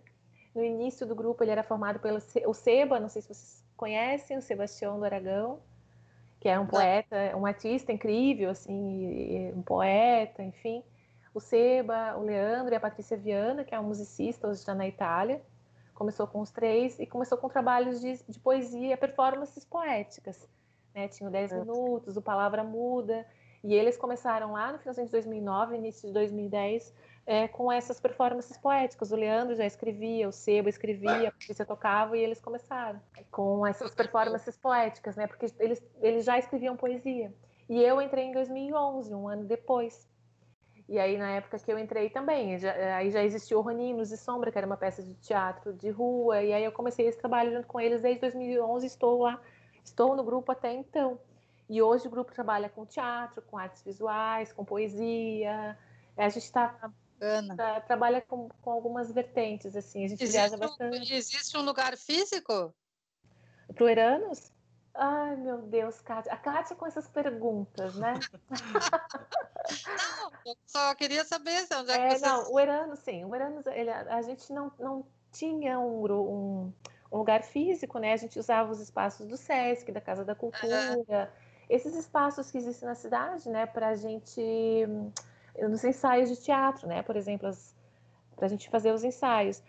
No 0.55 0.65
início 0.65 1.07
do 1.07 1.15
grupo, 1.15 1.43
ele 1.45 1.51
era 1.51 1.63
formado 1.63 1.99
pelo 1.99 2.19
o 2.47 2.55
Seba, 2.55 2.99
não 2.99 3.09
sei 3.09 3.23
se 3.23 3.29
vocês 3.29 3.65
conhecem, 3.77 4.37
o 4.37 4.43
Sebastião 4.43 4.99
do 4.99 5.05
Aragão, 5.05 5.61
que 6.41 6.49
é 6.49 6.59
um 6.59 6.67
poeta, 6.67 7.37
um 7.37 7.47
artista 7.47 7.93
incrível, 7.93 8.51
assim, 8.51 9.53
um 9.55 9.63
poeta, 9.63 10.43
enfim. 10.43 10.83
O 11.35 11.41
Seba, 11.41 12.17
o 12.17 12.23
Leandro 12.23 12.73
e 12.75 12.77
a 12.77 12.81
Patrícia 12.81 13.17
Viana, 13.17 13.65
que 13.65 13.75
é 13.75 13.81
um 13.81 13.85
musicista, 13.85 14.49
hoje 14.49 14.61
está 14.61 14.75
na 14.75 14.87
Itália. 14.87 15.43
Começou 15.95 16.27
com 16.27 16.41
os 16.41 16.51
três 16.51 16.99
e 16.99 17.07
começou 17.07 17.39
com 17.39 17.49
trabalhos 17.49 18.01
de, 18.01 18.23
de 18.29 18.39
poesia, 18.39 18.97
performances 18.97 19.65
poéticas. 19.65 20.49
Né? 20.95 21.09
Tinha 21.09 21.29
o 21.29 21.33
10 21.33 21.53
Minutos, 21.53 22.17
o 22.17 22.23
Palavra 22.23 22.63
Muda, 22.63 23.27
e 23.63 23.75
eles 23.75 23.97
começaram 23.97 24.53
lá 24.53 24.73
no 24.73 24.79
finalzinho 24.79 25.07
de 25.07 25.13
2009, 25.13 25.77
início 25.77 26.09
de 26.09 26.15
2010, 26.15 26.95
é, 27.29 27.47
com 27.47 27.71
essas 27.71 28.01
performances 28.01 28.57
poéticas. 28.57 29.13
O 29.13 29.17
Leandro 29.17 29.55
já 29.55 29.67
escrevia, 29.67 30.27
o 30.27 30.33
Sebo 30.33 30.71
escrevia, 30.71 31.29
a 31.29 31.31
Patrícia 31.31 31.67
tocava 31.67 32.17
e 32.17 32.23
eles 32.23 32.41
começaram 32.41 32.99
com 33.31 33.67
essas 33.67 33.95
performances 33.95 34.57
poéticas, 34.57 35.15
né? 35.15 35.27
Porque 35.27 35.45
eles, 35.61 35.87
eles 36.01 36.25
já 36.25 36.39
escreviam 36.39 36.75
poesia. 36.75 37.31
E 37.69 37.83
eu 37.83 38.01
entrei 38.01 38.25
em 38.25 38.33
2011, 38.33 39.15
um 39.15 39.29
ano 39.29 39.45
depois. 39.45 40.09
E 40.89 40.99
aí, 40.99 41.19
na 41.19 41.33
época 41.33 41.59
que 41.59 41.71
eu 41.71 41.79
entrei 41.79 42.09
também, 42.09 42.59
já, 42.59 42.73
aí 42.97 43.11
já 43.11 43.23
existiu 43.23 43.61
Roninos 43.61 44.11
e 44.11 44.17
Sombra, 44.17 44.51
que 44.51 44.57
era 44.57 44.67
uma 44.67 44.79
peça 44.79 45.03
de 45.03 45.13
teatro 45.17 45.75
de 45.75 45.91
rua, 45.91 46.43
e 46.43 46.51
aí 46.55 46.65
eu 46.65 46.73
comecei 46.73 47.07
esse 47.07 47.19
trabalho 47.19 47.53
junto 47.53 47.67
com 47.67 47.79
eles 47.79 48.01
desde 48.01 48.23
2011, 48.23 48.87
estou 48.87 49.25
lá, 49.25 49.39
estou 49.85 50.17
no 50.17 50.25
grupo 50.25 50.51
até 50.51 50.73
então. 50.73 51.21
E 51.69 51.83
hoje 51.83 52.07
o 52.07 52.11
grupo 52.11 52.33
trabalha 52.33 52.71
com 52.71 52.87
teatro, 52.87 53.43
com 53.43 53.59
artes 53.59 53.83
visuais, 53.83 54.51
com 54.51 54.65
poesia. 54.65 55.77
A 56.17 56.31
gente 56.31 56.45
está 56.45 56.91
tá, 57.57 57.81
trabalha 57.81 58.21
com, 58.21 58.49
com, 58.63 58.71
algumas 58.71 59.11
vertentes, 59.13 59.75
assim. 59.77 60.05
A 60.05 60.09
gente 60.09 60.23
existe 60.23 60.39
viaja 60.39 60.57
bastante. 60.57 60.99
Um, 60.99 61.17
existe 61.17 61.57
um 61.57 61.63
lugar 61.63 61.97
físico? 61.97 62.75
Para 63.75 63.85
o 63.85 63.89
Eranos? 63.89 64.53
Ai, 64.95 65.37
meu 65.37 65.59
Deus, 65.63 66.01
Kátia. 66.01 66.33
A 66.33 66.37
Kátia 66.37 66.75
com 66.75 66.87
essas 66.87 67.07
perguntas, 67.09 67.95
né? 67.97 68.15
não, 69.87 70.31
eu 70.47 70.57
só 70.67 70.95
queria 70.95 71.25
saber 71.25 71.67
se 71.67 71.75
onde 71.75 71.91
é, 71.93 71.95
é 71.95 72.09
que 72.09 72.19
você... 72.19 72.27
Não, 72.27 72.53
o 72.53 72.59
Eranos, 72.59 72.99
sim. 73.01 73.25
O 73.25 73.35
Eranos, 73.35 73.67
ele, 73.67 73.91
a 73.91 74.23
gente 74.23 74.53
não, 74.53 74.73
não 74.79 75.07
tinha 75.31 75.79
um, 75.79 76.05
um, 76.05 76.73
um, 77.13 77.19
lugar 77.19 77.43
físico, 77.43 77.99
né? 77.99 78.13
A 78.13 78.17
gente 78.17 78.39
usava 78.39 78.73
os 78.73 78.81
espaços 78.81 79.27
do 79.27 79.37
SESC, 79.37 79.93
da 79.93 80.01
Casa 80.01 80.25
da 80.25 80.35
Cultura... 80.35 80.97
Uhum 80.97 81.27
esses 81.69 81.95
espaços 81.95 82.51
que 82.51 82.59
existem 82.59 82.89
na 82.89 82.95
cidade, 82.95 83.49
né, 83.49 83.67
para 83.67 83.89
a 83.89 83.95
gente, 83.95 84.41
nos 85.67 85.85
ensaios 85.85 86.29
de 86.29 86.37
teatro, 86.37 86.87
né, 86.87 87.03
por 87.03 87.17
exemplo, 87.17 87.51
para 88.37 88.47
a 88.47 88.49
gente 88.49 88.69
fazer 88.69 88.93
os 88.93 89.05
ensaios. 89.05 89.63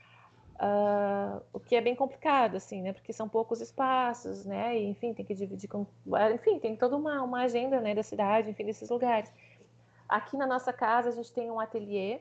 Uh, 0.61 1.41
o 1.53 1.59
que 1.59 1.73
é 1.73 1.81
bem 1.81 1.95
complicado, 1.95 2.57
assim, 2.57 2.81
né, 2.81 2.91
porque 2.91 3.13
são 3.13 3.29
poucos 3.29 3.61
espaços, 3.61 4.45
né, 4.45 4.77
e, 4.77 4.89
enfim, 4.89 5.13
tem 5.13 5.25
que 5.25 5.33
dividir 5.33 5.69
com, 5.69 5.87
enfim, 6.33 6.59
tem 6.59 6.75
toda 6.75 6.97
uma, 6.97 7.23
uma 7.23 7.43
agenda, 7.43 7.79
né, 7.79 7.95
da 7.95 8.03
cidade, 8.03 8.49
enfim, 8.49 8.65
desses 8.65 8.89
lugares. 8.89 9.31
Aqui 10.07 10.35
na 10.35 10.45
nossa 10.45 10.73
casa 10.73 11.09
a 11.09 11.11
gente 11.13 11.31
tem 11.31 11.49
um 11.49 11.59
ateliê, 11.59 12.19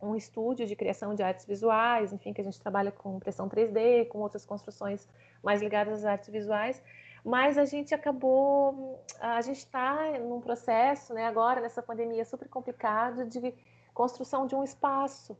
um 0.00 0.14
estúdio 0.14 0.66
de 0.66 0.76
criação 0.76 1.14
de 1.14 1.22
artes 1.22 1.44
visuais, 1.44 2.12
enfim, 2.12 2.32
que 2.32 2.40
a 2.40 2.44
gente 2.44 2.60
trabalha 2.60 2.92
com 2.92 3.16
impressão 3.16 3.48
3D, 3.48 4.06
com 4.06 4.20
outras 4.20 4.46
construções 4.46 5.08
mais 5.42 5.60
ligadas 5.60 5.94
às 5.94 6.04
artes 6.04 6.28
visuais, 6.28 6.80
mas 7.28 7.58
a 7.58 7.66
gente 7.66 7.94
acabou, 7.94 9.04
a 9.20 9.42
gente 9.42 9.58
está 9.58 10.18
num 10.18 10.40
processo, 10.40 11.12
né, 11.12 11.26
agora 11.26 11.60
nessa 11.60 11.82
pandemia 11.82 12.24
super 12.24 12.48
complicado 12.48 13.26
de 13.26 13.54
construção 13.92 14.46
de 14.46 14.54
um 14.54 14.64
espaço, 14.64 15.36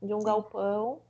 de 0.00 0.14
um 0.14 0.20
Sim. 0.20 0.26
galpão 0.26 1.02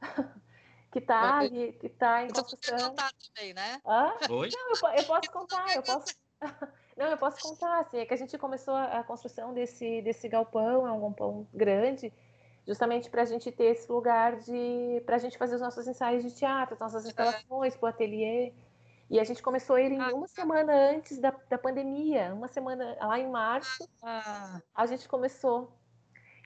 que 0.90 1.00
está 1.00 1.40
ali, 1.40 1.74
que 1.74 1.88
está 1.88 2.24
em 2.24 2.28
construção. 2.28 2.78
Você 2.78 2.88
contar 2.88 3.12
também, 3.12 3.52
né? 3.52 3.78
Hã? 3.86 4.14
Oi? 4.30 4.48
Não, 4.54 4.90
eu, 4.90 4.96
eu 4.96 5.04
posso 5.04 5.30
contar, 5.30 5.76
eu 5.76 5.82
posso. 5.82 6.14
Não, 6.96 7.06
eu 7.06 7.18
posso 7.18 7.40
contar, 7.40 7.80
assim, 7.80 7.98
é 7.98 8.06
que 8.06 8.12
a 8.12 8.16
gente 8.18 8.36
começou 8.36 8.74
a 8.74 9.02
construção 9.02 9.54
desse, 9.54 10.02
desse 10.02 10.28
galpão, 10.28 10.86
é 10.86 10.92
um 10.92 11.00
galpão 11.00 11.48
grande, 11.52 12.12
justamente 12.66 13.08
para 13.08 13.22
a 13.22 13.24
gente 13.24 13.50
ter 13.50 13.64
esse 13.64 13.90
lugar 13.90 14.36
de, 14.36 15.02
para 15.06 15.16
a 15.16 15.18
gente 15.18 15.38
fazer 15.38 15.54
os 15.54 15.60
nossos 15.60 15.86
ensaios 15.86 16.22
de 16.22 16.34
teatro, 16.34 16.76
nossas 16.78 17.06
instalações, 17.06 17.76
para 17.76 17.86
o 17.86 17.88
ateliê. 17.88 18.52
E 19.12 19.20
a 19.20 19.24
gente 19.24 19.42
começou 19.42 19.76
ele 19.76 19.94
ah, 20.00 20.08
uma 20.14 20.26
semana 20.26 20.72
antes 20.72 21.18
da, 21.18 21.34
da 21.46 21.58
pandemia, 21.58 22.32
uma 22.32 22.48
semana 22.48 22.96
lá 22.98 23.18
em 23.18 23.28
março, 23.30 23.86
ah. 24.02 24.58
a 24.74 24.86
gente 24.86 25.06
começou. 25.06 25.70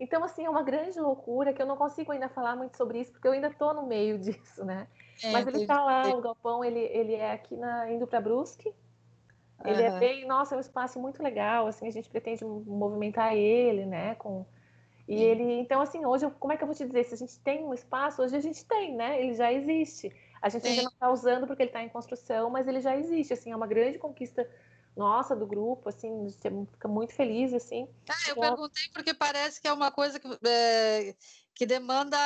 Então, 0.00 0.24
assim, 0.24 0.44
é 0.44 0.50
uma 0.50 0.64
grande 0.64 0.98
loucura 0.98 1.52
que 1.52 1.62
eu 1.62 1.66
não 1.66 1.76
consigo 1.76 2.10
ainda 2.10 2.28
falar 2.28 2.56
muito 2.56 2.76
sobre 2.76 3.00
isso, 3.00 3.12
porque 3.12 3.28
eu 3.28 3.32
ainda 3.32 3.46
estou 3.46 3.72
no 3.72 3.86
meio 3.86 4.18
disso, 4.18 4.64
né? 4.64 4.88
É, 5.22 5.30
Mas 5.30 5.46
ele 5.46 5.60
está 5.60 5.80
lá, 5.80 6.08
o 6.08 6.20
galpão, 6.20 6.64
ele, 6.64 6.80
ele 6.80 7.14
é 7.14 7.34
aqui 7.34 7.54
na, 7.54 7.88
indo 7.88 8.04
para 8.04 8.20
Brusque. 8.20 8.74
Ele 9.64 9.88
uhum. 9.88 9.96
é 9.96 9.98
bem, 10.00 10.26
nossa, 10.26 10.56
é 10.56 10.58
um 10.58 10.60
espaço 10.60 10.98
muito 10.98 11.22
legal, 11.22 11.68
assim, 11.68 11.86
a 11.86 11.92
gente 11.92 12.10
pretende 12.10 12.44
movimentar 12.44 13.32
ele, 13.32 13.86
né, 13.86 14.16
com... 14.16 14.44
E 15.06 15.18
Sim. 15.18 15.22
ele, 15.22 15.52
então, 15.60 15.80
assim, 15.80 16.04
hoje, 16.04 16.28
como 16.40 16.52
é 16.52 16.56
que 16.56 16.64
eu 16.64 16.66
vou 16.66 16.74
te 16.74 16.84
dizer? 16.84 17.04
Se 17.04 17.14
a 17.14 17.16
gente 17.16 17.38
tem 17.38 17.64
um 17.64 17.72
espaço, 17.72 18.20
hoje 18.20 18.34
a 18.34 18.40
gente 18.40 18.66
tem, 18.66 18.96
né? 18.96 19.22
Ele 19.22 19.34
já 19.34 19.52
existe. 19.52 20.12
A 20.46 20.48
gente 20.48 20.62
Sim. 20.62 20.68
ainda 20.68 20.82
não 20.82 20.92
está 20.92 21.10
usando 21.10 21.44
porque 21.44 21.64
ele 21.64 21.70
está 21.70 21.82
em 21.82 21.88
construção, 21.88 22.48
mas 22.48 22.68
ele 22.68 22.80
já 22.80 22.96
existe. 22.96 23.32
Assim, 23.32 23.50
é 23.50 23.56
uma 23.56 23.66
grande 23.66 23.98
conquista 23.98 24.48
nossa 24.96 25.34
do 25.34 25.44
grupo, 25.44 25.88
assim, 25.88 26.08
a 26.24 26.28
gente 26.28 26.66
fica 26.70 26.86
muito 26.86 27.12
feliz, 27.12 27.52
assim. 27.52 27.88
Ah, 28.08 28.14
eu 28.28 28.36
então, 28.36 28.42
perguntei 28.42 28.84
porque 28.94 29.12
parece 29.12 29.60
que 29.60 29.66
é 29.66 29.72
uma 29.72 29.90
coisa 29.90 30.20
que, 30.20 30.28
é, 30.46 31.16
que 31.52 31.66
demanda 31.66 32.16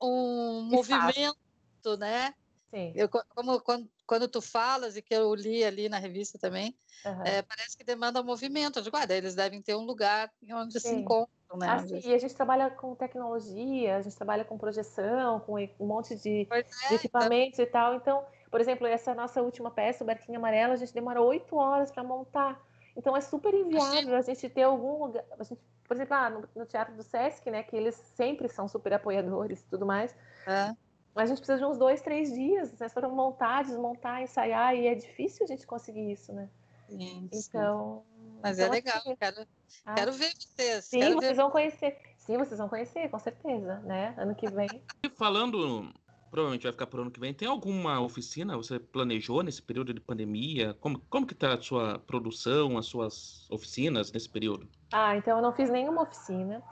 um 0.00 0.60
movimento, 0.70 1.96
né? 1.98 2.34
Sim. 2.70 2.92
Eu, 2.94 3.08
como 3.08 3.60
quando, 3.62 3.90
quando 4.06 4.28
tu 4.28 4.42
falas 4.42 4.94
e 4.94 5.02
que 5.02 5.14
eu 5.14 5.34
li 5.34 5.64
ali 5.64 5.88
na 5.88 5.98
revista 5.98 6.38
também, 6.38 6.76
uhum. 7.04 7.22
é, 7.24 7.40
parece 7.40 7.78
que 7.78 7.82
demanda 7.82 8.22
movimento. 8.22 8.78
Eu 8.78 8.82
digo, 8.82 8.96
ah, 8.98 9.06
eles 9.08 9.34
devem 9.34 9.62
ter 9.62 9.74
um 9.74 9.86
lugar 9.86 10.30
onde 10.52 10.78
Sim. 10.78 10.88
se 10.88 10.94
encontram, 10.94 11.39
né? 11.56 11.68
Assim, 11.68 12.00
e 12.04 12.14
a 12.14 12.18
gente 12.18 12.34
trabalha 12.34 12.70
com 12.70 12.94
tecnologia, 12.94 13.96
a 13.96 14.02
gente 14.02 14.16
trabalha 14.16 14.44
com 14.44 14.56
projeção, 14.56 15.40
com 15.40 15.54
um 15.78 15.86
monte 15.86 16.14
de, 16.14 16.46
é, 16.50 16.62
de 16.62 16.68
então 16.68 16.96
equipamentos 16.96 17.58
então... 17.58 17.64
e 17.64 17.66
tal. 17.66 17.94
Então, 17.94 18.24
por 18.50 18.60
exemplo, 18.60 18.86
essa 18.86 19.14
nossa 19.14 19.42
última 19.42 19.70
peça, 19.70 20.04
o 20.04 20.06
Barquinho 20.06 20.38
Amarelo, 20.38 20.72
a 20.72 20.76
gente 20.76 20.92
demorou 20.92 21.28
oito 21.28 21.56
horas 21.56 21.90
para 21.90 22.02
montar. 22.02 22.60
Então 22.96 23.16
é 23.16 23.20
super 23.20 23.54
inviável 23.54 24.16
a 24.16 24.22
gente 24.22 24.48
ter 24.48 24.62
algum 24.62 25.04
lugar. 25.04 25.24
A 25.38 25.44
gente, 25.44 25.60
por 25.84 25.96
exemplo, 25.96 26.14
ah, 26.14 26.30
no, 26.30 26.48
no, 26.54 26.66
Teatro 26.66 26.94
do 26.94 27.02
Sesc, 27.02 27.50
né? 27.50 27.62
Que 27.62 27.76
eles 27.76 27.94
sempre 27.94 28.48
são 28.48 28.68
super 28.68 28.92
apoiadores 28.92 29.60
e 29.60 29.66
tudo 29.66 29.86
mais. 29.86 30.14
É. 30.46 30.74
Mas 31.14 31.24
a 31.24 31.34
gente 31.34 31.38
precisa 31.38 31.58
de 31.58 31.64
uns 31.64 31.78
dois, 31.78 32.00
três 32.00 32.32
dias, 32.32 32.72
né? 32.78 32.88
Para 32.88 33.08
montar, 33.08 33.64
desmontar, 33.64 34.22
ensaiar, 34.22 34.74
e 34.74 34.86
é 34.86 34.94
difícil 34.94 35.44
a 35.44 35.46
gente 35.46 35.66
conseguir 35.66 36.10
isso, 36.12 36.32
né? 36.32 36.48
Sim, 36.88 37.28
então. 37.32 38.04
Mas 38.42 38.58
é 38.58 38.62
então, 38.62 38.74
é 38.74 38.76
legal, 38.76 38.98
assim, 38.98 39.16
quero, 39.16 39.46
ah, 39.84 39.94
quero 39.94 40.12
ver 40.12 40.32
vocês. 40.36 40.84
Sim, 40.84 41.00
vocês 41.14 41.20
ver. 41.20 41.34
vão 41.34 41.50
conhecer. 41.50 41.96
Sim, 42.18 42.38
vocês 42.38 42.58
vão 42.58 42.68
conhecer, 42.68 43.08
com 43.08 43.18
certeza, 43.18 43.80
né? 43.80 44.14
Ano 44.18 44.34
que 44.34 44.48
vem. 44.50 44.68
Falando 45.16 45.92
provavelmente 46.30 46.62
vai 46.62 46.72
ficar 46.72 46.86
para 46.86 46.98
o 46.98 47.02
ano 47.02 47.10
que 47.10 47.20
vem. 47.20 47.34
Tem 47.34 47.48
alguma 47.48 48.00
oficina 48.00 48.56
você 48.56 48.78
planejou 48.78 49.42
nesse 49.42 49.60
período 49.60 49.92
de 49.92 50.00
pandemia? 50.00 50.74
Como, 50.80 51.00
como 51.10 51.26
que 51.26 51.34
está 51.34 51.54
a 51.54 51.60
sua 51.60 51.98
produção, 51.98 52.78
as 52.78 52.86
suas 52.86 53.50
oficinas 53.50 54.12
nesse 54.12 54.28
período? 54.28 54.68
Ah, 54.92 55.16
então 55.16 55.36
eu 55.36 55.42
não 55.42 55.52
fiz 55.52 55.68
nenhuma 55.70 56.02
oficina. 56.02 56.62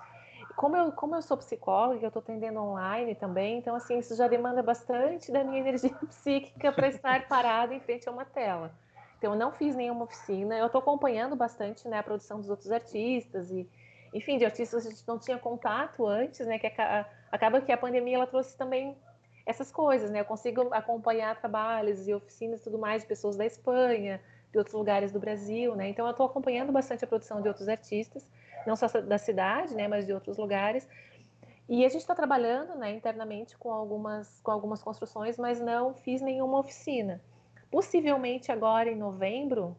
Como 0.56 0.76
eu, 0.76 0.90
como 0.92 1.14
eu 1.14 1.22
sou 1.22 1.36
psicóloga, 1.36 2.02
eu 2.02 2.08
estou 2.08 2.20
atendendo 2.20 2.60
online 2.60 3.14
também, 3.14 3.58
então 3.58 3.76
assim, 3.76 3.98
isso 3.98 4.16
já 4.16 4.26
demanda 4.26 4.60
bastante 4.60 5.30
da 5.30 5.44
minha 5.44 5.60
energia 5.60 5.90
psíquica 6.08 6.72
para 6.72 6.88
estar 6.88 7.28
parada 7.28 7.74
em 7.74 7.80
frente 7.80 8.08
a 8.08 8.12
uma 8.12 8.24
tela. 8.24 8.72
Então 9.18 9.32
eu 9.32 9.38
não 9.38 9.50
fiz 9.50 9.74
nenhuma 9.74 10.04
oficina, 10.04 10.56
eu 10.56 10.66
estou 10.66 10.78
acompanhando 10.78 11.34
bastante 11.34 11.86
né, 11.88 11.98
a 11.98 12.02
produção 12.02 12.38
dos 12.38 12.48
outros 12.48 12.70
artistas 12.70 13.50
e, 13.50 13.68
enfim, 14.14 14.38
de 14.38 14.44
artistas 14.44 14.82
que 14.82 14.88
a 14.88 14.92
gente 14.92 15.06
não 15.06 15.18
tinha 15.18 15.36
contato 15.36 16.06
antes, 16.06 16.46
né? 16.46 16.58
Que 16.58 16.72
acaba 17.30 17.60
que 17.60 17.72
a 17.72 17.76
pandemia 17.76 18.16
ela 18.16 18.26
trouxe 18.26 18.56
também 18.56 18.96
essas 19.44 19.72
coisas, 19.72 20.10
né? 20.10 20.20
Eu 20.20 20.24
consigo 20.24 20.68
acompanhar 20.72 21.38
trabalhos 21.40 22.06
e 22.06 22.14
oficinas 22.14 22.60
e 22.60 22.64
tudo 22.64 22.78
mais 22.78 23.02
de 23.02 23.08
pessoas 23.08 23.36
da 23.36 23.44
Espanha, 23.44 24.20
de 24.52 24.58
outros 24.58 24.74
lugares 24.74 25.10
do 25.10 25.18
Brasil, 25.18 25.74
né? 25.74 25.88
Então 25.88 26.06
eu 26.06 26.12
estou 26.12 26.26
acompanhando 26.26 26.70
bastante 26.70 27.04
a 27.04 27.08
produção 27.08 27.42
de 27.42 27.48
outros 27.48 27.68
artistas, 27.68 28.26
não 28.66 28.76
só 28.76 28.86
da 28.86 29.18
cidade, 29.18 29.74
né, 29.74 29.88
mas 29.88 30.06
de 30.06 30.12
outros 30.12 30.36
lugares. 30.36 30.88
E 31.68 31.84
a 31.84 31.88
gente 31.88 32.00
está 32.00 32.14
trabalhando, 32.14 32.74
né, 32.76 32.92
internamente 32.92 33.58
com 33.58 33.72
algumas 33.72 34.40
com 34.40 34.50
algumas 34.50 34.82
construções, 34.82 35.36
mas 35.36 35.60
não 35.60 35.92
fiz 35.92 36.22
nenhuma 36.22 36.60
oficina. 36.60 37.20
Possivelmente 37.70 38.50
agora 38.50 38.90
em 38.90 38.96
novembro 38.96 39.76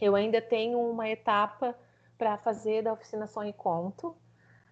eu 0.00 0.14
ainda 0.14 0.40
tenho 0.40 0.78
uma 0.78 1.08
etapa 1.08 1.76
para 2.18 2.36
fazer 2.38 2.82
da 2.82 2.92
oficina 2.92 3.26
Sonho 3.26 3.50
e 3.50 3.52
Conto, 3.52 4.16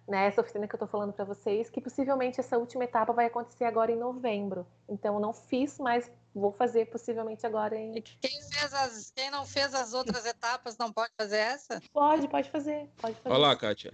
né, 0.07 0.27
essa 0.27 0.41
oficina 0.41 0.67
que 0.67 0.75
eu 0.75 0.77
estou 0.77 0.87
falando 0.87 1.13
para 1.13 1.23
vocês, 1.23 1.69
que 1.69 1.79
possivelmente 1.79 2.39
essa 2.39 2.57
última 2.57 2.83
etapa 2.83 3.13
vai 3.13 3.25
acontecer 3.27 3.63
agora 3.63 3.91
em 3.91 3.97
novembro. 3.97 4.67
Então, 4.87 5.19
não 5.19 5.33
fiz, 5.33 5.79
mas 5.79 6.11
vou 6.35 6.51
fazer 6.51 6.87
possivelmente 6.87 7.45
agora 7.45 7.75
em. 7.75 7.97
E 7.97 8.01
quem, 8.01 8.41
fez 8.51 8.73
as, 8.73 9.11
quem 9.11 9.31
não 9.31 9.45
fez 9.45 9.73
as 9.73 9.93
outras 9.93 10.25
etapas 10.25 10.77
não 10.77 10.91
pode 10.91 11.13
fazer 11.17 11.37
essa? 11.37 11.81
Pode, 11.93 12.27
pode 12.27 12.49
fazer. 12.49 12.89
Pode 12.97 13.15
fazer. 13.15 13.35
Olá, 13.35 13.55
Kátia. 13.55 13.93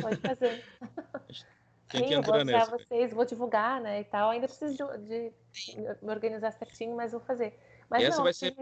Pode 0.00 0.16
fazer. 0.16 0.64
Quem 1.88 2.00
Sim, 2.00 2.06
que 2.08 2.14
entra 2.14 2.32
vou 2.32 2.44
nessa? 2.44 2.70
vocês, 2.72 3.12
vou 3.12 3.24
divulgar, 3.24 3.80
né, 3.80 4.00
e 4.00 4.04
tal. 4.04 4.30
Ainda 4.30 4.48
preciso 4.48 4.74
de, 4.98 4.98
de 4.98 5.32
me 6.02 6.10
organizar 6.10 6.50
certinho, 6.52 6.96
mas 6.96 7.12
vou 7.12 7.20
fazer. 7.20 7.56
Mas 7.90 8.04
essa 8.04 8.16
não, 8.16 8.24
vai 8.24 8.32
ser 8.32 8.54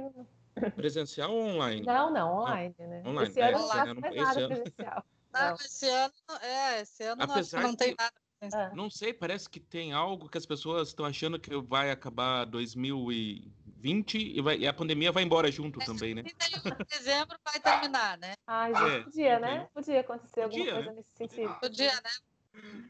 presencial 0.77 1.33
ou 1.33 1.43
online? 1.43 1.85
Não, 1.85 2.11
não, 2.11 2.39
online, 2.39 2.75
não. 2.79 2.87
né? 2.89 3.03
Online. 3.07 3.31
Esse 3.31 3.41
ano 3.41 3.49
é, 3.49 3.53
não 3.53 3.69
faço 3.69 4.01
mais 4.01 4.17
nada 4.17 4.41
ano... 4.41 4.49
presencial. 4.55 5.05
Não, 5.33 5.55
esse 5.57 5.89
ano, 5.89 6.15
é, 6.43 6.81
esse 6.81 7.03
ano 7.03 7.23
Apesar 7.23 7.61
não, 7.61 7.69
não 7.69 7.77
tem 7.77 7.95
nada. 7.99 8.13
É. 8.41 8.75
Não 8.75 8.91
sei, 8.91 9.13
parece 9.13 9.49
que 9.49 9.59
tem 9.59 9.93
algo 9.93 10.29
que 10.29 10.37
as 10.37 10.45
pessoas 10.45 10.89
estão 10.89 11.07
achando 11.07 11.39
que 11.39 11.57
vai 11.63 11.91
acabar 11.91 12.45
2020 12.45 14.19
e, 14.19 14.41
vai, 14.43 14.59
e 14.59 14.67
a 14.67 14.73
pandemia 14.73 15.11
vai 15.11 15.23
embora 15.23 15.51
junto 15.51 15.81
é, 15.81 15.85
também, 15.85 16.15
né? 16.15 16.23
dezembro 16.91 17.39
vai 17.43 17.59
terminar, 17.59 18.19
né? 18.19 18.35
Ai, 18.47 18.75
gente, 18.75 18.91
é, 18.91 19.03
podia, 19.03 19.41
né? 19.41 19.69
Podia 19.73 20.01
acontecer 20.01 20.43
podia, 20.43 20.61
alguma 20.61 20.73
coisa 20.73 20.91
né? 20.91 20.97
nesse 20.97 21.17
sentido. 21.17 21.55
Podia, 21.59 21.95
né? 21.95 22.11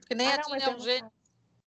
Porque 0.01 0.15
nem 0.15 0.27
ah, 0.27 0.43
não, 0.47 0.57
é 0.57 0.77
um 0.77 0.81
jeito. 0.81 1.11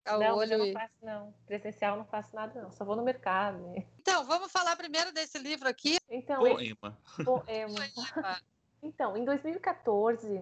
Não, 0.05 0.37
olho 0.37 0.53
eu 0.53 0.57
não 0.59 0.73
faço, 0.73 0.93
não. 1.01 1.33
Presencial 1.45 1.97
não 1.97 2.05
faço 2.05 2.35
nada, 2.35 2.61
não. 2.61 2.71
Só 2.71 2.83
vou 2.83 2.95
no 2.95 3.03
mercado. 3.03 3.73
Então, 4.01 4.25
vamos 4.25 4.51
falar 4.51 4.75
primeiro 4.75 5.13
desse 5.13 5.37
livro 5.37 5.67
aqui. 5.67 5.97
Então, 6.09 6.39
poema. 6.39 6.97
Esse... 7.07 7.23
Poema. 7.23 7.79
poema. 7.95 8.41
Então, 8.83 9.15
em 9.15 9.23
2014, 9.23 10.27
uh, 10.27 10.41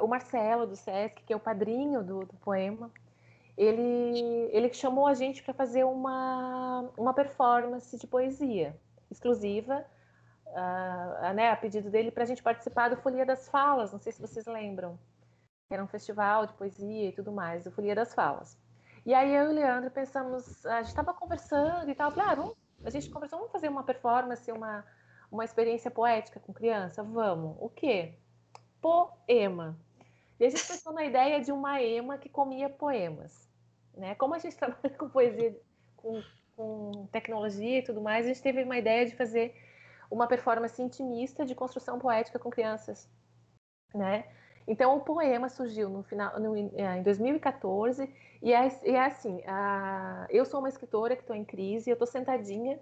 uh, 0.00 0.04
o 0.04 0.08
Marcelo 0.08 0.66
do 0.66 0.74
Sesc, 0.74 1.22
que 1.22 1.32
é 1.34 1.36
o 1.36 1.40
padrinho 1.40 2.02
do, 2.02 2.20
do 2.20 2.34
poema, 2.38 2.90
ele, 3.58 4.48
ele 4.52 4.72
chamou 4.72 5.06
a 5.06 5.12
gente 5.12 5.42
para 5.42 5.52
fazer 5.52 5.84
uma, 5.84 6.90
uma 6.96 7.12
performance 7.12 7.98
de 7.98 8.06
poesia 8.06 8.74
exclusiva, 9.10 9.84
uh, 10.46 11.34
né, 11.34 11.50
a 11.50 11.56
pedido 11.56 11.90
dele, 11.90 12.10
para 12.10 12.22
a 12.22 12.26
gente 12.26 12.42
participar 12.42 12.88
do 12.88 12.96
Folia 12.96 13.26
das 13.26 13.48
Falas. 13.50 13.92
Não 13.92 13.98
sei 13.98 14.12
se 14.12 14.20
vocês 14.20 14.46
lembram. 14.46 14.98
Era 15.70 15.84
um 15.84 15.88
festival 15.88 16.46
de 16.46 16.54
poesia 16.54 17.10
e 17.10 17.12
tudo 17.12 17.30
mais, 17.30 17.64
do 17.64 17.70
Folia 17.70 17.94
das 17.94 18.14
Falas. 18.14 18.56
E 19.08 19.14
aí 19.14 19.34
eu 19.34 19.46
e 19.46 19.48
o 19.48 19.52
Leandro 19.52 19.90
pensamos, 19.90 20.64
a 20.66 20.82
gente 20.82 20.90
estava 20.90 21.14
conversando 21.14 21.90
e 21.90 21.94
tal, 21.94 22.12
claro, 22.12 22.54
a 22.84 22.90
gente 22.90 23.08
conversou, 23.08 23.38
vamos 23.38 23.52
fazer 23.52 23.68
uma 23.68 23.82
performance, 23.82 24.52
uma 24.52 24.84
uma 25.30 25.44
experiência 25.44 25.90
poética 25.90 26.40
com 26.40 26.52
criança? 26.52 27.02
Vamos. 27.02 27.56
O 27.60 27.68
quê? 27.68 28.14
Poema. 28.80 29.78
E 30.40 30.44
a 30.44 30.50
gente 30.50 30.66
pensou 30.66 30.92
na 30.92 31.04
ideia 31.04 31.40
de 31.40 31.52
uma 31.52 31.82
ema 31.82 32.18
que 32.18 32.28
comia 32.28 32.68
poemas. 32.68 33.48
Né? 33.94 34.14
Como 34.14 34.34
a 34.34 34.38
gente 34.38 34.56
trabalha 34.56 34.90
com 34.96 35.08
poesia, 35.08 35.58
com, 35.96 36.22
com 36.56 37.06
tecnologia 37.12 37.78
e 37.78 37.82
tudo 37.82 38.00
mais, 38.00 38.24
a 38.24 38.28
gente 38.28 38.42
teve 38.42 38.62
uma 38.62 38.78
ideia 38.78 39.04
de 39.04 39.16
fazer 39.16 39.54
uma 40.10 40.26
performance 40.26 40.80
intimista 40.80 41.44
de 41.44 41.54
construção 41.54 41.98
poética 41.98 42.38
com 42.38 42.50
crianças. 42.50 43.10
Né? 43.94 44.24
Então, 44.66 44.96
o 44.96 45.00
poema 45.00 45.48
surgiu 45.48 45.88
no 45.88 46.02
final, 46.02 46.38
no, 46.38 46.56
é, 46.78 46.98
em 46.98 47.02
2014, 47.02 48.08
e 48.42 48.52
é, 48.52 48.68
e 48.84 48.90
é 48.90 49.04
assim: 49.04 49.40
eu 50.30 50.44
sou 50.44 50.60
uma 50.60 50.68
escritora 50.68 51.16
que 51.16 51.22
estou 51.22 51.36
em 51.36 51.44
crise, 51.44 51.90
eu 51.90 51.94
estou 51.94 52.06
sentadinha 52.06 52.78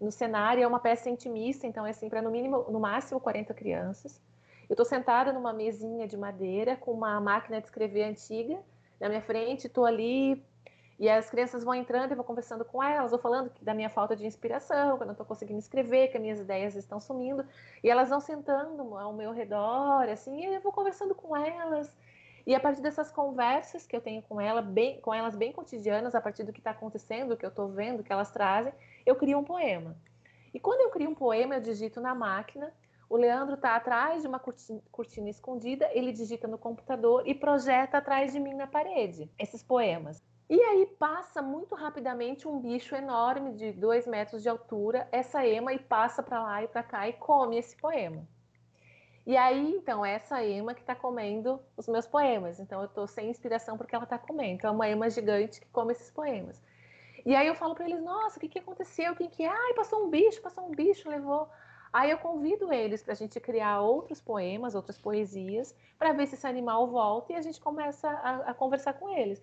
no 0.00 0.12
cenário 0.12 0.62
é 0.62 0.66
uma 0.66 0.78
peça 0.78 1.08
intimista, 1.08 1.66
então 1.66 1.86
é 1.86 1.90
assim 1.90 2.08
para 2.08 2.20
no 2.20 2.30
mínimo, 2.30 2.66
no 2.68 2.78
máximo 2.78 3.18
40 3.18 3.54
crianças. 3.54 4.20
Eu 4.68 4.74
estou 4.74 4.84
sentada 4.84 5.32
numa 5.32 5.52
mesinha 5.52 6.06
de 6.06 6.16
madeira 6.16 6.76
com 6.76 6.92
uma 6.92 7.20
máquina 7.20 7.60
de 7.60 7.66
escrever 7.66 8.04
antiga 8.04 8.58
na 9.00 9.08
minha 9.08 9.22
frente, 9.22 9.66
estou 9.66 9.86
ali 9.86 10.44
e 10.98 11.08
as 11.08 11.28
crianças 11.28 11.62
vão 11.62 11.74
entrando 11.74 12.12
e 12.12 12.14
vou 12.14 12.24
conversando 12.24 12.64
com 12.64 12.82
elas, 12.82 13.10
vou 13.10 13.20
falando 13.20 13.52
da 13.60 13.74
minha 13.74 13.90
falta 13.90 14.16
de 14.16 14.26
inspiração, 14.26 14.96
que 14.96 15.02
eu 15.02 15.06
não 15.06 15.12
estou 15.12 15.26
conseguindo 15.26 15.58
escrever, 15.58 16.08
que 16.08 16.16
as 16.16 16.22
minhas 16.22 16.40
ideias 16.40 16.74
estão 16.74 16.98
sumindo, 16.98 17.44
e 17.84 17.90
elas 17.90 18.08
vão 18.08 18.18
sentando 18.18 18.96
ao 18.96 19.12
meu 19.12 19.30
redor, 19.30 20.08
assim, 20.08 20.40
e 20.40 20.54
eu 20.54 20.60
vou 20.62 20.72
conversando 20.72 21.14
com 21.14 21.36
elas. 21.36 21.92
E 22.46 22.54
a 22.54 22.60
partir 22.60 22.80
dessas 22.80 23.10
conversas 23.10 23.86
que 23.86 23.96
eu 23.96 24.00
tenho 24.00 24.22
com, 24.22 24.40
ela, 24.40 24.62
bem, 24.62 25.00
com 25.00 25.12
elas 25.12 25.34
bem 25.34 25.52
cotidianas, 25.52 26.14
a 26.14 26.20
partir 26.20 26.44
do 26.44 26.52
que 26.52 26.60
está 26.60 26.70
acontecendo, 26.70 27.30
do 27.30 27.36
que 27.36 27.44
eu 27.44 27.50
estou 27.50 27.68
vendo, 27.68 28.04
que 28.04 28.12
elas 28.12 28.30
trazem, 28.30 28.72
eu 29.04 29.16
crio 29.16 29.38
um 29.38 29.44
poema. 29.44 29.96
E 30.54 30.60
quando 30.60 30.80
eu 30.82 30.90
crio 30.90 31.10
um 31.10 31.14
poema, 31.14 31.56
eu 31.56 31.60
digito 31.60 32.00
na 32.00 32.14
máquina. 32.14 32.72
O 33.10 33.16
Leandro 33.16 33.56
está 33.56 33.74
atrás 33.74 34.22
de 34.22 34.28
uma 34.28 34.38
cortina, 34.38 34.80
cortina 34.92 35.28
escondida, 35.28 35.90
ele 35.92 36.12
digita 36.12 36.46
no 36.46 36.56
computador 36.56 37.22
e 37.26 37.34
projeta 37.34 37.98
atrás 37.98 38.32
de 38.32 38.38
mim 38.38 38.54
na 38.54 38.66
parede 38.66 39.28
esses 39.38 39.62
poemas. 39.62 40.22
E 40.48 40.60
aí 40.60 40.86
passa 40.98 41.42
muito 41.42 41.74
rapidamente 41.74 42.46
um 42.46 42.60
bicho 42.60 42.94
enorme 42.94 43.54
de 43.54 43.72
dois 43.72 44.06
metros 44.06 44.42
de 44.42 44.48
altura, 44.48 45.08
essa 45.10 45.44
ema, 45.44 45.72
e 45.72 45.78
passa 45.80 46.22
para 46.22 46.40
lá 46.40 46.62
e 46.62 46.68
para 46.68 46.84
cá 46.84 47.08
e 47.08 47.12
come 47.14 47.58
esse 47.58 47.76
poema. 47.76 48.26
E 49.26 49.36
aí, 49.36 49.74
então, 49.74 50.06
é 50.06 50.12
essa 50.12 50.42
ema 50.44 50.72
que 50.72 50.80
está 50.80 50.94
comendo 50.94 51.60
os 51.76 51.88
meus 51.88 52.06
poemas. 52.06 52.60
Então, 52.60 52.80
eu 52.80 52.86
estou 52.86 53.08
sem 53.08 53.28
inspiração 53.28 53.76
porque 53.76 53.94
ela 53.94 54.04
está 54.04 54.16
comendo. 54.16 54.54
Então, 54.54 54.70
é 54.70 54.72
uma 54.72 54.88
ema 54.88 55.10
gigante 55.10 55.60
que 55.60 55.66
come 55.68 55.92
esses 55.92 56.10
poemas. 56.12 56.62
E 57.26 57.34
aí 57.34 57.48
eu 57.48 57.56
falo 57.56 57.74
para 57.74 57.86
eles, 57.86 58.00
nossa, 58.00 58.36
o 58.36 58.40
que, 58.40 58.48
que 58.48 58.60
aconteceu? 58.60 59.16
Quem 59.16 59.28
que 59.28 59.42
é? 59.42 59.48
Ai, 59.48 59.74
passou 59.74 60.06
um 60.06 60.08
bicho, 60.08 60.40
passou 60.40 60.64
um 60.64 60.70
bicho, 60.70 61.10
levou. 61.10 61.48
Aí 61.92 62.08
eu 62.08 62.18
convido 62.18 62.72
eles 62.72 63.02
para 63.02 63.14
a 63.14 63.16
gente 63.16 63.40
criar 63.40 63.80
outros 63.80 64.20
poemas, 64.20 64.76
outras 64.76 64.96
poesias, 64.96 65.74
para 65.98 66.12
ver 66.12 66.28
se 66.28 66.36
esse 66.36 66.46
animal 66.46 66.86
volta 66.86 67.32
e 67.32 67.36
a 67.36 67.42
gente 67.42 67.60
começa 67.60 68.08
a, 68.08 68.50
a, 68.50 68.54
conversar 68.54 68.92
com 68.92 69.08
eles. 69.08 69.42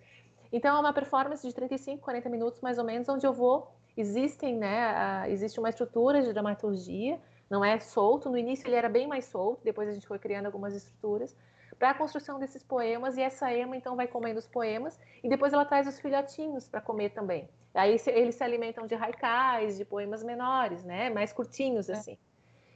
Então 0.50 0.74
é 0.74 0.80
uma 0.80 0.94
performance 0.94 1.46
de 1.46 1.54
35, 1.54 2.02
40 2.02 2.28
minutos 2.30 2.60
mais 2.62 2.78
ou 2.78 2.84
menos, 2.84 3.06
onde 3.06 3.26
eu 3.26 3.34
vou. 3.34 3.70
Existem, 3.94 4.56
né? 4.56 4.86
A, 4.86 5.28
existe 5.28 5.58
uma 5.58 5.68
estrutura 5.68 6.22
de 6.22 6.32
dramaturgia 6.32 7.20
não 7.48 7.64
é 7.64 7.78
solto. 7.78 8.30
No 8.30 8.38
início 8.38 8.66
ele 8.66 8.76
era 8.76 8.88
bem 8.88 9.06
mais 9.06 9.26
solto, 9.26 9.62
depois 9.64 9.88
a 9.88 9.92
gente 9.92 10.06
foi 10.06 10.18
criando 10.18 10.46
algumas 10.46 10.74
estruturas 10.74 11.36
para 11.78 11.90
a 11.90 11.94
construção 11.94 12.38
desses 12.38 12.62
poemas, 12.62 13.16
e 13.16 13.22
essa 13.22 13.52
ema 13.52 13.76
então 13.76 13.96
vai 13.96 14.06
comendo 14.06 14.38
os 14.38 14.46
poemas, 14.46 14.98
e 15.22 15.28
depois 15.28 15.52
ela 15.52 15.64
traz 15.64 15.86
os 15.86 15.98
filhotinhos 15.98 16.68
para 16.68 16.80
comer 16.80 17.10
também. 17.10 17.48
Aí 17.74 17.96
eles 18.06 18.36
se 18.36 18.44
alimentam 18.44 18.86
de 18.86 18.94
haikais, 18.94 19.76
de 19.76 19.84
poemas 19.84 20.22
menores, 20.22 20.84
né, 20.84 21.10
mais 21.10 21.32
curtinhos 21.32 21.88
é. 21.88 21.92
assim. 21.92 22.18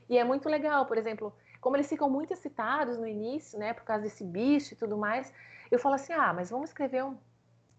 E 0.08 0.18
é 0.18 0.24
muito 0.24 0.48
legal, 0.48 0.86
por 0.86 0.98
exemplo, 0.98 1.32
como 1.60 1.76
eles 1.76 1.88
ficam 1.88 2.10
muito 2.10 2.32
excitados 2.32 2.98
no 2.98 3.06
início, 3.06 3.58
né, 3.58 3.72
por 3.72 3.84
causa 3.84 4.02
desse 4.02 4.24
bicho 4.24 4.74
e 4.74 4.76
tudo 4.76 4.96
mais, 4.96 5.32
eu 5.70 5.78
falo 5.78 5.94
assim, 5.94 6.12
ah, 6.12 6.32
mas 6.32 6.50
vamos 6.50 6.70
escrever 6.70 7.04
um... 7.04 7.16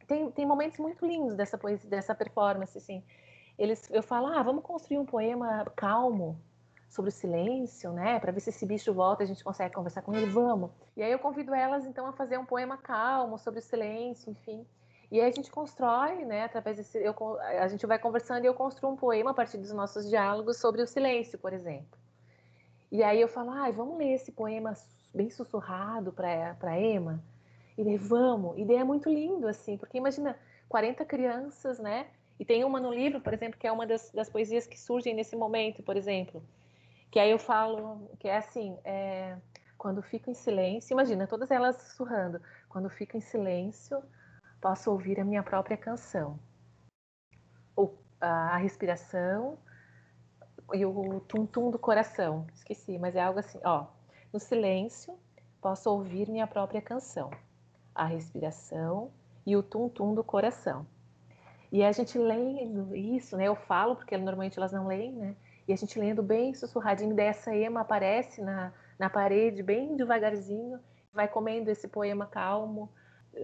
Tem, 0.08 0.32
tem 0.32 0.46
momentos 0.46 0.80
muito 0.80 1.06
lindos 1.06 1.36
dessa 1.36 1.58
poesia, 1.58 1.90
dessa 1.90 2.16
performance, 2.16 2.78
assim. 2.78 3.04
Eles, 3.58 3.90
eu 3.92 4.02
falo, 4.02 4.28
ah, 4.28 4.42
vamos 4.42 4.64
construir 4.64 4.98
um 4.98 5.06
poema 5.06 5.66
calmo, 5.76 6.40
sobre 6.90 7.10
o 7.10 7.12
silêncio, 7.12 7.92
né? 7.92 8.20
Para 8.20 8.32
ver 8.32 8.40
se 8.40 8.50
esse 8.50 8.66
bicho 8.66 8.92
volta 8.92 9.24
a 9.24 9.26
gente 9.26 9.44
consegue 9.44 9.74
conversar 9.74 10.02
com 10.02 10.14
ele, 10.14 10.26
vamos. 10.26 10.72
E 10.98 11.04
aí 11.04 11.12
eu 11.12 11.20
convido 11.20 11.54
elas 11.54 11.86
então 11.86 12.08
a 12.08 12.12
fazer 12.12 12.38
um 12.38 12.46
poema 12.46 12.78
calmo 12.78 13.38
sobre 13.38 13.60
o 13.60 13.64
silêncio, 13.64 14.32
enfim. 14.32 14.66
E 15.12 15.22
aí 15.22 15.28
a 15.28 15.32
gente 15.32 15.52
constrói, 15.52 16.26
né? 16.26 16.44
Através 16.44 16.78
desse, 16.78 16.98
eu, 16.98 17.16
a 17.40 17.68
gente 17.68 17.86
vai 17.86 18.00
conversando 18.00 18.44
e 18.44 18.48
eu 18.48 18.56
construo 18.56 18.92
um 18.92 18.96
poema 18.96 19.32
a 19.32 19.34
partir 19.34 19.60
dos 19.60 19.72
nossos 19.72 20.10
diálogos 20.10 20.58
sobre 20.58 20.82
o 20.82 20.88
silêncio, 20.88 21.38
por 21.38 21.54
exemplo. 21.54 21.98
E 22.92 23.04
aí 23.04 23.22
eu 23.22 23.28
falo, 23.28 23.52
ai, 23.52 23.70
ah, 23.70 23.74
vamos 23.74 23.98
ler 23.98 24.14
esse 24.14 24.32
poema 24.32 24.74
bem 25.14 25.30
sussurrado 25.30 26.12
para 26.12 26.80
Emma. 26.80 27.24
E 27.78 27.84
daí 27.84 27.98
vamos. 27.98 28.58
E 28.58 28.66
daí 28.66 28.78
é 28.78 28.84
muito 28.84 29.10
lindo 29.10 29.48
assim, 29.48 29.78
porque 29.78 29.98
imagina 29.98 30.36
40 30.68 31.06
crianças, 31.06 31.78
né? 31.78 32.08
E 32.40 32.46
tem 32.46 32.64
uma 32.64 32.80
no 32.80 32.92
livro, 32.92 33.22
por 33.22 33.34
exemplo, 33.34 33.60
que 33.60 33.68
é 33.68 33.72
uma 33.72 33.86
das, 33.86 34.12
das 34.12 34.30
poesias 34.30 34.66
que 34.66 34.80
surgem 34.80 35.14
nesse 35.14 35.36
momento, 35.36 35.84
por 35.84 35.96
exemplo 35.96 36.42
que 37.12 37.20
aí 37.20 37.32
eu 37.32 37.40
falo 37.40 38.10
que 38.20 38.28
é 38.28 38.38
assim, 38.38 38.78
é, 38.84 39.38
quando 39.78 40.02
fico 40.02 40.30
em 40.30 40.34
silêncio, 40.34 40.94
imagina, 40.94 41.26
todas 41.26 41.50
elas 41.50 41.76
sussurrando, 41.78 42.42
quando 42.68 42.90
fico 42.90 43.18
em 43.18 43.22
silêncio, 43.22 44.04
posso 44.62 44.92
ouvir 44.92 45.20
a 45.20 45.26
minha 45.26 45.42
própria 45.42 45.78
canção. 45.78 46.40
O, 47.76 47.92
a, 48.20 48.56
a 48.56 48.58
respiração 48.58 49.58
e 50.74 50.86
o 50.86 51.20
tum-tum 51.22 51.72
do 51.72 51.80
coração. 51.80 52.46
Esqueci, 52.54 52.98
mas 52.98 53.16
é 53.16 53.22
algo 53.22 53.40
assim, 53.40 53.60
ó. 53.64 53.88
No 54.32 54.40
silêncio, 54.40 55.18
posso 55.62 55.90
ouvir 55.90 56.30
minha 56.30 56.46
própria 56.46 56.82
canção. 56.82 57.32
A 57.96 58.06
respiração 58.06 59.12
e 59.46 59.56
o 59.56 59.64
tum-tum 59.64 60.14
do 60.14 60.24
coração. 60.24 60.86
E 61.72 61.84
a 61.84 61.92
gente 61.92 62.18
lendo 62.18 62.96
isso, 62.96 63.38
né? 63.38 63.46
Eu 63.46 63.56
falo, 63.56 63.96
porque 63.96 64.18
normalmente 64.18 64.58
elas 64.58 64.72
não 64.72 64.88
leem, 64.88 65.14
né? 65.14 65.36
E 65.70 65.72
a 65.72 65.76
gente 65.76 66.00
lendo 66.00 66.24
bem 66.24 66.52
sussurradinho, 66.56 67.14
dessa 67.14 67.56
ema 67.56 67.82
aparece 67.82 68.42
na, 68.42 68.74
na 68.98 69.08
parede, 69.08 69.62
bem 69.62 69.96
devagarzinho, 69.96 70.80
vai 71.14 71.28
comendo 71.28 71.70
esse 71.70 71.88
poema 71.88 72.26
calmo, 72.26 72.92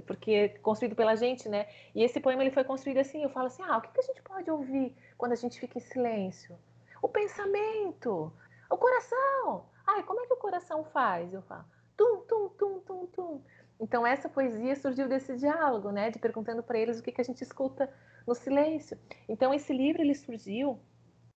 porque 0.08 0.32
é 0.32 0.50
construído 0.50 0.96
pela 0.96 1.16
gente, 1.16 1.48
né? 1.48 1.68
E 1.94 2.04
esse 2.04 2.20
poema 2.20 2.42
ele 2.42 2.50
foi 2.50 2.64
construído 2.64 2.98
assim, 2.98 3.22
eu 3.22 3.30
falo 3.30 3.46
assim, 3.46 3.62
ah, 3.62 3.78
o 3.78 3.82
que, 3.82 3.92
que 3.92 4.00
a 4.00 4.04
gente 4.04 4.24
pode 4.24 4.50
ouvir 4.50 4.98
quando 5.20 5.34
a 5.34 5.36
gente 5.36 5.60
fica 5.60 5.78
em 5.78 5.82
silêncio? 5.82 6.58
O 7.00 7.08
pensamento, 7.08 8.34
o 8.72 8.76
coração. 8.76 9.68
Ai, 9.86 10.02
como 10.02 10.20
é 10.22 10.26
que 10.26 10.34
o 10.34 10.38
coração 10.38 10.84
faz? 10.84 11.32
Eu 11.32 11.44
falo, 11.44 11.66
tum, 11.96 12.22
tum, 12.28 12.50
tum, 12.58 12.80
tum, 12.80 13.06
tum. 13.06 13.42
Então 13.80 14.08
essa 14.08 14.28
poesia 14.28 14.76
surgiu 14.76 15.08
desse 15.08 15.36
diálogo, 15.36 15.92
né? 15.92 16.10
De 16.10 16.18
perguntando 16.18 16.64
para 16.64 16.80
eles 16.80 16.98
o 16.98 17.04
que, 17.04 17.12
que 17.12 17.22
a 17.22 17.26
gente 17.26 17.44
escuta 17.44 17.88
no 18.26 18.34
silêncio. 18.34 18.98
Então 19.30 19.54
esse 19.54 19.72
livro 19.72 20.02
ele 20.02 20.16
surgiu 20.16 20.80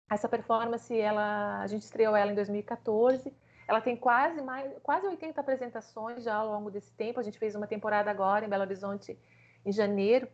essa 0.10 0.30
performance, 0.30 0.96
ela, 0.98 1.62
a 1.62 1.68
gente 1.68 1.82
estreou 1.82 2.16
ela 2.16 2.32
em 2.32 2.36
2014. 2.36 3.34
Ela 3.68 3.82
tem 3.82 3.98
quase 3.98 4.42
mais, 4.42 4.72
quase 4.84 5.08
80 5.08 5.42
apresentações 5.42 6.24
já 6.24 6.36
ao 6.36 6.48
longo 6.48 6.70
desse 6.70 6.92
tempo. 6.94 7.20
A 7.20 7.24
gente 7.24 7.40
fez 7.40 7.56
uma 7.56 7.66
temporada 7.66 8.12
agora 8.12 8.46
em 8.46 8.50
Belo 8.50 8.64
Horizonte 8.64 9.18
em 9.66 9.72
janeiro, 9.72 10.28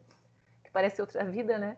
que 0.63 0.71
parece 0.71 0.99
outra 0.99 1.23
vida, 1.23 1.57
né? 1.57 1.77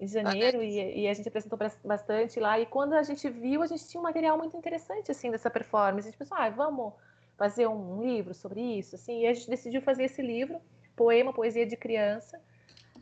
Em 0.00 0.08
janeiro 0.08 0.62
e, 0.62 1.02
e, 1.02 1.08
a 1.08 1.14
gente 1.14 1.28
apresentou 1.28 1.58
bastante 1.84 2.40
lá. 2.40 2.58
E 2.58 2.66
quando 2.66 2.94
a 2.94 3.02
gente 3.02 3.28
viu, 3.28 3.62
a 3.62 3.66
gente 3.66 3.86
tinha 3.86 4.00
um 4.00 4.04
material 4.04 4.36
muito 4.38 4.56
interessante 4.56 5.10
assim 5.10 5.30
dessa 5.30 5.50
performance. 5.50 6.08
A 6.08 6.10
gente 6.10 6.18
pensou, 6.18 6.36
ah, 6.36 6.48
vamos 6.48 6.94
fazer 7.36 7.66
um 7.66 8.02
livro 8.02 8.32
sobre 8.32 8.60
isso, 8.60 8.96
assim. 8.96 9.22
E 9.22 9.26
a 9.26 9.34
gente 9.34 9.48
decidiu 9.48 9.82
fazer 9.82 10.04
esse 10.04 10.22
livro, 10.22 10.60
poema, 10.96 11.32
poesia 11.32 11.66
de 11.66 11.76
criança 11.76 12.40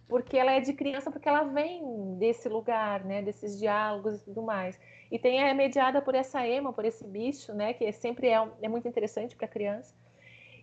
porque 0.09 0.37
ela 0.37 0.53
é 0.53 0.61
de 0.61 0.73
criança, 0.73 1.11
porque 1.11 1.29
ela 1.29 1.45
vem 1.45 2.17
desse 2.19 2.49
lugar, 2.49 3.05
né, 3.05 3.23
desses 3.23 3.59
diálogos 3.59 4.21
e 4.21 4.25
tudo 4.25 4.43
mais. 4.43 4.79
E 5.11 5.19
tem 5.19 5.43
é 5.43 5.55
mediada 5.55 6.03
por 6.03 6.15
essa 6.15 6.47
ema, 6.47 6.73
por 6.73 6.85
esse 6.85 7.05
bicho, 7.07 7.53
né, 7.55 7.73
que 7.73 7.91
sempre 7.93 8.29
é, 8.29 8.49
é 8.63 8.69
muito 8.69 8.87
interessante 8.89 9.37
para 9.37 9.49
criança. 9.49 9.95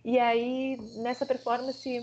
E 0.04 0.18
aí, 0.18 0.76
nessa 1.02 1.26
performance, 1.26 2.00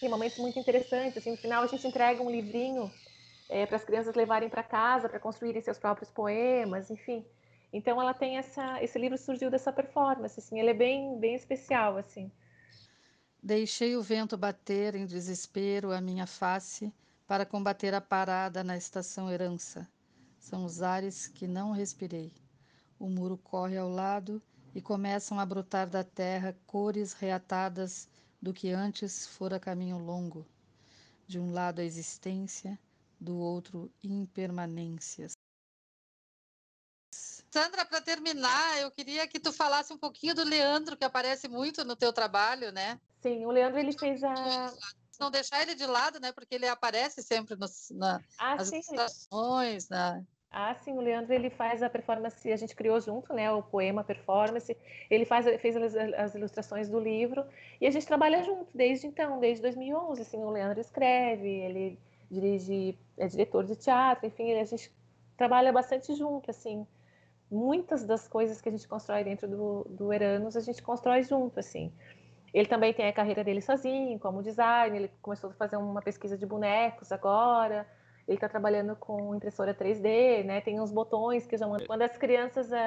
tem 0.00 0.08
momentos 0.08 0.38
muito 0.38 0.58
interessantes. 0.58 1.16
Assim, 1.16 1.30
no 1.30 1.36
final, 1.36 1.62
a 1.62 1.66
gente 1.66 1.86
entrega 1.86 2.22
um 2.22 2.30
livrinho 2.30 2.90
é, 3.48 3.64
para 3.66 3.76
as 3.76 3.84
crianças 3.84 4.14
levarem 4.14 4.48
para 4.48 4.62
casa, 4.62 5.08
para 5.08 5.18
construírem 5.18 5.62
seus 5.62 5.78
próprios 5.78 6.10
poemas, 6.10 6.90
enfim. 6.90 7.24
Então, 7.72 8.00
ela 8.00 8.14
tem 8.14 8.36
essa... 8.36 8.82
Esse 8.82 8.98
livro 8.98 9.16
surgiu 9.16 9.50
dessa 9.50 9.72
performance, 9.72 10.38
assim. 10.38 10.60
Ele 10.60 10.70
é 10.70 10.74
bem, 10.74 11.18
bem 11.18 11.34
especial, 11.34 11.96
assim. 11.96 12.30
Deixei 13.46 13.94
o 13.94 14.02
vento 14.02 14.38
bater 14.38 14.94
em 14.94 15.04
desespero 15.04 15.92
a 15.92 16.00
minha 16.00 16.26
face 16.26 16.90
para 17.26 17.44
combater 17.44 17.92
a 17.92 18.00
parada 18.00 18.64
na 18.64 18.74
estação 18.74 19.30
herança. 19.30 19.86
São 20.40 20.64
os 20.64 20.80
ares 20.80 21.26
que 21.28 21.46
não 21.46 21.70
respirei. 21.70 22.32
O 22.98 23.06
muro 23.06 23.36
corre 23.36 23.76
ao 23.76 23.90
lado 23.90 24.42
e 24.74 24.80
começam 24.80 25.38
a 25.38 25.44
brotar 25.44 25.86
da 25.86 26.02
terra 26.02 26.56
cores 26.66 27.12
reatadas 27.12 28.08
do 28.40 28.54
que 28.54 28.70
antes 28.70 29.26
fora 29.26 29.60
caminho 29.60 29.98
longo. 29.98 30.46
De 31.26 31.38
um 31.38 31.52
lado 31.52 31.82
a 31.82 31.84
existência, 31.84 32.80
do 33.20 33.36
outro 33.36 33.92
impermanências. 34.02 35.32
Sandra, 37.50 37.84
para 37.84 38.00
terminar, 38.00 38.80
eu 38.80 38.90
queria 38.90 39.28
que 39.28 39.38
tu 39.38 39.52
falasse 39.52 39.92
um 39.92 39.98
pouquinho 39.98 40.34
do 40.34 40.44
Leandro, 40.44 40.96
que 40.96 41.04
aparece 41.04 41.46
muito 41.46 41.84
no 41.84 41.94
teu 41.94 42.10
trabalho, 42.10 42.72
né? 42.72 42.98
Sim, 43.24 43.46
o 43.46 43.50
Leandro 43.50 43.80
ele 43.80 43.98
fez 43.98 44.22
a. 44.22 44.34
Não 45.18 45.30
deixar 45.30 45.62
ele 45.62 45.74
de 45.74 45.86
lado, 45.86 46.20
né? 46.20 46.30
Porque 46.30 46.56
ele 46.56 46.66
aparece 46.66 47.22
sempre 47.22 47.56
nos, 47.56 47.88
na, 47.90 48.20
ah, 48.38 48.56
nas 48.56 48.70
ilustrações, 48.70 49.88
na... 49.88 50.22
Ah, 50.50 50.74
sim, 50.74 50.92
o 50.92 51.00
Leandro 51.00 51.32
ele 51.32 51.48
faz 51.48 51.82
a 51.82 51.88
performance, 51.88 52.52
a 52.52 52.56
gente 52.56 52.76
criou 52.76 53.00
junto, 53.00 53.32
né, 53.32 53.50
o 53.50 53.62
poema 53.62 54.04
performance, 54.04 54.76
ele 55.10 55.24
faz, 55.24 55.46
fez 55.60 55.74
as, 55.74 55.96
as, 55.96 56.34
ilustrações 56.36 56.88
do 56.88 57.00
livro 57.00 57.44
e 57.80 57.88
a 57.88 57.90
gente 57.90 58.06
trabalha 58.06 58.40
junto 58.44 58.70
desde 58.72 59.08
então, 59.08 59.40
desde 59.40 59.62
2011, 59.62 60.22
assim, 60.22 60.36
o 60.36 60.50
Leandro 60.50 60.80
escreve, 60.80 61.48
ele 61.48 61.98
dirige, 62.30 62.96
é 63.16 63.26
diretor 63.26 63.64
de 63.64 63.74
teatro, 63.74 64.26
enfim, 64.26 64.52
a 64.52 64.64
gente 64.64 64.92
trabalha 65.36 65.72
bastante 65.72 66.14
junto, 66.14 66.50
assim, 66.50 66.86
muitas 67.50 68.04
das 68.04 68.28
coisas 68.28 68.60
que 68.60 68.68
a 68.68 68.72
gente 68.72 68.86
constrói 68.86 69.24
dentro 69.24 69.48
do, 69.48 69.84
do 69.90 70.12
Eranos, 70.12 70.56
a 70.56 70.60
gente 70.60 70.80
constrói 70.82 71.24
junto, 71.24 71.58
assim, 71.58 71.92
ele 72.54 72.68
também 72.68 72.94
tem 72.94 73.08
a 73.08 73.12
carreira 73.12 73.42
dele 73.42 73.60
sozinho, 73.60 74.16
como 74.20 74.40
designer, 74.40 74.96
ele 74.96 75.10
começou 75.20 75.50
a 75.50 75.54
fazer 75.54 75.76
uma 75.76 76.00
pesquisa 76.00 76.38
de 76.38 76.46
bonecos 76.46 77.10
agora, 77.10 77.84
ele 78.28 78.36
está 78.36 78.48
trabalhando 78.48 78.94
com 78.94 79.34
impressora 79.34 79.74
3D, 79.74 80.44
né? 80.44 80.60
Tem 80.60 80.80
uns 80.80 80.92
botões 80.92 81.46
que 81.46 81.58
já 81.58 81.66
mandam. 81.66 81.86
Quando 81.86 82.02
as 82.02 82.16
crianças, 82.16 82.72
a, 82.72 82.78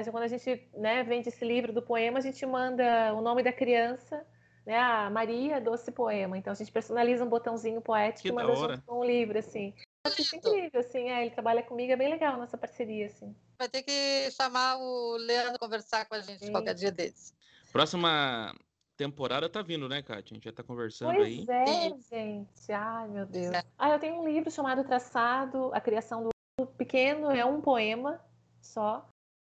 a, 0.00 0.10
quando 0.10 0.24
a 0.24 0.28
gente 0.28 0.68
né, 0.72 1.04
vende 1.04 1.28
esse 1.28 1.44
livro 1.44 1.70
do 1.70 1.82
poema, 1.82 2.18
a 2.18 2.22
gente 2.22 2.44
manda 2.46 3.12
o 3.14 3.20
nome 3.20 3.42
da 3.42 3.52
criança, 3.52 4.26
né? 4.64 4.78
A 4.78 5.10
Maria 5.10 5.60
Doce 5.60 5.92
Poema. 5.92 6.38
Então 6.38 6.52
a 6.52 6.56
gente 6.56 6.72
personaliza 6.72 7.24
um 7.24 7.28
botãozinho 7.28 7.82
poético 7.82 8.22
que 8.22 8.28
e 8.30 8.32
manda 8.32 8.54
junto 8.56 8.82
com 8.82 9.00
o 9.00 9.04
livro, 9.04 9.38
assim. 9.38 9.74
Acho 10.06 10.36
incrível, 10.36 10.80
assim, 10.80 11.10
é, 11.10 11.22
ele 11.22 11.30
trabalha 11.30 11.62
comigo, 11.62 11.92
é 11.92 11.96
bem 11.96 12.10
legal 12.10 12.38
nossa 12.38 12.58
parceria, 12.58 13.06
assim. 13.06 13.34
Vai 13.58 13.68
ter 13.68 13.82
que 13.82 14.30
chamar 14.30 14.76
o 14.78 15.16
Leandro 15.18 15.58
conversar 15.58 16.06
com 16.06 16.14
a 16.14 16.20
gente 16.20 16.46
Sim. 16.46 16.52
qualquer 16.52 16.74
dia 16.74 16.90
desses. 16.90 17.34
Próxima 17.72 18.54
temporada 18.96 19.48
tá 19.48 19.62
vindo, 19.62 19.88
né, 19.88 20.02
Kátia? 20.02 20.32
A 20.32 20.34
gente 20.34 20.44
já 20.44 20.52
tá 20.52 20.62
conversando 20.62 21.14
pois 21.14 21.26
aí. 21.26 21.46
Pois 21.46 22.12
é, 22.12 22.18
gente. 22.18 22.72
Ai, 22.72 23.08
meu 23.08 23.26
Deus. 23.26 23.56
Ah, 23.78 23.90
eu 23.90 23.98
tenho 23.98 24.20
um 24.20 24.28
livro 24.28 24.50
chamado 24.50 24.84
Traçado, 24.84 25.70
A 25.72 25.80
Criação 25.80 26.28
do 26.58 26.66
Pequeno, 26.66 27.30
é 27.30 27.44
um 27.44 27.60
poema 27.60 28.20
só, 28.60 29.08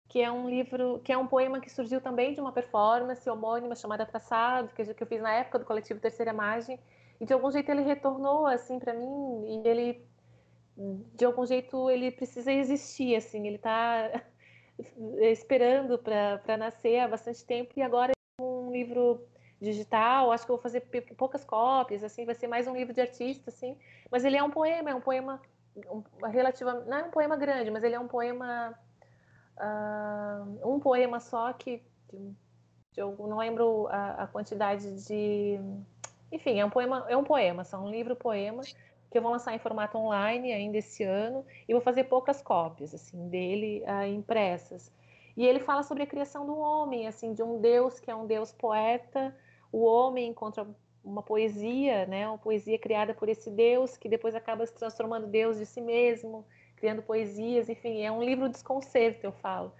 que 0.07 0.21
é 0.21 0.31
um 0.31 0.49
livro, 0.49 0.99
que 1.03 1.11
é 1.11 1.17
um 1.17 1.27
poema 1.27 1.59
que 1.59 1.71
surgiu 1.71 2.01
também 2.01 2.33
de 2.33 2.41
uma 2.41 2.51
performance 2.51 3.29
homônima 3.29 3.75
chamada 3.75 4.05
Traçado, 4.05 4.73
que 4.73 4.81
eu 4.81 5.07
fiz 5.07 5.21
na 5.21 5.33
época 5.33 5.59
do 5.59 5.65
coletivo 5.65 5.99
Terceira 5.99 6.31
Imagem, 6.31 6.79
e 7.19 7.25
de 7.25 7.33
algum 7.33 7.51
jeito 7.51 7.69
ele 7.69 7.81
retornou 7.81 8.45
assim 8.45 8.79
para 8.79 8.93
mim 8.93 9.45
e 9.45 9.67
ele 9.67 10.05
de 11.13 11.25
algum 11.25 11.45
jeito 11.45 11.89
ele 11.89 12.09
precisa 12.09 12.53
existir 12.53 13.15
assim, 13.15 13.45
ele 13.45 13.57
tá 13.57 14.09
esperando 15.31 15.99
para 15.99 16.57
nascer 16.57 16.99
há 16.99 17.07
bastante 17.07 17.45
tempo 17.45 17.73
e 17.75 17.81
agora 17.81 18.13
um 18.69 18.71
livro 18.71 19.21
digital, 19.61 20.31
acho 20.31 20.45
que 20.45 20.51
eu 20.51 20.55
vou 20.55 20.63
fazer 20.63 20.81
poucas 21.17 21.43
cópias, 21.43 22.03
assim, 22.03 22.25
vai 22.25 22.35
ser 22.35 22.47
mais 22.47 22.67
um 22.67 22.75
livro 22.75 22.93
de 22.93 23.01
artista, 23.01 23.49
assim, 23.49 23.77
mas 24.09 24.23
ele 24.23 24.37
é 24.37 24.43
um 24.43 24.49
poema, 24.49 24.89
é 24.89 24.95
um 24.95 25.01
poema 25.01 25.41
um, 25.89 26.27
relativa, 26.27 26.73
não 26.85 26.97
é 26.97 27.03
um 27.03 27.11
poema 27.11 27.35
grande, 27.35 27.69
mas 27.69 27.83
ele 27.83 27.95
é 27.95 27.99
um 27.99 28.07
poema 28.07 28.73
uh, 29.57 30.69
um 30.73 30.79
poema 30.79 31.19
só 31.19 31.51
que 31.53 31.83
eu 32.95 33.15
não 33.19 33.37
lembro 33.37 33.87
a, 33.87 34.23
a, 34.23 34.27
quantidade 34.27 35.05
de. 35.05 35.59
Enfim, 36.31 36.59
é 36.59 36.65
um 36.65 36.69
poema, 36.69 37.05
é 37.07 37.15
um 37.15 37.23
poema, 37.23 37.63
são 37.63 37.85
um 37.85 37.89
livro 37.89 38.15
poema 38.15 38.61
que 38.63 39.17
eu 39.17 39.21
vou 39.21 39.31
lançar 39.31 39.55
em 39.55 39.59
formato 39.59 39.97
online 39.97 40.53
ainda 40.53 40.77
esse 40.77 41.03
ano 41.03 41.43
e 41.67 41.73
vou 41.73 41.81
fazer 41.81 42.03
poucas 42.03 42.41
cópias 42.41 42.93
assim 42.93 43.27
dele 43.29 43.83
uh, 43.85 44.05
impressas. 44.05 44.91
E 45.39 45.45
ele 45.47 45.61
fala 45.61 45.83
sobre 45.83 46.03
a 46.03 46.05
criação 46.05 46.45
do 46.45 46.57
homem, 46.57 47.07
assim, 47.07 47.33
de 47.33 47.41
um 47.41 47.61
Deus 47.61 47.97
que 47.97 48.11
é 48.11 48.13
um 48.13 48.27
Deus 48.27 48.51
poeta. 48.51 49.33
O 49.71 49.85
homem 49.85 50.27
encontra 50.27 50.67
uma 51.01 51.23
poesia, 51.23 52.05
né, 52.07 52.27
uma 52.27 52.37
poesia 52.37 52.77
criada 52.77 53.13
por 53.13 53.29
esse 53.29 53.49
Deus 53.49 53.95
que 53.95 54.09
depois 54.09 54.35
acaba 54.35 54.65
se 54.65 54.75
transformando 54.75 55.27
Deus 55.27 55.57
de 55.57 55.65
si 55.65 55.79
mesmo, 55.79 56.45
criando 56.75 57.01
poesias, 57.01 57.69
enfim, 57.69 58.01
é 58.01 58.11
um 58.11 58.21
livro 58.21 58.49
desconcerto, 58.49 59.25
eu 59.25 59.31
falo. 59.31 59.71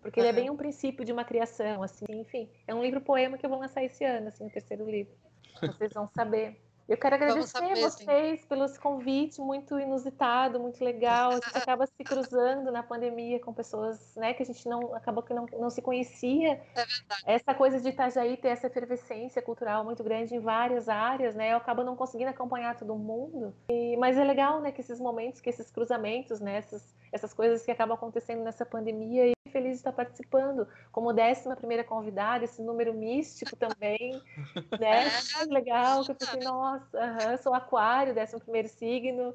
Porque 0.00 0.18
uhum. 0.18 0.26
ele 0.26 0.38
é 0.38 0.40
bem 0.40 0.48
um 0.48 0.56
princípio 0.56 1.04
de 1.04 1.12
uma 1.12 1.26
criação, 1.26 1.82
assim, 1.82 2.06
enfim, 2.08 2.48
é 2.66 2.74
um 2.74 2.82
livro 2.82 3.02
poema 3.02 3.36
que 3.36 3.44
eu 3.44 3.50
vou 3.50 3.58
lançar 3.58 3.84
esse 3.84 4.02
ano, 4.02 4.28
assim, 4.28 4.46
o 4.46 4.50
terceiro 4.50 4.90
livro. 4.90 5.12
Vocês 5.60 5.92
vão 5.92 6.08
saber. 6.08 6.58
Eu 6.88 6.96
quero 6.96 7.16
agradecer 7.16 7.58
a 7.58 7.74
vocês 7.74 8.40
sim. 8.40 8.46
pelos 8.46 8.78
convites, 8.78 9.38
muito 9.38 9.78
inusitado, 9.78 10.60
muito 10.60 10.84
legal. 10.84 11.30
A 11.30 11.34
gente 11.34 11.58
acaba 11.58 11.84
se 11.86 12.04
cruzando 12.04 12.70
na 12.70 12.82
pandemia 12.82 13.40
com 13.40 13.52
pessoas, 13.52 14.14
né, 14.14 14.32
que 14.34 14.42
a 14.42 14.46
gente 14.46 14.68
não 14.68 14.94
acabou 14.94 15.22
que 15.22 15.34
não, 15.34 15.46
não 15.58 15.68
se 15.68 15.82
conhecia. 15.82 16.60
É 16.74 16.84
verdade. 16.84 17.22
Essa 17.26 17.54
coisa 17.54 17.80
de 17.80 17.88
Itajaí 17.88 18.36
ter 18.36 18.48
essa 18.48 18.68
efervescência 18.68 19.42
cultural 19.42 19.84
muito 19.84 20.04
grande 20.04 20.36
em 20.36 20.40
várias 20.40 20.88
áreas, 20.88 21.34
né? 21.34 21.52
Eu 21.52 21.56
acabo 21.56 21.82
não 21.82 21.96
conseguindo 21.96 22.30
acompanhar 22.30 22.76
todo 22.76 22.94
mundo. 22.94 23.52
E, 23.68 23.96
mas 23.96 24.16
é 24.16 24.22
legal, 24.22 24.60
né, 24.60 24.70
que 24.70 24.80
esses 24.80 25.00
momentos, 25.00 25.40
que 25.40 25.50
esses 25.50 25.70
cruzamentos, 25.70 26.38
né, 26.40 26.58
essas, 26.58 26.94
essas 27.12 27.34
coisas 27.34 27.64
que 27.64 27.70
acabam 27.72 27.96
acontecendo 27.96 28.44
nessa 28.44 28.64
pandemia 28.64 29.35
feliz 29.56 29.72
de 29.72 29.76
estar 29.78 29.92
participando 29.92 30.68
como 30.92 31.14
décima 31.14 31.56
primeira 31.56 31.82
convidada, 31.82 32.44
esse 32.44 32.60
número 32.60 32.92
místico 32.92 33.56
também, 33.56 34.22
né? 34.78 35.08
É, 35.40 35.44
legal, 35.46 36.04
que 36.04 36.10
eu 36.10 36.14
pensei, 36.14 36.40
nossa, 36.40 36.98
uh 36.98 37.16
-huh, 37.16 37.42
sou 37.42 37.54
aquário, 37.54 38.14
décimo 38.14 38.40
primeiro 38.40 38.68
signo. 38.68 39.34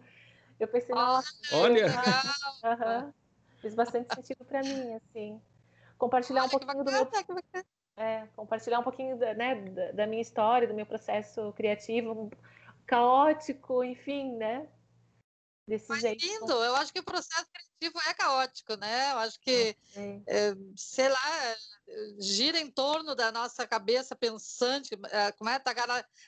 Eu 0.60 0.68
pensei, 0.68 0.94
nossa, 0.94 1.32
olha, 1.54 1.88
uh 1.88 1.90
-huh. 3.10 3.14
fez 3.62 3.74
bastante 3.74 4.14
sentido 4.14 4.46
para 4.46 4.62
mim, 4.62 4.94
assim. 4.94 5.42
Compartilhar 5.98 6.44
um 6.44 6.50
pouquinho 6.50 6.84
do 6.84 6.92
meu 6.92 7.08
é, 7.98 8.28
compartilhar 8.36 8.80
um 8.80 8.84
pouquinho 8.84 9.18
da, 9.18 9.34
né, 9.34 9.56
da 9.94 10.08
minha 10.08 10.22
história, 10.22 10.68
do 10.68 10.74
meu 10.74 10.86
processo 10.86 11.52
criativo, 11.54 12.32
caótico, 12.86 13.84
enfim, 13.84 14.36
né? 14.36 14.68
Desse 15.68 15.90
Mas 15.90 16.02
jeito. 16.02 16.26
lindo, 16.26 16.52
eu 16.52 16.76
acho 16.76 16.92
que 16.94 17.00
o 17.00 17.04
processo 17.04 17.46
criativo 17.52 18.00
é 18.10 18.14
caótico, 18.14 18.76
né? 18.76 19.12
Eu 19.12 19.18
acho 19.20 19.40
que, 19.40 19.76
é, 20.28 20.54
sei 20.76 21.10
lá, 21.10 21.56
gira 22.20 22.60
em 22.60 22.70
torno 22.70 23.16
da 23.16 23.32
nossa 23.32 23.68
cabeça 23.68 24.16
pensante, 24.16 24.98
eh, 25.10 25.32
como 25.34 25.50
é? 25.50 25.60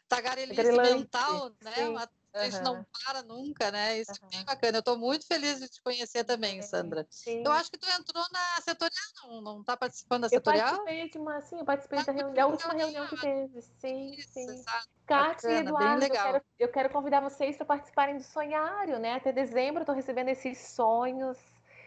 Tagarelice 0.07 0.71
mental, 0.71 1.55
né? 1.61 1.87
Uma 1.89 2.09
a 2.33 2.45
gente 2.45 2.57
uhum. 2.57 2.63
não 2.63 2.85
para 3.05 3.23
nunca, 3.23 3.71
né? 3.71 3.99
Isso 3.99 4.11
uhum. 4.11 4.27
é 4.27 4.35
bem 4.37 4.45
bacana. 4.45 4.77
Eu 4.77 4.79
estou 4.79 4.97
muito 4.97 5.27
feliz 5.27 5.59
de 5.59 5.69
te 5.69 5.81
conhecer 5.81 6.23
também, 6.23 6.61
Sandra. 6.61 7.05
Sim. 7.09 7.43
Eu 7.45 7.51
acho 7.51 7.69
que 7.69 7.77
tu 7.77 7.87
entrou 7.89 8.23
na 8.31 8.61
setorial, 8.61 9.03
não, 9.23 9.41
não 9.41 9.61
está 9.61 9.77
participando 9.77 10.23
da 10.23 10.29
setorial? 10.29 10.67
Eu 10.67 10.77
participei 10.77 11.09
de 11.09 11.17
uma, 11.19 11.41
sim, 11.41 11.59
eu 11.59 11.65
participei 11.65 12.03
da, 12.03 12.11
reunião, 12.11 12.33
da 12.33 12.47
última 12.47 12.73
reunião 12.73 13.07
que 13.07 13.21
teve. 13.21 13.61
Sim, 13.61 14.11
Isso, 14.11 14.33
sim. 14.33 14.63
Kátia 15.05 15.49
e 15.49 15.55
Eduardo, 15.57 16.05
eu 16.05 16.09
quero, 16.09 16.41
eu 16.59 16.67
quero 16.69 16.89
convidar 16.89 17.19
vocês 17.19 17.55
para 17.55 17.65
participarem 17.65 18.17
do 18.17 18.23
Sonhário, 18.23 18.99
né? 18.99 19.15
Até 19.15 19.31
dezembro 19.31 19.79
eu 19.79 19.83
estou 19.83 19.95
recebendo 19.95 20.29
esses 20.29 20.57
sonhos. 20.57 21.37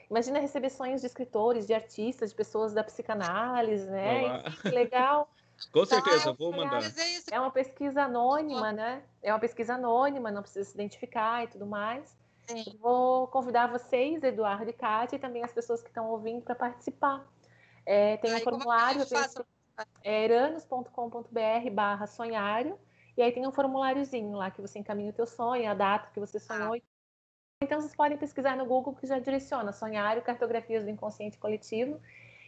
Imagina 0.08 0.38
receber 0.38 0.70
sonhos 0.70 1.00
de 1.00 1.08
escritores, 1.08 1.66
de 1.66 1.74
artistas, 1.74 2.30
de 2.30 2.36
pessoas 2.36 2.72
da 2.72 2.84
psicanálise, 2.84 3.90
né? 3.90 4.44
Que 4.62 4.68
legal. 4.68 5.28
Com 5.72 5.80
tá, 5.80 5.86
certeza, 5.86 6.32
vou 6.32 6.52
mandar. 6.52 6.82
É, 6.82 7.34
é 7.34 7.40
uma 7.40 7.50
pesquisa 7.50 8.02
anônima, 8.02 8.72
né? 8.72 9.02
É 9.22 9.32
uma 9.32 9.38
pesquisa 9.38 9.74
anônima, 9.74 10.30
não 10.30 10.42
precisa 10.42 10.68
se 10.68 10.74
identificar 10.74 11.44
e 11.44 11.48
tudo 11.48 11.66
mais. 11.66 12.16
Vou 12.80 13.26
convidar 13.28 13.66
vocês, 13.66 14.22
Eduardo 14.22 14.70
e 14.70 14.72
Kátia, 14.72 15.16
e 15.16 15.18
também 15.18 15.42
as 15.42 15.52
pessoas 15.52 15.82
que 15.82 15.88
estão 15.88 16.08
ouvindo 16.10 16.42
para 16.42 16.54
participar. 16.54 17.26
É, 17.84 18.16
tem 18.18 18.34
um 18.34 18.40
formulário, 18.40 19.02
é 20.04 20.24
eranos.com.br 20.24 21.70
barra 21.72 22.06
sonhário, 22.06 22.78
e 23.16 23.22
aí 23.22 23.32
tem 23.32 23.46
um 23.46 23.52
formuláriozinho 23.52 24.36
lá 24.36 24.50
que 24.50 24.60
você 24.60 24.78
encaminha 24.78 25.10
o 25.10 25.14
teu 25.14 25.26
sonho, 25.26 25.68
a 25.68 25.74
data 25.74 26.10
que 26.12 26.20
você 26.20 26.38
sonhou. 26.38 26.74
Ah. 26.74 26.80
Então 27.62 27.80
vocês 27.80 27.96
podem 27.96 28.18
pesquisar 28.18 28.56
no 28.56 28.66
Google 28.66 28.94
que 28.94 29.06
já 29.06 29.18
direciona 29.18 29.72
sonhário, 29.72 30.22
cartografias 30.22 30.84
do 30.84 30.90
inconsciente 30.90 31.38
coletivo, 31.38 32.00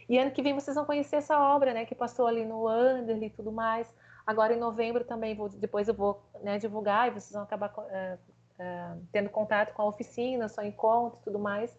e 0.09 0.17
ano 0.17 0.31
que 0.31 0.41
vem 0.41 0.55
vocês 0.55 0.75
vão 0.75 0.85
conhecer 0.85 1.17
essa 1.17 1.39
obra, 1.39 1.71
né, 1.71 1.85
que 1.85 1.93
passou 1.93 2.25
ali 2.25 2.43
no 2.43 2.67
Anderle 2.67 3.27
e 3.27 3.29
tudo 3.29 3.51
mais. 3.51 3.87
Agora 4.25 4.53
em 4.53 4.59
novembro 4.59 5.05
também 5.05 5.35
vou, 5.35 5.49
depois 5.49 5.87
eu 5.87 5.93
vou 5.93 6.27
né, 6.41 6.57
divulgar 6.57 7.07
e 7.07 7.11
vocês 7.11 7.31
vão 7.31 7.43
acabar 7.43 7.71
uh, 7.77 7.83
uh, 7.83 9.07
tendo 9.11 9.29
contato 9.29 9.71
com 9.73 9.83
a 9.83 9.85
oficina, 9.85 10.49
só 10.49 10.63
encontro 10.63 11.19
e 11.21 11.23
tudo 11.25 11.37
mais. 11.37 11.77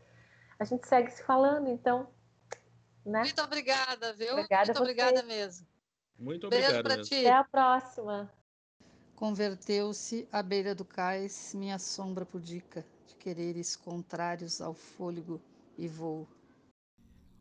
A 0.61 0.65
gente 0.65 0.87
segue 0.87 1.11
se 1.11 1.25
falando, 1.25 1.69
então. 1.69 2.09
Né? 3.05 3.21
Muito 3.23 3.43
obrigada, 3.43 4.13
viu? 4.13 4.33
Obrigada 4.35 4.67
Muito 4.67 4.81
obrigada 4.81 5.23
mesmo. 5.25 5.67
Muito 6.17 6.47
obrigado. 6.47 6.87
Beijo 6.87 7.03
ti. 7.03 7.27
Até 7.27 7.33
a 7.33 7.45
próxima. 7.45 8.31
Converteu-se 9.17 10.29
à 10.31 10.43
beira 10.43 10.75
do 10.75 10.85
cais 10.85 11.53
minha 11.55 11.79
sombra 11.79 12.25
pudica, 12.25 12.85
de 13.07 13.17
quereres 13.17 13.75
contrários 13.75 14.61
ao 14.61 14.73
fôlego 14.73 15.41
e 15.77 15.89
voo. 15.89 16.29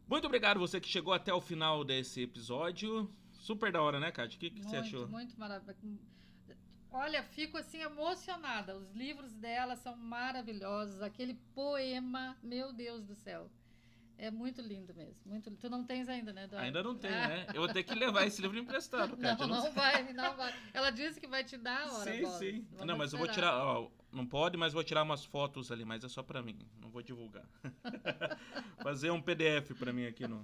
Muito 0.10 0.26
obrigado 0.26 0.60
você 0.60 0.82
que 0.82 0.90
chegou 0.90 1.14
até 1.14 1.32
o 1.32 1.40
final 1.40 1.84
desse 1.84 2.24
episódio. 2.24 3.08
Super 3.32 3.72
da 3.72 3.80
hora, 3.80 4.00
né, 4.00 4.12
Kátia? 4.12 4.38
O 4.38 4.40
que, 4.40 4.50
que 4.50 4.56
muito, 4.56 4.70
você 4.70 4.78
achou? 4.78 5.08
Muito 5.08 5.40
maravilhoso. 5.40 6.00
Olha, 6.92 7.22
fico 7.22 7.58
assim 7.58 7.80
emocionada. 7.82 8.76
Os 8.76 8.92
livros 8.96 9.32
dela 9.36 9.76
são 9.76 9.96
maravilhosos. 9.96 11.04
Aquele 11.04 11.36
poema, 11.54 12.36
meu 12.42 12.74
Deus 12.74 13.06
do 13.06 13.14
céu. 13.14 13.52
É 14.18 14.32
muito 14.32 14.64
lindo 14.64 14.96
mesmo. 14.96 15.22
Muito, 15.24 15.52
tu 15.52 15.70
não 15.70 15.84
tens 15.84 16.10
ainda, 16.10 16.34
né, 16.34 16.46
Eduardo? 16.46 16.66
Ainda 16.66 16.84
não 16.84 16.96
tenho, 16.96 17.14
ah. 17.14 17.28
né? 17.28 17.46
Eu 17.54 17.62
vou 17.62 17.72
ter 17.72 17.84
que 17.84 17.94
levar 17.94 18.26
esse 18.26 18.42
livro 18.42 18.58
emprestado, 18.58 19.16
Kátia. 19.16 19.46
Não, 19.46 19.56
não, 19.56 19.64
não 19.66 19.72
vai, 19.72 20.12
não 20.12 20.36
vai. 20.36 20.54
Ela 20.74 20.90
disse 20.90 21.20
que 21.22 21.28
vai 21.28 21.44
te 21.44 21.56
dar 21.56 21.88
a 21.88 21.94
hora. 21.94 22.12
Sim, 22.12 22.22
bola. 22.24 22.40
sim. 22.40 22.68
Vamos 22.72 22.88
não, 22.88 22.98
mas 22.98 23.14
esperar. 23.14 23.22
eu 23.22 23.26
vou 23.28 23.36
tirar. 23.36 23.64
Ó, 23.64 23.92
não 24.12 24.26
pode, 24.26 24.58
mas 24.58 24.74
vou 24.74 24.84
tirar 24.84 25.04
umas 25.04 25.24
fotos 25.24 25.72
ali, 25.72 25.86
mas 25.86 26.04
é 26.04 26.08
só 26.08 26.24
para 26.24 26.42
mim. 26.42 26.58
Não 26.82 26.90
vou 26.90 27.02
divulgar. 27.02 27.46
Fazer 28.82 29.12
um 29.12 29.22
PDF 29.22 29.78
para 29.78 29.94
mim 29.94 30.06
aqui 30.06 30.28
no. 30.28 30.42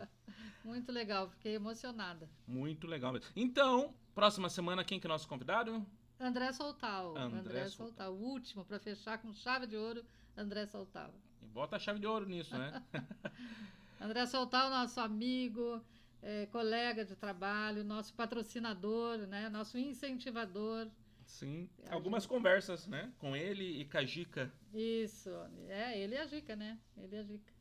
Muito 0.63 0.91
legal, 0.91 1.29
fiquei 1.29 1.55
emocionada. 1.55 2.29
Muito 2.47 2.87
legal. 2.87 3.13
Então, 3.35 3.93
próxima 4.13 4.49
semana, 4.49 4.83
quem 4.83 4.99
que 4.99 5.07
é 5.07 5.09
nosso 5.09 5.27
convidado? 5.27 5.85
André 6.19 6.51
Soltal. 6.53 7.17
André, 7.17 7.39
André 7.39 7.67
Soltal. 7.69 8.13
O 8.13 8.17
último, 8.17 8.63
para 8.65 8.79
fechar 8.79 9.17
com 9.17 9.33
chave 9.33 9.67
de 9.67 9.75
ouro, 9.75 10.03
André 10.37 10.65
Soltal. 10.65 11.13
E 11.41 11.45
bota 11.47 11.75
a 11.75 11.79
chave 11.79 11.99
de 11.99 12.07
ouro 12.07 12.25
nisso, 12.27 12.57
né? 12.57 12.81
André 13.99 14.25
Soltal, 14.25 14.69
nosso 14.69 14.99
amigo, 14.99 15.81
é, 16.21 16.45
colega 16.47 17.05
de 17.05 17.15
trabalho, 17.15 17.83
nosso 17.83 18.13
patrocinador, 18.13 19.19
né? 19.27 19.49
nosso 19.49 19.77
incentivador. 19.77 20.87
Sim, 21.25 21.69
algumas 21.89 22.23
gente... 22.23 22.29
conversas, 22.29 22.87
né? 22.87 23.11
Com 23.19 23.35
ele 23.35 23.81
e 23.81 23.85
com 23.85 23.97
a 23.97 24.05
Gica. 24.05 24.51
Isso, 24.73 25.29
é, 25.67 25.99
ele 25.99 26.15
e 26.15 26.17
a 26.17 26.25
Gica, 26.25 26.55
né? 26.55 26.79
Ele 26.97 27.15
e 27.15 27.19
a 27.19 27.23
Gica. 27.23 27.53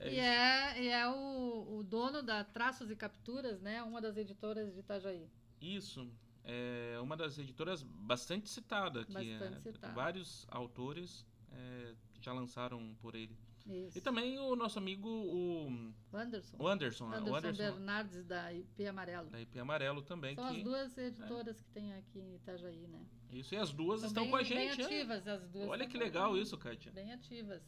É 0.00 0.12
e, 0.12 0.18
é, 0.18 0.82
e 0.82 0.88
é 0.88 1.08
o, 1.08 1.78
o 1.78 1.82
dono 1.82 2.22
da 2.22 2.44
Traços 2.44 2.90
e 2.90 2.96
Capturas, 2.96 3.60
né? 3.60 3.82
Uma 3.82 4.00
das 4.00 4.16
editoras 4.16 4.72
de 4.72 4.80
Itajaí. 4.80 5.28
Isso, 5.60 6.10
é 6.44 6.98
uma 7.00 7.16
das 7.16 7.38
editoras 7.38 7.82
bastante 7.82 8.48
citada 8.48 9.02
aqui. 9.02 9.12
Bastante 9.12 9.68
é, 9.68 9.72
citada. 9.72 9.94
Vários 9.94 10.46
autores 10.50 11.26
é, 11.52 11.94
já 12.20 12.32
lançaram 12.32 12.94
por 13.00 13.14
ele. 13.14 13.36
Isso. 13.68 13.98
E 13.98 14.00
também 14.00 14.38
o 14.38 14.56
nosso 14.56 14.78
amigo, 14.78 15.08
o... 15.08 15.92
Anderson. 16.12 16.56
O 16.58 16.66
Anderson. 16.66 17.06
Anderson, 17.06 17.30
o 17.30 17.36
Anderson 17.36 17.62
Bernardes, 17.62 18.24
da 18.24 18.52
IP 18.52 18.86
Amarelo. 18.86 19.28
Da 19.28 19.40
IP 19.40 19.58
Amarelo 19.58 20.02
também. 20.02 20.34
São 20.34 20.48
que... 20.48 20.56
as 20.56 20.64
duas 20.64 20.98
editoras 20.98 21.60
é. 21.60 21.62
que 21.62 21.70
tem 21.70 21.92
aqui 21.92 22.18
em 22.18 22.34
Itajaí, 22.36 22.86
né? 22.86 23.06
Isso, 23.30 23.54
e 23.54 23.58
as 23.58 23.70
duas 23.70 24.00
São 24.00 24.08
estão 24.08 24.22
bem, 24.24 24.30
com 24.30 24.36
a 24.36 24.42
gente. 24.42 24.76
Bem 24.78 24.86
ativas, 24.86 25.26
é. 25.26 25.30
as 25.32 25.48
duas. 25.48 25.68
Olha 25.68 25.86
que 25.86 25.98
legal 25.98 26.36
isso, 26.36 26.56
Kátia. 26.56 26.90
Bem 26.92 27.12
ativas. 27.12 27.62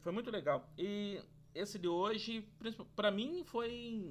Foi 0.00 0.10
muito 0.10 0.30
legal. 0.30 0.66
E 0.78 1.22
esse 1.54 1.78
de 1.78 1.88
hoje, 1.88 2.48
para 2.96 3.10
mim, 3.10 3.44
foi 3.44 3.70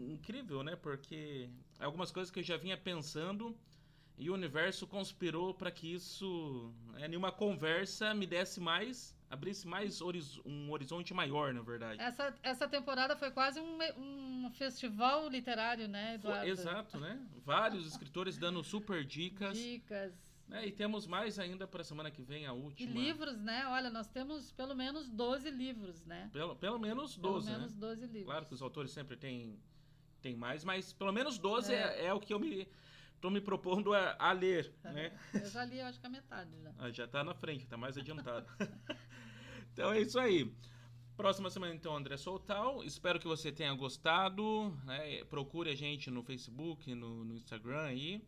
incrível, 0.10 0.64
né? 0.64 0.76
Porque 0.76 1.50
algumas 1.80 2.12
coisas 2.12 2.30
que 2.30 2.40
eu 2.40 2.44
já 2.44 2.58
vinha 2.58 2.78
pensando 2.78 3.58
e 4.20 4.30
o 4.30 4.34
universo 4.34 4.86
conspirou 4.86 5.54
para 5.54 5.72
que 5.72 5.92
isso, 5.94 6.74
né, 6.92 7.08
em 7.08 7.16
uma 7.16 7.32
conversa, 7.32 8.14
me 8.14 8.28
desse 8.28 8.60
mais 8.60 9.18
abrisse 9.30 9.68
mais 9.68 10.02
horiz 10.02 10.40
um 10.44 10.72
horizonte 10.72 11.14
maior, 11.14 11.54
na 11.54 11.62
verdade. 11.62 12.02
Essa, 12.02 12.34
essa 12.42 12.68
temporada 12.68 13.16
foi 13.16 13.30
quase 13.32 13.60
um, 13.60 13.78
um 13.98 14.50
festival 14.52 15.30
literário, 15.30 15.88
né, 15.88 16.16
Eduardo? 16.16 16.42
Foi, 16.42 16.50
exato, 16.50 17.00
né? 17.00 17.22
Vários 17.46 17.86
escritores 17.86 18.38
dando 18.38 18.64
super 18.64 19.06
dicas. 19.06 19.58
Dicas. 19.58 20.14
É, 20.52 20.66
e 20.66 20.72
temos 20.72 21.06
mais 21.06 21.38
ainda 21.38 21.68
para 21.68 21.82
a 21.82 21.84
semana 21.84 22.10
que 22.10 22.24
vem, 22.24 22.48
a 22.48 22.54
última. 22.54 22.90
E 22.90 22.92
livros, 22.92 23.40
né? 23.40 23.68
Olha, 23.68 23.92
nós 23.92 24.08
temos 24.08 24.52
pelo 24.52 24.76
menos 24.76 25.08
12 25.08 25.48
livros, 25.52 26.04
né? 26.06 26.28
Pelo, 26.34 26.56
pelo 26.56 26.80
menos 26.80 27.16
12, 27.16 27.46
Pelo 27.46 27.60
menos 27.60 27.74
né? 27.76 27.80
12 27.80 28.02
livros. 28.08 28.26
Claro 28.26 28.46
que 28.48 28.54
os 28.56 28.62
autores 28.64 28.92
sempre 28.92 29.16
têm, 29.16 29.60
têm 30.24 30.36
mais, 30.36 30.64
mas 30.64 30.92
pelo 30.92 31.12
menos 31.12 31.38
12 31.38 31.72
é, 31.72 31.78
É. 31.78 32.06
é 32.08 32.14
o 32.14 32.20
que 32.20 32.34
eu 32.34 32.40
me 32.40 32.68
tô 33.22 33.30
me 33.30 33.42
propondo 33.42 33.94
a, 33.94 34.16
a 34.20 34.32
ler, 34.32 34.74
né? 34.84 35.18
Eu 35.34 35.50
já 35.50 35.66
li, 35.66 35.80
eu 35.80 35.86
acho 35.88 36.00
que 36.00 36.06
a 36.06 36.10
metade 36.10 36.52
já. 36.62 36.72
Ah, 36.78 36.90
já 36.92 37.08
tá 37.08 37.24
na 37.24 37.34
frente, 37.34 37.68
tá 37.68 37.78
mais 37.78 37.98
adiantado. 37.98 38.48
então 39.74 39.92
é 39.92 40.02
isso 40.02 40.20
aí. 40.20 40.52
Próxima 41.18 41.50
semana, 41.50 41.74
então, 41.76 41.96
André 41.96 42.16
Soltal. 42.16 42.82
Espero 42.84 43.20
que 43.20 43.28
você 43.28 43.52
tenha 43.52 43.74
gostado. 43.74 44.70
né? 44.86 45.24
Procure 45.26 45.70
a 45.70 45.76
gente 45.76 46.10
no 46.10 46.24
Facebook, 46.24 46.96
no, 46.96 47.26
no 47.26 47.36
Instagram 47.36 47.82
aí. 47.82 48.24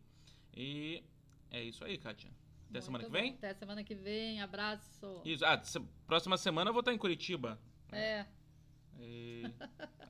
E 0.54 1.02
é 1.50 1.62
isso 1.62 1.82
aí, 1.84 1.96
Kátia. 1.96 2.28
Até 2.68 2.80
Muito 2.80 2.84
semana 2.84 3.04
que 3.04 3.10
bom. 3.10 3.18
vem? 3.18 3.32
Até 3.34 3.54
semana 3.54 3.82
que 3.84 3.94
vem. 3.94 4.42
Abraço. 4.42 5.22
Isso. 5.24 5.42
Ah, 5.44 5.62
se- 5.64 5.80
próxima 6.06 6.36
semana 6.36 6.68
eu 6.68 6.74
vou 6.74 6.80
estar 6.80 6.92
em 6.92 6.98
Curitiba. 6.98 7.58
É. 7.90 8.26
E 9.00 9.44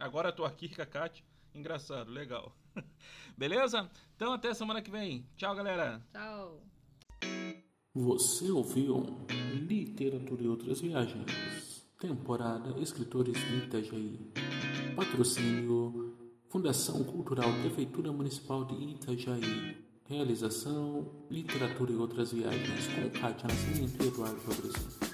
agora 0.00 0.30
eu 0.30 0.32
tô 0.32 0.44
aqui 0.44 0.68
com 0.68 0.82
a 0.82 0.86
Kátia. 0.86 1.24
Engraçado, 1.54 2.10
legal. 2.10 2.56
Beleza? 3.36 3.90
Então 4.16 4.32
até 4.32 4.54
semana 4.54 4.82
que 4.82 4.90
vem. 4.90 5.26
Tchau, 5.36 5.54
galera. 5.54 6.00
Tchau. 6.12 6.62
Você 7.94 8.50
ouviu 8.50 9.26
Literatura 9.52 10.42
e 10.42 10.48
Outras 10.48 10.80
Viagens. 10.80 11.86
Temporada 12.00 12.80
Escritores 12.80 13.34
de 13.34 13.66
Itajaí. 13.66 14.32
Patrocínio 14.96 16.16
Fundação 16.48 17.04
Cultural 17.04 17.50
Prefeitura 17.60 18.12
Municipal 18.12 18.64
de 18.64 18.74
Itajaí. 18.74 19.76
Realização 20.08 21.26
Literatura 21.30 21.92
e 21.92 21.96
Outras 21.96 22.32
Viagens 22.32 22.86
com 22.88 23.20
Kátia 23.20 23.48
Nascimento 23.48 24.02
e 24.02 24.06
Eduardo 24.06 24.40
Fabrício. 24.40 25.11